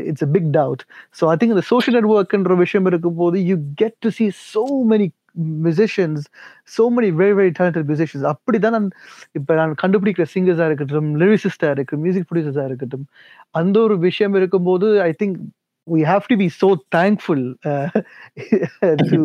it's 0.10 0.26
a 0.28 0.30
big 0.36 0.50
doubt 0.60 0.84
so 1.20 1.32
I 1.34 1.38
think 1.40 1.56
இந்த 1.56 1.66
சோஷியல் 1.72 1.98
நெட்ஒர்க்ன்ற 2.00 2.56
விஷயம் 2.66 2.88
இருக்கும்போது 2.92 3.40
you 3.50 3.58
get 3.82 3.98
to 4.06 4.12
see 4.20 4.30
so 4.54 4.66
many 4.92 5.08
musicians 5.68 6.20
so 6.78 6.84
many 6.96 7.10
very 7.20 7.34
very 7.40 7.52
talented 7.58 7.86
musicians 7.92 8.24
அப்படிதான் 8.32 8.76
நான் 8.78 8.90
இப்ப 9.40 9.56
நான் 9.60 9.74
கண்டுபிடிக்கிற 9.84 10.26
சிங்கர்ஸா 10.36 10.66
இருக்கட்டும் 10.70 11.10
லிரிசிஸ்டா 11.24 11.70
இருக்கட்டும் 11.76 12.04
மியூசிக் 12.06 12.28
ப்ரொடியூசர்ஸா 12.30 12.66
இருக்கட்டும் 12.72 13.06
அந்த 13.62 13.78
ஒரு 13.88 13.98
விஷயம் 14.10 14.38
இருக்கும்போது 14.42 14.90
I 15.10 15.14
think 15.24 15.40
we 15.88 16.02
have 16.10 16.26
to 16.32 16.36
be 16.42 16.48
so 16.60 16.68
thankful 16.96 17.40
uh, 17.70 17.88
to 19.10 19.20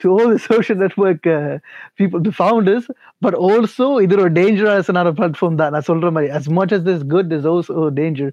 to 0.00 0.06
all 0.14 0.26
the 0.32 0.40
social 0.48 0.76
network 0.82 1.26
uh, 1.36 1.54
people 1.98 2.20
the 2.26 2.34
founders 2.40 2.84
but 3.24 3.34
also 3.48 3.86
இது 4.04 4.18
ஒரு 4.24 4.32
dangerous 4.40 4.88
ஆன 5.02 5.12
platform 5.20 5.54
தான் 5.60 5.72
நான் 5.76 5.88
சொல்ற 5.90 6.10
மாதிரி 6.16 6.30
as 6.38 6.46
much 6.58 6.72
as 6.76 6.82
this 6.88 7.00
good 7.14 7.28
there's 7.30 7.48
also 7.52 7.86
a 7.88 7.94
danger 8.02 8.28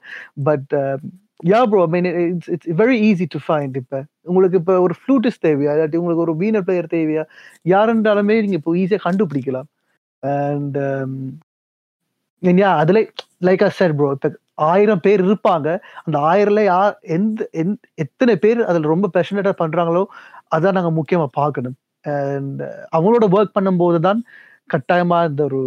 but 0.49 0.65
uh, 0.81 0.95
yeah 1.40 1.60
bro 1.70 1.80
I 1.86 1.90
mean 1.94 2.06
it's 2.24 2.50
it's 2.54 2.68
very 2.80 2.96
easy 3.08 3.26
to 3.34 3.38
find 3.46 3.74
இப்போ. 3.82 3.98
உங்களுக்கு 4.30 4.56
இப்போ 4.60 4.74
ஒரு 4.86 4.94
ஃப்ளூட்டிஸ்ட் 5.00 5.44
தேவையா? 5.46 5.72
இல்லாட்டி 5.76 5.98
உங்களுக்கு 6.02 6.24
ஒரு 6.26 6.34
வீணர் 6.42 6.66
பிளேயர் 6.66 6.88
தேவையா? 6.96 7.24
யாருன்றாலுமே 7.72 8.36
நீங்கள் 8.44 8.60
இப்போ 8.60 8.72
ஈஸியாக 8.82 9.02
கண்டுபிடிக்கலாம். 9.08 9.68
அண்ட் 10.22 10.78
யா 12.62 12.70
அதில் 12.82 13.00
லைக் 13.48 13.62
அ 13.68 13.70
சார் 13.80 13.94
ப்ரோ 13.98 14.08
இப்போ 14.16 14.28
ஆயிரம் 14.72 15.02
பேர் 15.06 15.22
இருப்பாங்க. 15.28 15.68
அந்த 16.06 16.16
ஆயிரம்ல 16.30 16.62
யார் 16.72 16.94
எந்த 17.16 17.46
எந் 17.62 17.72
எத்தனை 18.04 18.34
பேர் 18.44 18.60
அதில் 18.70 18.92
ரொம்ப 18.94 19.06
பேஷனேட்டாக 19.16 19.56
பண்ணுறாங்களோ 19.62 20.02
அதான் 20.56 20.76
நாங்கள் 20.78 20.96
முக்கியமாக 20.98 21.30
பார்க்கணும். 21.40 21.76
அண்ட் 22.04 22.62
அவங்களோட 22.96 23.26
ஒர்க் 23.36 23.56
பண்ணும்போது 23.58 23.98
தான் 24.08 24.20
கட்டாயமாக 24.74 25.30
இந்த 25.30 25.42
ஒரு 25.50 25.60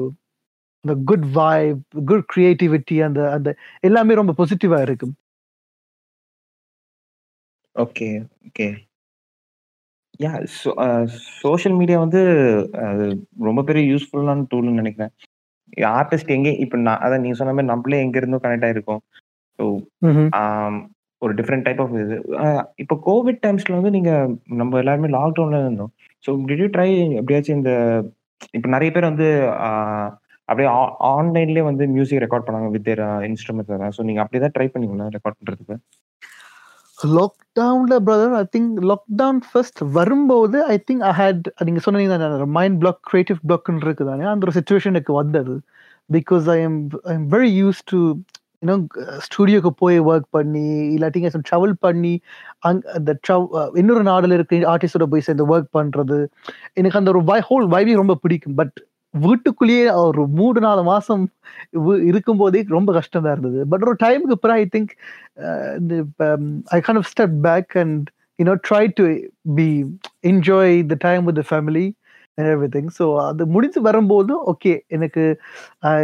அந்த 0.85 0.93
குட் 1.09 1.27
வைப் 1.39 1.81
குட் 2.09 2.25
க்ரியேட்டிவிட்டி 2.33 2.97
அந்த 3.07 3.21
அந்த 3.37 3.49
எல்லாமே 3.89 4.13
ரொம்ப 4.21 4.33
பாசிட்டிவாக 4.39 4.85
இருக்கும். 4.89 5.13
Okay 7.77 8.07
okay. 8.47 8.67
Yeah 10.23 10.31
social 11.41 11.75
media 11.79 11.97
வந்து 12.03 12.21
அது 12.89 13.05
ரொம்ப 13.47 13.61
பெரிய 13.69 13.83
யூஸ்ஃபுல்லான 13.91 14.45
டூல்னு 14.51 14.79
நினைக்கிறேன். 14.81 15.11
ஆர்டிஸ்ட் 15.97 16.33
எங்கே 16.37 16.51
இப்போ 16.63 16.77
நான் 16.87 17.01
அதான் 17.05 17.23
நீங்க 17.23 17.37
சொன்ன 17.39 17.53
மாதிரி 17.57 17.71
நம்மளே 17.73 17.99
எங்க 18.05 18.17
இருந்தோ 18.21 18.39
கனெக்ட் 18.45 18.67
ஆயிருக்கோம். 18.67 19.01
ஸோ 19.59 19.65
ஒரு 21.21 21.33
டிஃப்ரெண்ட் 21.39 21.65
டைப் 21.67 21.81
ஆஃப் 21.83 21.93
இது. 22.03 22.15
இப்போ 22.83 22.95
கோவிட் 23.07 23.43
டைம்ஸ்ல 23.45 23.77
வந்து 23.79 23.91
நீங்க 23.97 24.11
நம்ம 24.61 24.79
எல்லாருமே 24.83 25.09
லாக்டவுன்ல 25.17 25.59
இருந்தோம். 25.63 25.91
ஸோ 26.23 26.29
டிட் 26.49 26.63
யூ 26.63 26.69
ட்ரை 26.75 26.89
எப்படியாச்சும் 27.19 27.59
இந்த 27.59 27.71
இப்போ 28.57 28.67
நிறைய 28.75 28.89
பேர் 28.95 29.09
வந்து 29.11 29.27
அப்படியே 30.49 30.67
ஆன்லைன்லேயே 31.13 31.63
வந்து 31.69 31.83
மியூசிக் 31.95 32.23
ரெக்கார்ட் 32.25 32.47
பண்ணாங்க 32.47 32.69
வித் 32.75 32.87
தேர் 32.89 33.01
இன்ஸ்ட்ருமெண்ட்ஸ் 33.29 33.95
ஸோ 33.97 34.03
நீங்க 34.09 34.21
அப்படியே 34.23 34.41
தான் 34.45 34.55
ட்ரை 34.57 34.67
பண்ணீங்களா 34.73 35.07
ரெக்கார்ட் 35.17 35.39
பண்றதுக்கு? 35.39 35.77
லாக்டவுன்ல 36.99 37.95
brother 38.07 38.33
I 38.33 38.43
think 38.55 38.77
lockdown 38.91 39.41
first 39.49 39.81
வரும்போது 39.97 40.57
ஐ 40.65 40.77
திங்க் 40.89 41.03
ஐ 41.09 41.11
ஹேட் 41.21 41.47
நீங்க 41.67 41.81
சொன்னீங்க 41.85 42.45
மைண்ட் 42.57 42.79
பிளாக் 42.79 43.01
கிரியேட்டிவ் 43.09 43.39
பிளாக்னு 43.49 43.85
இருக்குதானே 43.87 44.25
அந்த 44.33 44.47
ஒரு 44.47 44.55
சுச்சுவேஷனுக்கு 44.59 45.13
வந்தது. 45.21 45.55
Because 46.09 46.45
I 46.55 46.59
am 46.61 46.79
I 47.11 47.13
am 47.13 47.27
very 47.35 47.51
use 47.61 47.81
to 47.91 47.99
you know 48.63 48.75
ஸ்டுடியோக்கு 49.25 49.71
போய் 49.81 49.97
ஒர்க் 50.11 50.27
பண்ணி 50.29 50.65
இல்லாட்டிங்க 50.95 51.29
ட்ராவல் 51.49 51.75
பண்ணி 51.79 52.13
அங் 52.67 52.81
அந்த 52.97 53.11
இன்னொரு 53.81 54.03
நாடில் 54.11 54.35
இருக்க 54.37 54.55
ஆர்டிஸ்டோட 54.73 55.07
போய் 55.13 55.25
சேர்ந்து 55.27 55.45
ஒர்க் 55.53 55.69
பண்ணுறது 55.79 56.19
எனக்கு 56.73 56.99
அந்த 56.99 57.11
ஒரு 57.13 57.23
வை 57.23 57.39
ஹோல் 57.49 57.67
வைவி 57.75 57.93
ரொம்ப 58.01 58.15
பிடிக்கும். 58.23 58.55
பட் 58.55 58.77
வீட்டுக்குள்ளேயே 59.25 59.83
ஒரு 60.01 60.21
மூணு 60.39 60.59
நாலு 60.59 60.81
மாசம் 60.83 61.23
இருக்கும்போதே 62.05 62.61
ரொம்ப 62.69 62.93
கஷ்டமா 62.93 63.31
இருந்தது. 63.31 63.59
பட் 63.65 63.83
ஒரு 63.83 63.97
டைமுக்கு 64.03 64.35
அப்புறம் 64.37 64.57
I 64.57 64.65
think 64.75 64.91
I 66.69 66.79
can 66.81 67.07
step 67.11 67.37
back 67.41 67.73
and 67.77 68.05
you know 68.39 68.55
try 68.69 68.83
to 68.99 69.05
be 69.55 69.69
enjoy 70.27 70.75
the 70.87 70.97
time 70.99 71.25
with 71.25 71.39
the 71.41 71.45
family 71.51 71.85
and 72.37 72.49
everything 72.75 72.89
so 72.99 73.05
அது 73.19 73.45
முடிஞ்சு 73.45 73.79
வரும்போது 73.81 74.33
ஓகே 74.53 74.73
எனக்கு 74.87 75.23
ஐ 75.91 76.01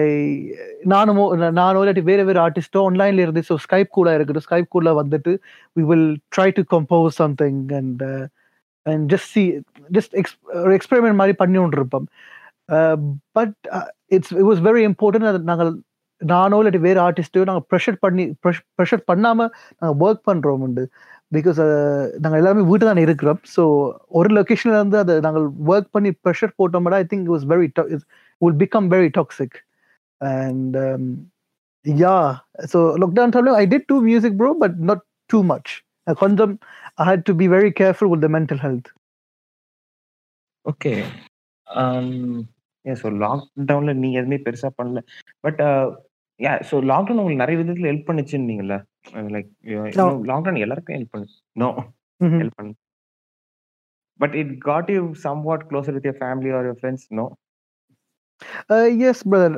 நானும் 0.83 1.19
நானும் 1.53 1.81
இல்லாட்டி 1.83 2.03
வேறு 2.03 2.25
வேறு 2.25 2.39
ஆர்டிஸ்ட்டோ 2.39 2.83
ஆன்லைனில் 2.85 3.23
இருந்து 3.23 3.43
ஸோ 3.49 3.57
ஸ்கைப் 3.65 3.91
கூட 3.91 4.15
இருக்கட்டும் 4.15 4.47
ஸ்கைப் 4.49 4.69
கூட 4.69 4.93
வந்துட்டு 5.01 5.33
we 5.75 5.83
will 5.83 6.09
try 6.35 6.49
to 6.51 6.63
compose 6.71 7.17
something 7.17 7.61
and 7.73 8.03
and 8.85 9.05
just 9.13 9.29
see 9.31 9.43
just 9.91 10.15
X 10.15 10.37
ஒரு 10.63 10.73
எக்ஸ்பெரிமெண்ட் 10.79 11.15
மாதிரி 11.15 11.35
பண்ணி 11.35 11.57
கொண்டு 11.57 11.77
இருப்போம் 11.77 12.07
but 13.37 13.55
it's 14.15 14.33
it 14.33 14.47
was 14.49 14.61
very 14.67 14.83
important 14.89 15.29
அது 15.31 15.41
நாங்கள் 15.51 15.71
நானோ 16.21 16.57
இல்லாட்டி 16.61 16.81
வேறு 16.85 16.99
ஆர்டிஸ்ட்டையோ 17.05 17.45
நாங்கள் 17.49 17.65
ப்ரெஷர் 17.71 17.97
பண்ணி 18.05 18.23
ப்ரெஷர் 18.77 19.03
பண்ணாமல் 19.11 19.51
நாங்கள் 19.79 19.97
ஒர்க் 20.05 20.23
பண்ணுறோம் 20.29 20.63
உண்டு. 20.67 20.83
பிகாஸ் 21.31 21.59
uh, 21.59 22.03
நாங்கள் 22.23 22.39
எல்லாருமே 22.39 22.63
வீட்டு 22.69 22.85
தானே 22.85 23.03
இருக்கிறோம். 23.07 23.39
ஸோ 23.55 23.63
ஒரு 24.19 24.29
லொக்கேஷனில் 24.37 24.77
இருந்து 24.79 24.97
அதை 25.03 25.13
நாங்கள் 25.25 25.45
ஒர்க் 25.71 25.93
பண்ணி 25.95 26.11
ப்ரெஷர் 26.25 26.53
போட்டோம்னா 26.59 26.99
I 27.03 27.05
think 27.13 27.29
was 27.33 27.45
very 27.51 27.69
will 28.41 28.59
become 28.63 28.89
very 28.95 29.09
toxic 29.17 29.57
and 30.21 30.77
yeah 31.85 32.15
so 32.73 32.79
lockdown 33.03 33.33
டைம்ல 33.35 33.55
I 33.61 33.65
did 33.73 33.89
do 33.91 33.97
music 34.01 34.37
bro 34.41 34.51
but 34.61 34.77
not 34.89 35.03
too 35.29 35.39
much 35.51 35.71
கொஞ்சம் 36.17 36.53
I 36.99 37.05
had 37.05 37.25
to 37.29 37.35
be 37.41 37.47
very 37.47 37.71
careful 37.81 38.11
with 38.13 38.25
the 38.25 38.31
mental 38.37 38.61
health 38.65 38.89
okay 40.65 40.93
ஏன் 42.85 42.99
so 43.01 43.09
லாக்டவுன்ல 43.23 43.93
நீங்க 44.03 44.17
எதுவுமே 44.21 44.39
பெருசா 44.47 44.69
பண்ணல. 44.79 45.01
But 45.45 45.61
yeah 46.39 46.53
so 46.69 46.75
lockdown 46.91 47.21
உங்களுக்கு 47.21 47.43
நிறைய 47.43 47.57
விதத்துல 47.59 47.91
ஹெல்ப் 47.91 48.09
பண்ணுச்சுன்னீங்கல்ல? 48.09 48.77
லைக் 49.35 49.49
லாக்டவுன் 50.31 50.63
எல்லாருக்கும் 50.65 50.97
ஹெல்ப் 50.97 51.13
பண்ணு 51.15 51.27
நோ 51.55 51.69
ஹெல்ப் 52.41 52.57
பண்ணு 52.59 52.73
but 54.19 54.35
it 54.41 54.51
got 54.67 54.91
you 54.95 55.03
somewhat 55.47 55.63
closer 55.69 55.95
with 55.97 56.09
your 56.09 56.19
family 56.21 56.51
or 56.57 56.67
your 56.69 56.79
friends 56.81 57.07
no 57.21 57.25
yes 59.09 59.21
brother 59.31 59.55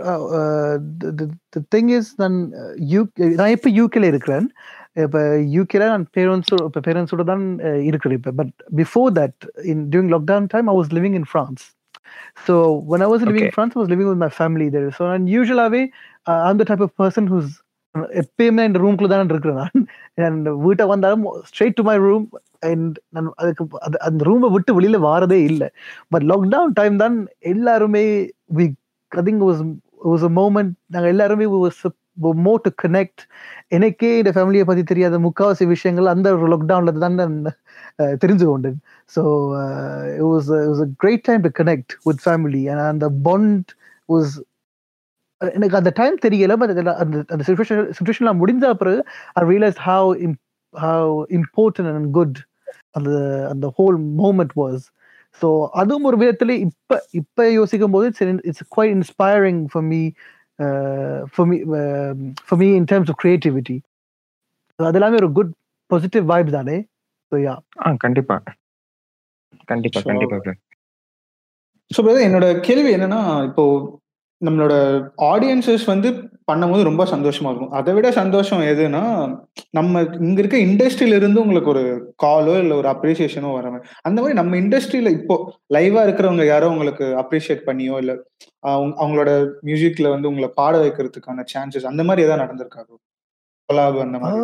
thing 1.76 1.92
is 1.98 2.10
நான் 2.22 2.38
யூ 2.92 3.00
நான் 3.40 3.54
இப்போ 3.56 3.70
யூகேல 3.78 4.10
இருக்கிறேன். 4.14 4.48
இப்போ 5.04 5.22
யூகேல 5.56 5.88
நான் 5.94 6.06
பேரண்ட்ஸோட 6.18 6.62
இப்போ 6.70 6.82
பேரண்ட்ஸோட 6.88 7.24
தான் 7.32 7.46
இருக்கிறேன் 7.90 8.18
இப்போ. 8.20 8.32
But 8.40 8.54
before 8.82 9.10
that 9.20 9.40
in 9.72 9.84
during 9.94 10.14
lockdown 10.16 10.50
time 10.54 10.70
I 10.74 10.76
was 10.80 10.92
living 10.98 11.18
in 11.22 11.28
France 11.32 11.64
so 12.48 12.56
when 12.92 13.02
I 13.02 13.08
was 13.08 13.22
living 13.22 13.44
Okay. 13.44 13.50
in 13.50 13.58
France, 13.58 13.74
I 13.76 13.80
was 13.80 13.90
living 13.90 14.08
with 14.08 14.18
my 14.18 14.32
family 14.40 14.68
there. 14.70 14.90
So 14.92 15.06
and 15.12 15.30
usually 15.32 15.84
uh, 16.28 16.40
I'm 16.46 16.58
the 16.58 16.66
type 16.66 16.84
of 16.88 16.92
person 16.96 17.26
who's 17.28 17.50
எப்பயுமே 18.22 18.64
இந்த 18.70 18.80
ரூம்குள்ள 18.84 19.10
தான் 19.12 19.30
இருக்கிறேன் 19.34 19.84
நான் 20.22 20.40
வீட்டை 20.66 20.86
வந்தாலும் 20.86 21.24
straight 21.50 21.78
to 21.80 21.84
my 21.90 21.96
room 22.06 22.26
and 22.70 22.96
நான் 23.10 23.30
அதுக்கு 23.42 23.64
அது 23.88 23.98
அந்த 24.08 24.26
ரூமை 24.30 24.48
விட்டு 24.56 24.76
வெளியில 24.78 24.98
வாரதே 25.08 25.40
இல்லை 25.50 25.70
பட் 26.14 26.26
லாக்டவுன் 26.32 26.76
டைம் 26.80 26.98
தான் 27.04 27.16
எல்லாருமே 27.54 28.04
we 28.58 28.66
I 29.12 29.24
think 29.30 29.46
was 29.48 29.62
was 30.10 30.26
a 30.30 30.32
moment 30.40 30.74
நாங்கள் 30.96 31.14
எல்லாருமே 31.16 31.48
மோர் 32.18 32.64
டு 32.66 32.72
கனெக்ட் 32.84 33.22
எனக்கே 33.68 34.12
இந்த 34.18 34.32
ஃபேமிலியை 34.36 34.66
பற்றி 34.66 34.84
தெரியாத 34.84 35.20
முக்காவாசி 35.20 35.66
விஷயங்கள் 35.68 36.08
அந்த 36.08 36.28
ஒரு 36.36 36.50
லாக்டவுனில் 36.54 37.04
தான் 37.06 37.20
நான் 37.22 37.38
தெரிஞ்சு 38.24 38.46
கொண்டேன். 38.46 38.78
So 39.12 39.22
it 40.16 40.28
was 40.32 40.50
it 40.58 40.72
was 40.72 40.84
a 40.88 40.90
great 40.98 41.26
time 41.28 41.42
to 41.42 41.52
connect 41.62 41.94
with 42.06 42.24
family 42.26 42.64
அந்த 42.90 43.10
பாண்ட் 43.28 43.72
வாஸ் 44.10 44.34
எனக்கு 45.42 45.78
அந்த 45.78 45.92
டைம் 45.96 46.18
தெரியல 46.26 46.54
பட் 46.56 46.74
அந்த 47.04 47.18
அந்த 47.34 47.42
சுச்சுவேஷன் 47.48 47.90
சுச்சுவேஷன்லாம் 47.98 48.42
முடிஞ்ச 48.42 48.74
பிறகு 48.74 49.00
I 49.36 49.44
realise 49.44 49.80
how 49.90 50.10
how 50.76 51.14
important 51.40 51.92
and 51.94 52.12
good 52.12 52.38
அந்த 52.92 53.12
அந்த 53.50 53.68
ஹோல் 53.80 53.98
மூமெண்ட் 54.22 54.54
வாஸ் 54.56 54.84
ஸோ 55.42 55.48
அதுவும் 55.72 56.04
ஒரு 56.04 56.18
விதத்துல 56.18 56.54
இப்ப 56.66 57.00
இப்ப 57.12 57.48
யோசிக்கும் 57.52 57.92
போது 57.92 58.06
it's 58.08 58.24
it's 58.44 58.66
quite 58.76 58.94
inspiring 58.96 59.62
for 59.72 59.86
me 59.86 60.02
for 61.30 61.48
me 61.48 61.58
for 62.46 62.60
me 62.60 62.76
in 62.76 62.88
terms 62.92 63.10
of 63.10 63.20
creativity 63.24 63.78
அது 64.80 64.98
எல்லாமே 64.98 65.16
ஒரு 65.16 65.32
குட் 65.32 65.52
பாசிட்டிவ் 65.92 66.26
வைப் 66.26 66.52
தானே? 66.52 66.78
ஸோ 67.32 67.36
யா 67.42 67.54
ஆ 67.86 67.94
கண்டிப்பா. 67.96 68.36
கண்டிப்பா 69.66 70.00
So- 70.00 70.10
கண்டிப்பா 70.10 70.38
bro. 70.38 70.54
ஸோ 71.92 72.02
என்னோட 72.24 72.60
கேள்வி 72.60 72.96
என்னன்னா 72.96 73.20
இப்போ 73.46 73.64
நம்மளோட 74.42 74.74
ஆடியன்சஸ் 75.26 75.86
வந்து 75.86 76.10
பண்ணும்போது 76.52 76.84
ரொம்ப 76.84 77.06
சந்தோஷமா 77.06 77.50
இருக்கும். 77.50 77.72
அதை 77.72 77.94
விட 77.94 78.12
சந்தோஷம் 78.12 78.60
எதுனா 78.64 79.02
நம்ம 79.72 80.02
இங்க 80.20 80.40
இருக்க 80.40 80.58
இண்டஸ்ட்ரியில 80.60 81.16
இருந்து 81.16 81.42
உங்களுக்கு 81.42 81.70
ஒரு 81.70 81.84
காலோ 82.24 82.60
இல்ல 82.60 82.76
ஒரு 82.76 82.88
அப்ரிசியேஷனோ 82.90 83.54
வர 83.54 83.70
மாதிரி. 83.70 83.90
அந்த 84.02 84.22
மாதிரி 84.22 84.40
நம்ம 84.40 84.56
இண்டஸ்ட்ரியில 84.56 85.20
இப்போ 85.20 85.36
லைவா 85.74 86.02
இருக்கிறவங்க 86.06 86.46
யாரோ 86.46 86.70
உங்களுக்கு 86.70 87.04
அப்ரிஷியேட் 87.22 87.66
பண்ணியோ 87.66 87.98
இல்ல 87.98 88.14
அவங்க- 88.68 88.98
அவங்களோட 89.00 89.32
மியூசிக்ல 89.64 90.10
வந்து 90.10 90.28
உங்களை 90.28 90.52
பாட 90.56 90.78
வைக்கிறதுக்கான 90.78 91.46
சான்சஸ் 91.54 91.86
அந்த 91.86 92.04
மாதிரி 92.04 92.28
ஏதாவது 92.28 92.44
நடந்திருக்காரு 92.44 92.94
கொலாபு 93.70 94.00
அந்த 94.00 94.20
மாதிரி. 94.20 94.42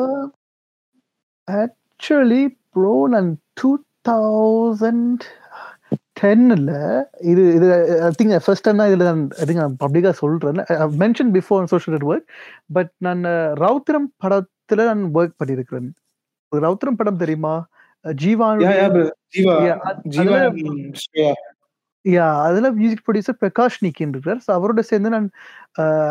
ஆக்சுவலி 1.47 2.43
ப்ரோ 2.69 3.07
நான் 3.07 3.31
டூ 3.53 3.69
தௌசண்ட் 4.09 5.25
டென்னில் 6.21 6.67
இது 7.23 7.43
இது 7.55 7.67
ஐ 8.01 8.11
திங்க் 8.19 8.33
ஃபர்ஸ்ட் 8.45 8.65
டைம் 8.65 8.81
தான் 8.81 8.89
இதில் 8.89 9.07
நான் 9.09 9.23
ஐ 9.39 9.45
திங்க் 9.45 9.61
நான் 9.61 9.77
பப்ளிக்காக 9.83 10.15
சொல்கிறேன் 10.19 10.59
mention 11.01 11.31
before 11.35 11.69
social 11.71 11.95
network 11.95 12.25
but 12.73 12.91
நான் 12.99 13.23
ரவுத்திரம் 13.61 14.07
படத்தில் 14.17 14.83
நான் 14.85 15.03
ஒர்க் 15.15 15.37
பண்ணியிருக்கிறேன் 15.39 15.89
ரவுத்திரம் 16.51 16.99
படம் 16.99 17.21
தெரியுமா? 17.21 17.53
Jeeva 18.05 18.45
Yeah, 18.57 18.71
yeah, 18.73 18.87
brother. 18.89 19.11
Jeeva 19.33 19.55
Yeah, 19.65 19.79
அது- 19.89 20.03
ஜீவா 20.13 20.37
அதுல- 20.37 20.69
and 20.75 20.95
ஸ்ரேயா. 21.01 21.33
யா 22.05 22.27
அதில் 22.45 22.67
மியூசிக் 22.77 23.03
ப்ரொடியூசர் 23.05 23.37
பிரகாஷ் 23.41 23.77
நிக்கின் 23.83 24.13
இருக்கார் 24.13 24.39
ஸோ 24.45 24.51
அவரோட 24.55 24.81
சேர்ந்து 24.87 25.09
நான் 25.09 25.27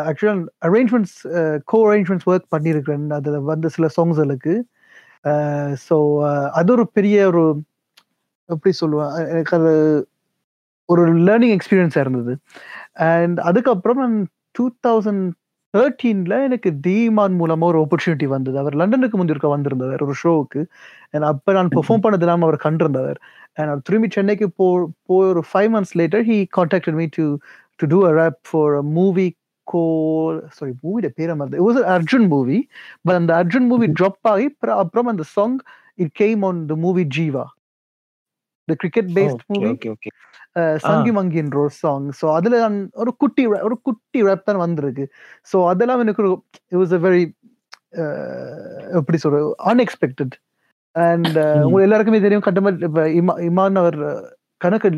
ஆக்சுவலாக 0.07 0.37
அரேஞ்ச்மெண்ட்ஸ் 0.67 1.15
கோ 1.67 1.79
அரேஞ்ச்மெண்ட்ஸ் 1.87 2.27
ஒர்க் 2.29 2.47
பண்ணியிருக்கிறேன் 2.55 3.05
அதில் 3.17 3.37
வந்த 3.49 3.69
சில 3.69 3.87
சாங்ஸ்களுக்கு 3.97 4.53
ஸோ 5.83 5.97
அது 6.53 6.71
ஒரு 6.73 6.85
பெரிய 6.91 7.17
ஒரு 7.27 7.43
எப்படி 8.51 8.73
சொல்லுவேன் 8.81 9.13
எனக்கு 9.31 9.55
அது 9.59 9.73
ஒரு 10.89 11.03
லேர்னிங் 11.27 11.53
எக்ஸ்பீரியன்ஸாக 11.57 12.05
இருந்தது. 12.05 12.33
அண்ட் 13.11 13.39
அதுக்கப்புறம் 13.49 14.01
நான் 14.03 14.17
டூ 14.55 14.65
தௌசண்ட் 14.87 15.25
தேர்ட்டீனில் 15.73 16.37
எனக்கு 16.47 16.69
டிமான் 16.85 17.35
மூலமாக 17.41 17.69
ஒரு 17.71 17.79
ஆப்பர்ச்சுனிட்டி 17.83 18.27
வந்தது. 18.27 18.57
அவர் 18.59 18.75
லண்டனுக்கு 18.75 19.17
முந்திருக்க 19.17 19.49
வந்திருந்தவர் 19.55 20.01
ஒரு 20.07 20.15
ஷோவுக்கு 20.23 20.61
அண்ட் 21.13 21.27
அப்போ 21.31 21.53
நான் 21.53 21.71
பெர்ஃபார்ம் 21.75 22.03
பண்ணது 22.05 22.25
இல்லாமல் 22.25 22.47
அவர் 22.47 22.59
கண்டிருந்தவர். 22.67 23.19
அண்ட் 23.57 23.69
அவர் 23.71 23.85
திரும்பி 23.87 24.09
சென்னைக்கு 24.09 24.47
போ 24.59 24.65
போய் 25.09 25.29
ஒரு 25.31 25.43
five 25.51 25.69
months 25.75 25.95
later 26.01 26.25
he 26.29 26.37
contacted 26.57 26.97
me 27.01 27.07
to 27.17 27.25
to 27.79 27.87
do 27.87 27.99
a 28.09 28.13
rap 28.21 28.39
for 28.49 28.73
a 28.73 28.83
movie 28.97 29.27
go 29.67 29.83
sorry 30.49 30.71
மூவியோட 30.83 31.09
பேரை 31.17 31.33
மறந்து 31.35 31.59
it 31.59 31.67
was 31.69 31.81
Arjun 31.95 32.27
movie 32.27 32.59
but 33.05 33.17
அந்த 33.21 33.33
அர்ஜுன் 33.35 33.67
மூவி 33.67 33.87
ட்ராப் 33.99 34.29
ஆகி 34.33 34.45
அப்புறம் 34.51 34.79
அப்புறம் 34.79 35.09
அந்த 35.13 35.25
song 35.35 35.57
it 35.99 36.13
came 36.13 36.43
on 36.43 36.61
the 36.65 36.75
movie 36.85 37.05
Jeeva 37.17 37.45
the 38.67 38.75
cricket 38.81 39.09
based 39.17 39.43
movie. 39.53 39.71
சங்கி 40.85 41.11
மங்கின்ற 41.17 41.57
ஒரு 41.61 41.73
சாங் 41.81 42.07
ஸோ 42.19 42.25
அதுல 42.37 42.55
ஒரு 43.01 43.11
குட்டி 43.21 43.43
ஒரு 43.67 43.75
குட்டி 43.87 44.21
ரேப் 44.27 44.47
தான் 44.47 44.63
வந்திருக்கு. 44.63 45.05
ஸோ 45.51 45.57
அதெல்லாம் 45.71 46.03
எனக்கு 46.05 46.23
இட் 46.71 46.79
வாஸ் 46.81 46.95
அ 46.97 47.03
வெரி 47.07 47.23
எப்படி 48.99 49.17
சொல்ற 49.23 49.39
அன்எக்ஸ்பெக்டட் 49.71 50.35
அண்ட் 50.95 51.35
Hmm. 51.37 51.65
உங்க 51.67 51.79
எல்லாருக்குமே 51.85 52.19
தெரியும் 52.23 52.45
கட்டமல் 52.45 52.77
இப்ப 52.87 53.01
இமா 53.19 53.33
இமான் 53.47 53.77
அவர் 53.81 53.97
அஹ், 54.07 54.25
கணக்கு 54.61 54.89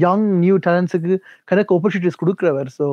யங் 0.00 0.26
நியூ 0.42 0.56
டேலண்ட்ஸுக்கு 0.66 1.14
கணக்கு 1.48 1.72
ஆப்பர்ச்சுனிட்டிஸ் 1.76 2.20
கொடுக்குறவர். 2.22 2.70
ஸோ 2.78 2.86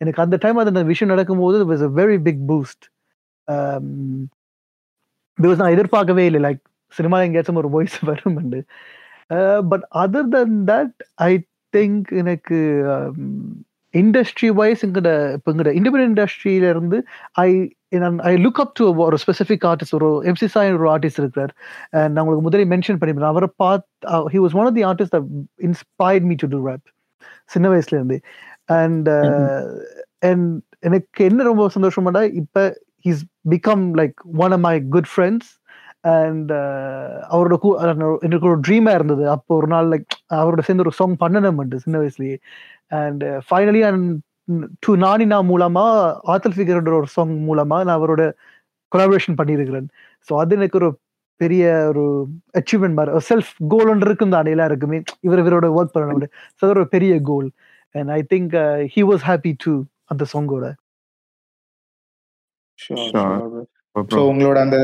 எனக்கு 0.00 0.22
அந்த 0.24 0.36
டைம் 0.44 0.60
அந்த 0.64 0.84
விஷயம் 0.92 1.12
நடக்கும்போது 1.14 1.58
was 1.70 1.84
a 1.88 1.92
very 1.98 2.18
big 2.26 2.42
boost 2.50 2.84
because 5.38 5.60
நான் 5.62 5.74
எதிர்பார்க்கவே 5.76 6.24
இல்லை. 6.30 6.42
லைக் 6.46 6.62
சினிமா 6.92 7.18
எங்கேயாச்சும் 7.26 7.60
ஒரு 7.62 7.70
வாய்ஸ் 7.74 7.96
வரும் 8.10 8.38
but 9.68 9.86
other 9.94 10.28
than 10.28 10.64
that 10.66 10.92
I 11.14 11.46
think 11.76 12.04
எனக்கு 12.10 12.56
இண்டஸ்ட்ரி 13.94 14.48
வைஸ் 14.48 14.86
எங்கட 14.86 15.32
இப்போ 15.32 15.52
எங்கட 15.52 15.70
இண்டிபெண்ட் 15.72 16.12
இண்டஸ்ட்ரியில 16.12 16.68
இருந்து 16.68 17.04
I 17.32 17.76
I 18.18 18.34
look 18.36 18.60
up 18.60 18.74
to 18.74 18.94
ஒரு 18.94 19.16
ஸ்பெசிஃபிக் 19.26 19.66
ஆர்டிஸ்ட் 19.66 19.92
ஒரு 19.92 20.22
எம்சி 20.24 20.44
சாய் 20.44 20.72
ஒரு 20.72 20.98
ஆர்டிஸ்ட் 20.98 21.18
இருக்கிறார். 21.18 21.54
And 21.92 22.12
நான் 22.12 22.26
உங்களுக்கு 22.26 22.42
முதலே 22.42 22.64
மென்ஷன் 22.64 22.98
பண்ணிருந்தேன் 23.00 23.32
அவரை 23.32 23.48
பார்த்து 23.56 24.08
he 24.08 24.44
was 24.44 24.56
one 24.56 24.64
of 24.64 24.74
the 24.74 24.84
artist 24.84 25.26
inspired 25.62 26.20
me 26.20 26.34
to 26.34 26.48
do 26.48 26.68
rap 26.68 26.86
சின்ன 27.46 27.68
வயசுல 27.68 27.90
இருந்து 27.90 28.20
அண்ட் 28.64 29.08
அண்ட் 30.18 30.62
எனக்கு 30.78 31.24
என்ன 31.24 31.42
ரொம்ப 31.42 31.70
சந்தோஷமாடா 31.74 32.32
இப்போ 32.32 32.80
he's 33.04 33.22
become 33.50 33.90
like 33.94 34.14
one 34.36 34.52
of 34.52 34.58
my 34.58 34.82
good 34.88 35.08
friends 35.16 35.65
and 36.06 36.52
அவரோட 37.30 37.56
கூ- 37.62 38.18
எனக்கு 38.20 38.46
ஒரு 38.46 38.60
ட்ரீமா 38.68 38.94
இருந்தது. 38.94 39.30
அப்போ 39.30 39.56
ஒரு 39.56 39.66
நாள் 39.66 39.86
லைக் 39.86 40.34
அவரோட 40.34 40.60
சேர்ந்து 40.60 40.84
ஒரு 40.86 40.90
சாங் 40.92 41.16
பண்ணணும் 41.20 41.74
சின்ன 41.76 42.00
வயசுலயே. 42.00 42.36
அண்ட் 42.88 43.24
ஃபைனலி 43.24 43.82
டு 44.80 44.96
நானினா 44.96 45.38
மூலமா 45.50 45.84
ஆத்தல் 46.26 46.56
ஃபிகரோட 46.56 46.96
ஒரு 46.96 47.06
சாங் 47.06 47.36
மூலமா 47.48 47.84
நான் 47.84 48.00
அவரோட 48.00 48.32
கொலாபரேஷன் 48.92 49.38
பண்ணியிருக்கிறேன். 49.42 49.88
ஸோ 50.28 50.36
அது 50.38 50.56
எனக்கு 50.56 50.78
ஒரு 50.78 50.98
பெரிய 51.40 51.84
ஒரு 51.88 52.04
அச்சீவ்மெண்ட் 52.58 52.94
மாதிரி 52.94 53.16
செல்ஃப் 53.30 53.52
கோல் 53.68 53.88
ஒன்று 53.88 54.06
இருக்கும் 54.06 54.30
தானே 54.30 54.50
எல்லாருக்குமே. 54.50 55.02
இவர் 55.20 55.38
இவரோட 55.38 55.66
ஒர்க் 55.66 55.96
பண்ணணும் 55.96 56.30
ஸோ 56.52 56.60
அது 56.60 56.68
ஒரு 56.68 56.88
பெரிய 56.88 57.20
goal 57.22 57.50
and 57.92 58.10
I 58.10 58.26
think 58.34 58.54
he 58.94 59.04
was 59.10 59.24
happy 59.26 59.54
to 59.64 59.82
அந்த 60.04 60.24
சாங்கோட 60.32 60.66
ஸோ. 63.96 64.20
உங்களோட 64.30 64.58
அந்த 64.66 64.78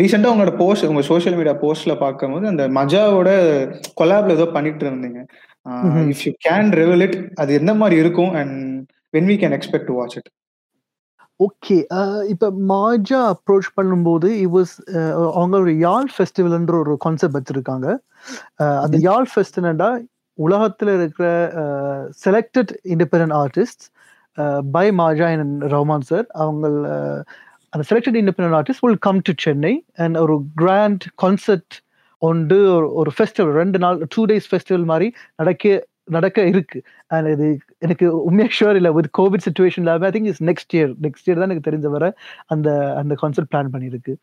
ரீசெண்டா 0.00 0.30
உங்களோட 0.32 0.52
போஸ்ட் 0.60 0.88
உங்க 0.90 1.02
சோஷியல் 1.10 1.36
மீடியா 1.38 1.54
போஸ்ட்ல 1.64 1.94
பார்க்கும்போது 2.04 2.46
அந்த 2.52 2.64
மஜாவோட 2.78 3.30
கொலாப்ல 4.00 4.36
ஏதோ 4.38 4.46
பண்ணிட்டு 4.56 4.86
இருந்தீங்க. 4.88 5.20
If 6.12 6.24
you 6.26 6.32
can 6.46 6.70
reveal 6.80 7.04
it 7.06 7.18
அது 7.42 7.58
எந்த 7.60 7.74
மாதிரி 7.82 7.96
இருக்கும்? 8.04 8.32
And 8.40 8.56
when 9.14 9.28
we 9.32 9.36
can 9.42 9.56
expect 9.58 9.88
to 9.90 9.96
watch 9.98 10.16
it 10.20 10.30
okay 11.40 11.76
இப்போ 12.32 12.48
மாஜா 12.72 13.20
அப்ரோச் 13.34 13.68
பண்ணும்போது 13.78 14.28
இட் 14.42 14.52
வாஸ் 14.56 14.74
அவங்க 15.38 15.54
ஒரு 15.64 15.72
யாழ் 15.86 16.10
ஃபெஸ்டிவல்ன்ற 16.16 16.74
ஒரு 16.84 16.92
கான்செப்ட் 17.04 17.38
வச்சிருக்காங்க. 17.38 17.86
அந்த 18.84 18.96
யாழ் 19.08 19.26
ஃபெஸ்டிவல்டா 19.32 19.88
உலகத்தில் 20.38 20.92
இருக்கிற 20.98 21.26
selected 22.24 22.72
independent 22.94 23.36
artist 23.42 23.84
by 24.76 24.86
Maajja 25.00 25.26
and 25.34 25.64
Rahman 25.74 26.06
sir 26.10 26.26
அவங்க 26.44 26.66
அந்த 27.74 27.84
selected 27.90 28.18
independent 28.22 28.56
artist 28.60 28.84
will 28.84 29.00
come 29.06 29.20
to 29.28 29.32
Chennai 29.46 29.74
and 30.04 30.18
ஒரு 30.24 30.36
கிராண்ட் 30.62 31.04
கான்செர்ட் 31.22 31.74
ஒன்று 32.22 32.58
ஒரு 32.76 32.86
ஒரு 33.00 33.10
ஃபெஸ்டிவல் 33.16 33.56
ரெண்டு 33.62 33.78
நாள் 33.84 33.98
டூ 34.14 34.22
டேஸ் 34.30 34.46
ஃபெஸ்டிவல் 34.50 34.86
மாதிரி 34.92 35.08
நடக்க 35.40 35.72
நடக்க 36.14 36.38
இருக்கு. 36.52 36.78
அண்ட் 37.14 37.28
இது 37.34 37.46
எனக்கு 37.84 38.06
உண்மையாக 38.28 38.54
ஷுவர் 38.56 38.78
இல்லை 38.80 38.90
with 38.96 39.08
covid 39.18 39.44
situation 39.46 39.86
I 40.08 40.10
think 40.16 40.28
is 40.32 40.42
next 40.50 40.74
year 40.76 40.92
next 41.06 41.26
year 41.28 41.38
தான் 41.40 41.48
எனக்கு 41.48 41.66
தெரிஞ்ச 41.68 41.90
வர 41.96 42.04
அந்த 42.54 42.68
அந்த 43.00 43.14
கான்செர்ட் 43.22 43.50
பிளான் 43.52 43.72
பண்ணியிருக்கு. 43.74 44.14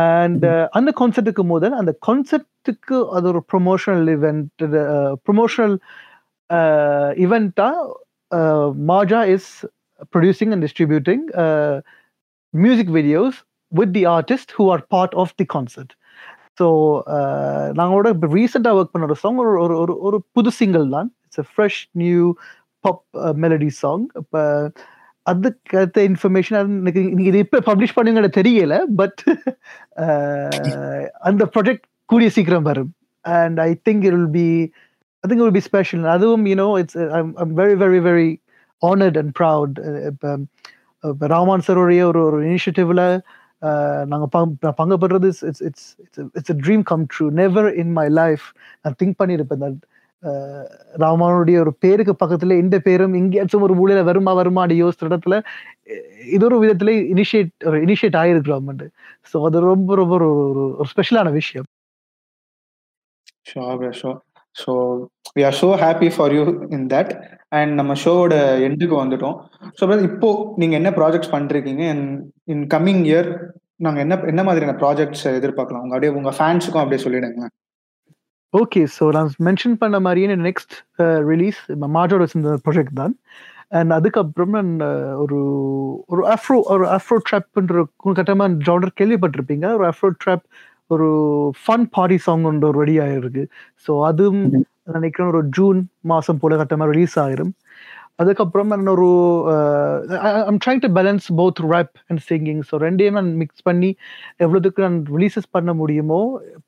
அண்ட் 0.00 0.46
அந்த 0.78 0.92
கான்செர்ட்டுக்கு 1.00 1.44
முதல் 1.54 1.76
அந்த 1.80 1.94
கான்செர்ட்டுக்கு 2.08 2.98
அது 3.18 3.28
ஒரு 3.32 3.42
promotional 3.52 4.10
event 4.16 4.64
promotional 5.28 5.76
இவெண்ட்டா 7.26 7.70
Maajja 8.92 9.20
is 9.36 9.50
producing 10.14 10.52
and 10.54 10.64
distributing 10.66 11.24
music 12.64 12.88
videos 12.98 13.34
with 13.72 13.92
the 13.92 14.04
artists 14.08 14.52
who 14.56 14.64
are 14.70 14.82
part 14.96 15.12
of 15.22 15.30
the 15.40 15.46
concert. 15.56 15.92
So 16.58 16.66
uh, 17.16 17.64
நாங்களோட 17.78 18.06
இப்போ 18.14 18.28
ரீசெண்டாக 18.36 18.78
ஒர்க் 18.78 18.92
பண்ண 18.92 19.08
ஒரு 19.08 19.16
சாங் 19.22 19.40
ஒரு 19.42 19.50
ஒரு 19.64 19.74
ஒரு 19.82 19.94
ஒரு 20.06 20.18
புது 20.36 20.50
சிங்கிள் 20.60 20.86
தான். 20.96 21.08
It's 21.26 21.42
a 21.42 21.46
fresh 21.50 21.80
new 22.02 22.22
pop 22.84 23.02
melody 23.44 23.70
song 23.82 24.04
இப்போ 24.20 24.42
அதுக்கு 25.26 25.76
அடுத்த 25.80 26.00
இன்ஃபர்மேஷன் 26.10 26.56
எனக்கு 26.80 27.00
நீங்கள் 27.16 27.30
இது 27.32 27.38
இப்போ 27.46 27.60
பப்ளிஷ் 27.68 27.96
பண்ணுங்கன்னு 27.98 28.32
தெரியல 28.40 28.74
பட் 29.00 29.20
uh, 30.04 31.02
அந்த 31.28 31.42
ப்ராஜெக்ட் 31.54 31.86
கூடிய 32.12 32.30
சீக்கிரம் 32.36 32.68
வரும். 32.70 32.90
And 33.24 33.58
I 33.68 33.70
think 33.88 34.04
it 34.08 34.16
will 34.18 34.34
be 34.40 34.48
I 35.24 35.26
think 35.30 35.44
will 35.44 35.56
be 35.58 35.64
special 35.70 36.04
அதுவும் 36.14 36.44
you know 36.52 36.68
it's 36.82 36.98
I'm 37.18 37.30
very 37.60 37.76
very 37.84 38.00
very 38.08 38.30
honoured 38.82 39.18
and 39.22 39.32
proud 39.40 39.76
இப்போ 40.10 40.30
ராமான் 41.18 41.62
சருடைய 41.66 42.02
ஒரு 42.02 42.24
ஒரு 42.24 42.46
இனிஷியேட்டிவ்ல 42.46 43.20
நாங்கள் 44.06 44.50
பங்கு 44.76 44.96
பெறுறது 44.98 45.24
it's 45.24 45.44
it's 45.44 45.62
it's 45.62 45.96
it's 46.32 46.50
a 46.50 46.54
dream 46.54 46.82
come 46.82 47.06
true 47.06 47.30
never 47.30 47.74
in 47.74 47.92
my 47.92 48.08
life 48.08 48.42
நான் 48.82 48.94
think 49.04 49.14
பண்ணியிருப்பேன் 49.24 49.60
that, 49.60 49.76
ராமானுடைய 50.96 51.58
ஒரு 51.58 51.74
பேருக்கு 51.74 52.26
பக்கத்துல 52.26 52.58
இந்த 52.58 52.78
பேரும் 52.78 53.12
எங்கேயாச்சும் 53.12 53.62
ஒரு 53.62 53.74
மூலையில 53.74 54.04
வருமா 54.04 54.32
வருமா 54.32 54.62
அப்படி 54.62 54.82
யோசித்த 54.82 55.02
இடத்துல 55.02 55.44
இது 56.32 56.44
ஒரு 56.44 56.62
விதத்துல 56.62 56.90
இனிஷியேட் 57.12 57.48
ஒரு 57.64 57.84
இனிஷியேட் 57.84 58.16
ஆயிருக்கிறோம் 58.16 58.88
ஸோ 59.32 59.44
அது 59.44 59.60
ரொம்ப 59.60 59.94
ரொம்ப 59.94 60.14
ஒரு 60.14 60.26
ஒரு- 60.26 60.76
ஒரு 60.76 60.84
ஸ்பெஷலான 60.96 61.32
விஷயம். 61.32 61.64
Sure 63.54 63.92
sure 63.92 64.18
so 64.62 64.72
we 65.36 65.44
are 65.44 65.58
so 65.60 65.68
happy 65.84 66.08
for 66.16 66.34
you 66.36 66.44
in 66.76 66.86
that 66.94 67.12
and 67.58 67.72
நம்ம 67.74 67.92
ஷோவோட 68.04 68.34
எண்டுக்கு 68.68 68.96
வந்துட்டோம். 69.02 69.36
ஸோ 69.80 70.02
இப்போ 70.10 70.30
நீங்க 70.56 70.74
என்ன 70.76 70.90
ப்ராஜெக்ட்ஸ் 70.90 71.32
பண்ணிருக்கீங்க 71.34 71.84
அண்ட் 71.94 72.08
இன் 72.44 72.64
கம்மிங் 72.74 73.04
இயர் 73.10 73.30
நாங்க 73.76 74.00
என்ன 74.00 74.14
என்ன 74.32 74.42
மாதிரியான 74.42 74.76
ப்ராஜெக்ட்ஸ் 74.82 75.24
எதிர்பார்க்கலாம்? 75.38 75.84
உங்க 75.84 75.94
அப்படியே 75.96 76.12
உங்க 76.18 76.30
ஃபேன்ஸுக்கும் 76.38 76.82
அப்படியே 76.82 77.02
சொல்லிடுங்க 77.04 77.48
ஓகே 78.54 78.80
ஸோ 78.96 79.04
நான் 79.08 79.30
மென்ஷன் 79.44 79.76
பண்ண 79.76 79.96
மாதிரியே 80.00 80.36
நெக்ஸ்ட் 80.48 80.74
ரிலீஸ் 81.30 81.60
மாஜோட 81.96 82.26
இந்த 82.34 82.52
ப்ராஜெக்ட் 82.66 82.94
uh, 82.94 83.00
தான். 83.02 83.14
அண்ட் 83.78 83.92
அதுக்கப்புறம் 83.92 84.52
நான் 84.56 84.72
uh, 84.80 85.12
ஒரு 85.22 85.38
ஒரு 86.06 86.22
அஃப்ரோ 86.34 86.58
ஒரு 86.74 86.84
அஃப்ரோ 86.88 87.16
ட்ராப்ன்ற 87.28 87.82
கட்டமாக 88.18 88.58
ஜானர் 88.66 88.96
கேள்விப்பட்டிருப்பீங்க. 89.00 89.66
ஒரு 89.74 89.86
அஃப்ரோ 89.86 90.10
ட்ராப் 90.24 90.44
ஒரு 90.90 91.08
ஃபன் 91.62 91.86
பார்ட்டி 91.96 92.18
சாங் 92.26 92.46
ஒன்று 92.50 92.68
ஒரு 92.70 92.78
ரெடி 92.82 92.96
ஆகிருக்கு 93.04 93.44
ஸோ 93.86 93.92
அதுவும். 94.10 94.42
நினைக்கிறேன் 94.96 95.30
ஒரு 95.32 95.40
ஜூன் 95.56 95.78
மாதம் 96.10 96.40
போல 96.42 96.56
கட்டமாக 96.58 96.92
ரிலீஸ் 96.92 97.16
ஆயிரும். 97.24 97.52
அதுக்கப்புறம் 98.22 98.70
நான் 98.72 98.90
ஒரு 98.94 99.06
I'm 100.48 100.60
trying 100.64 100.82
to 100.84 100.88
balance 100.98 101.26
both 101.40 101.58
rap 101.72 101.94
and 102.08 102.20
singing 102.28 102.60
so 102.68 102.74
ரெண்டையும் 102.84 103.16
நான் 103.18 103.30
மிக்ஸ் 103.42 103.64
பண்ணி 103.68 103.90
எவ்வளோதுக்கு 104.44 104.84
நான் 104.86 104.98
ரிலீசஸ் 105.16 105.48
பண்ண 105.56 105.72
முடியுமோ 105.80 106.20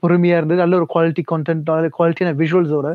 பொறுமையாக 0.03 0.41
இருந்து 0.41 0.61
நல்ல 0.63 0.77
ஒரு 0.81 0.89
குவாலிட்டி 0.95 1.25
கான்டென்ட் 1.33 1.71
குவாலிட்டியான 1.99 2.35
விஷுவல்ஸோட 2.43 2.91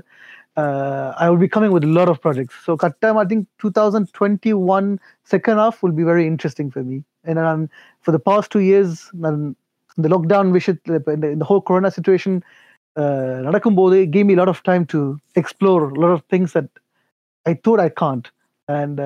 I 1.23 1.27
will 1.29 1.43
be 1.45 1.49
coming 1.55 1.73
with 1.77 1.87
lot 1.97 2.11
of 2.13 2.21
projects 2.25 2.59
so 2.67 2.73
கரெக்டாக 2.83 3.23
I 3.23 3.27
think 3.31 3.47
two 3.63 3.69
thousand 3.79 4.09
twenty 4.19 4.53
one 4.77 4.89
second 5.31 5.61
half 5.63 5.79
will 5.83 5.97
be 6.01 6.05
very 6.11 6.25
interesting 6.31 6.71
for 6.73 6.87
me 6.91 6.99
ஏன்னா 7.31 7.43
நான் 7.49 7.63
for 8.05 8.15
the 8.17 8.21
past 8.31 8.53
two 8.55 8.61
years 8.69 8.97
நான் 9.25 9.41
இந்த 9.97 10.07
லாக்டவுன் 10.13 10.53
விஷயத்தில் 10.57 10.97
இப்போ 10.99 11.13
இந்த 11.17 11.27
இந்த 11.35 11.45
ஹோல் 11.49 11.65
கொரோனா 11.69 11.91
சுச்சுவேஷன் 11.97 12.37
நடக்கும்போது 13.47 13.97
came 14.15 14.29
me 14.31 14.35
lot 14.39 14.53
of 14.53 14.63
time 14.69 14.83
to 14.93 15.01
explore 15.41 15.83
lot 16.03 16.15
of 16.17 16.25
things 16.33 16.53
that 16.57 16.73
I 17.45 17.53
thought 17.67 17.83
I 17.87 17.89
can't 18.03 18.27
and 18.69 19.01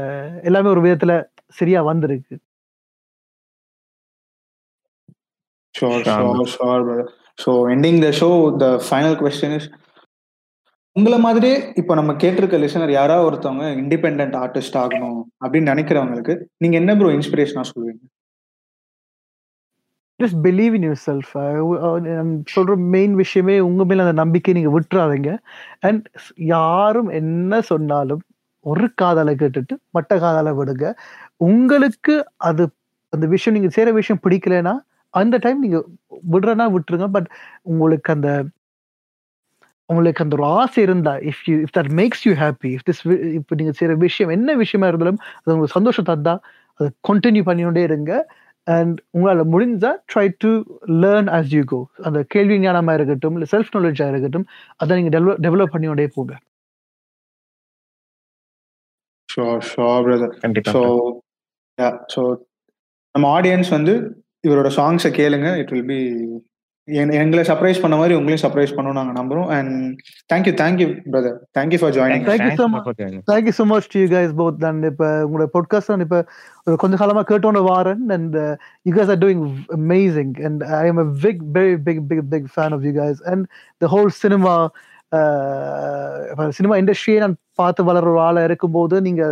எல்லாமே 0.49 0.69
ஒரு 0.75 0.83
விதத்தில் 0.87 1.17
சரியா 1.59 1.81
வந்திருக்கு. 1.91 2.35
Sure, 5.75 5.97
Sure, 6.03 6.21
sure, 6.35 6.45
sure, 6.51 6.83
brother. 6.83 7.03
So 7.37 7.51
ending 7.73 7.97
the 8.03 8.11
show, 8.19 8.31
the 8.63 8.69
final 8.91 9.13
question 9.23 9.49
is 9.57 9.65
உங்களை 10.95 11.17
மாதிரியே 11.25 11.55
இப்போ 11.79 11.93
நம்ம 11.95 12.11
கேட்டிருக்க 12.21 12.57
லிசனர் 12.63 12.91
யாராவது 12.99 13.25
ஒருத்தவங்க 13.27 13.65
இண்டிபெண்ட் 13.81 14.37
ஆர்டிஸ்ட் 14.43 14.77
ஆகணும் 14.83 15.19
அப்படின்னு 15.43 15.71
நினைக்கிறவங்களுக்கு 15.73 16.35
நீங்க 16.63 16.75
என்ன 16.81 16.95
ப்ரோ 16.99 17.09
இன்ஸ்பிரேஷனா 17.17 17.63
சொல்லுவீங்க? 17.71 18.01
Just 20.19 20.37
believe 20.45 20.75
in 20.77 20.85
your 20.87 21.01
self 21.07 21.31
சொல்ற 22.53 22.75
மெயின் 22.95 23.13
விஷயமே 23.21 23.55
உங்க 23.67 23.83
மேல 23.89 24.05
அந்த 24.05 24.15
நம்பிக்கை 24.21 24.53
நீங்க 24.57 24.71
விட்டுறாதீங்க. 24.75 25.31
அண்ட் 25.87 26.05
யாரும் 26.53 27.09
என்ன 27.19 27.59
சொன்னாலும் 27.71 28.21
ஒரு 28.65 28.87
காதால 29.01 29.29
கேட்டுட்டு 29.41 29.75
மட்ட 29.97 30.13
காதால 30.23 30.49
விடுங்க. 30.59 30.85
உங்களுக்கு 31.49 32.13
அது 32.49 32.63
அந்த 33.13 33.25
விஷயம் 33.35 33.55
நீங்க 33.57 33.69
செய்யற 33.75 33.91
விஷயம் 33.99 34.23
பிடிக்கலைன்னா 34.25 34.73
அந்த 35.13 35.35
டைம் 35.45 35.59
நீங்க 35.65 35.79
விடுறனா 36.33 36.65
விட்டுருங்க. 36.75 37.07
பட் 37.17 37.29
உங்களுக்கு 37.71 38.11
அந்த 38.17 38.29
உங்களுக்கு 39.89 40.23
அந்த 40.23 40.35
ஒரு 40.37 40.45
ஆசை 40.59 40.81
இருந்தா 40.87 41.13
if 41.29 41.43
you 41.49 41.55
if 41.65 41.73
that 41.77 41.91
makes 41.99 42.23
you 42.27 42.33
happy 42.41 42.69
if 42.77 42.85
this 42.89 43.01
இப்போ 43.39 43.55
நீங்க 43.59 43.73
செய்யற 43.79 43.93
விஷயம் 44.07 44.31
என்ன 44.37 44.55
விஷயமா 44.63 44.87
இருந்தாலும் 44.91 45.19
அது 45.39 45.53
உங்களுக்கு 45.53 45.77
சந்தோஷம் 45.79 46.09
தந்தா 46.11 46.33
அதை 46.79 46.89
கண்டினியூ 47.09 47.43
பண்ணிக்கொண்டே 47.49 47.83
இருங்க. 47.89 48.11
அண்ட் 48.67 48.97
உங்களால 49.15 49.43
முடிஞ்சா 49.53 49.91
try 50.11 50.25
to 50.43 50.51
learn 51.03 51.29
as 51.37 51.51
you 51.55 51.63
go 51.65 51.79
அந்த 52.07 52.19
கேள்வி 52.35 52.57
ஞானமா 52.59 52.93
இருக்கட்டும் 52.93 53.35
இல்லை 53.37 53.49
செல்ஃப் 53.53 53.73
நாலேஜா 53.75 54.07
இருக்கட்டும் 54.09 54.47
அதை 54.77 54.97
நீங்க 54.99 55.11
டெவலப் 55.17 55.41
டெவலப் 55.45 55.73
பண்ணிக்கொண்டே 55.75 56.07
போங்க. 56.17 56.33
ஷோர் 59.29 59.63
ஷோர் 59.71 60.03
பிரதர் 60.05 60.35
கண்டிப்பா 60.43 60.73
ஸோ 60.75 60.83
யா 61.77 61.89
ஸோ 62.15 62.21
நம்ம 63.15 63.25
ஆடியன்ஸ் 63.37 63.69
வந்து 63.77 63.93
இவரோட 64.47 64.69
சாங்ஸை 64.77 65.11
கேளுங்க. 65.19 65.47
இட் 65.61 65.71
வில் 65.75 65.89
பி 65.93 65.99
எங்களை 67.17 67.43
சர்ப்ரைஸ் 67.43 67.81
பண்ண 67.81 67.95
மாதிரி 67.95 68.13
உங்களையும் 68.17 68.41
சர்ப்ரைஸ் 68.43 68.73
பண்ணணும் 68.75 68.97
நாங்கள் 68.99 69.17
நம்புறோம். 69.19 69.47
And 69.55 69.73
thank you 70.29 70.53
thank you 70.61 70.87
brother 71.11 71.35
thank you 71.57 71.79
for 71.81 71.93
joining 71.97 72.25
Thank 72.27 72.43
you. 72.45 72.53
So 72.57 72.67
much. 72.67 72.85
Thank you 73.31 73.53
so 73.57 73.65
much 73.65 73.89
to 73.93 73.99
you 73.99 74.07
guys 74.13 74.33
both 74.39 74.63
and 74.69 74.85
இப்போ 74.91 75.07
உங்களோட 75.25 75.47
பாட்காஸ்ட் 75.55 75.91
நான் 75.93 76.05
இப்போ 76.05 76.19
கொஞ்ச 76.77 76.95
காலமா 77.01 77.23
கேட்டோன்னு 77.31 77.63
Warren. 77.69 78.05
And 78.17 78.37
you 78.85 78.93
guys 78.97 79.11
are 79.15 79.21
doing 79.25 79.43
amazing 79.79 80.33
and 80.49 80.63
I 80.79 80.83
am 80.91 81.01
a 81.05 81.07
big 81.25 81.41
very 81.57 81.75
big 81.87 82.01
big 82.09 82.25
big 82.33 82.47
fan 82.55 82.75
of 82.77 82.85
you 82.89 82.93
guys 82.99 83.21
and 83.31 83.45
the 83.81 83.91
whole 83.95 84.11
cinema 84.21 84.55
cinema 86.55 86.75
இண்டஸ்ட்ரியே 86.81 87.19
நான் 87.19 87.37
பார்த்து 87.55 87.83
வளர 87.83 88.09
ஒரு 88.09 88.21
ஆளா 88.21 88.43
இருக்கும்போது 88.43 88.95
நீங்க 89.01 89.23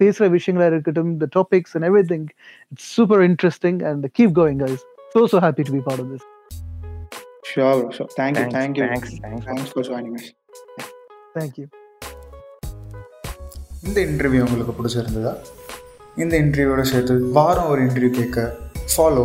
பேசுற 0.00 0.24
விஷயங்களா 0.34 0.68
இருக்கட்டும் 0.72 1.12
the 1.18 1.28
topics 1.36 1.74
and 1.76 1.88
everything 2.12 2.26
it's 2.72 2.90
super 2.96 3.22
interesting 3.28 3.80
and 3.90 4.06
keep 4.18 4.34
going 4.40 4.62
guys 4.64 4.82
so 5.14 5.22
so 5.32 5.40
happy 5.44 5.64
to 5.68 5.74
be 5.76 5.82
part 5.86 6.02
of 6.04 6.10
this 6.14 6.26
sure 7.46 7.82
sure 7.90 8.10
thank you 8.16 8.44
thank you 8.50 8.84
thanks 8.86 9.14
thanks 9.20 9.46
thanks 9.46 9.72
for 9.72 9.84
joining 9.84 10.16
thank you 11.36 11.66
இந்த 13.82 14.00
interview 14.00 14.42
உங்களுக்கு 14.46 14.72
பிடிச்சிருந்ததா? 14.72 15.32
இந்த 16.16 16.34
இன்டர்வியூவோட 16.38 16.82
சேர்த்து 16.82 17.14
வாரம் 17.30 17.68
ஒரு 17.68 17.82
interview 17.82 18.10
கேட்க 18.10 18.40
follow 18.96 19.24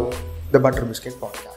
the 0.51 0.59
butter 0.59 0.89
biscuit 0.89 1.19
podcast 1.21 1.50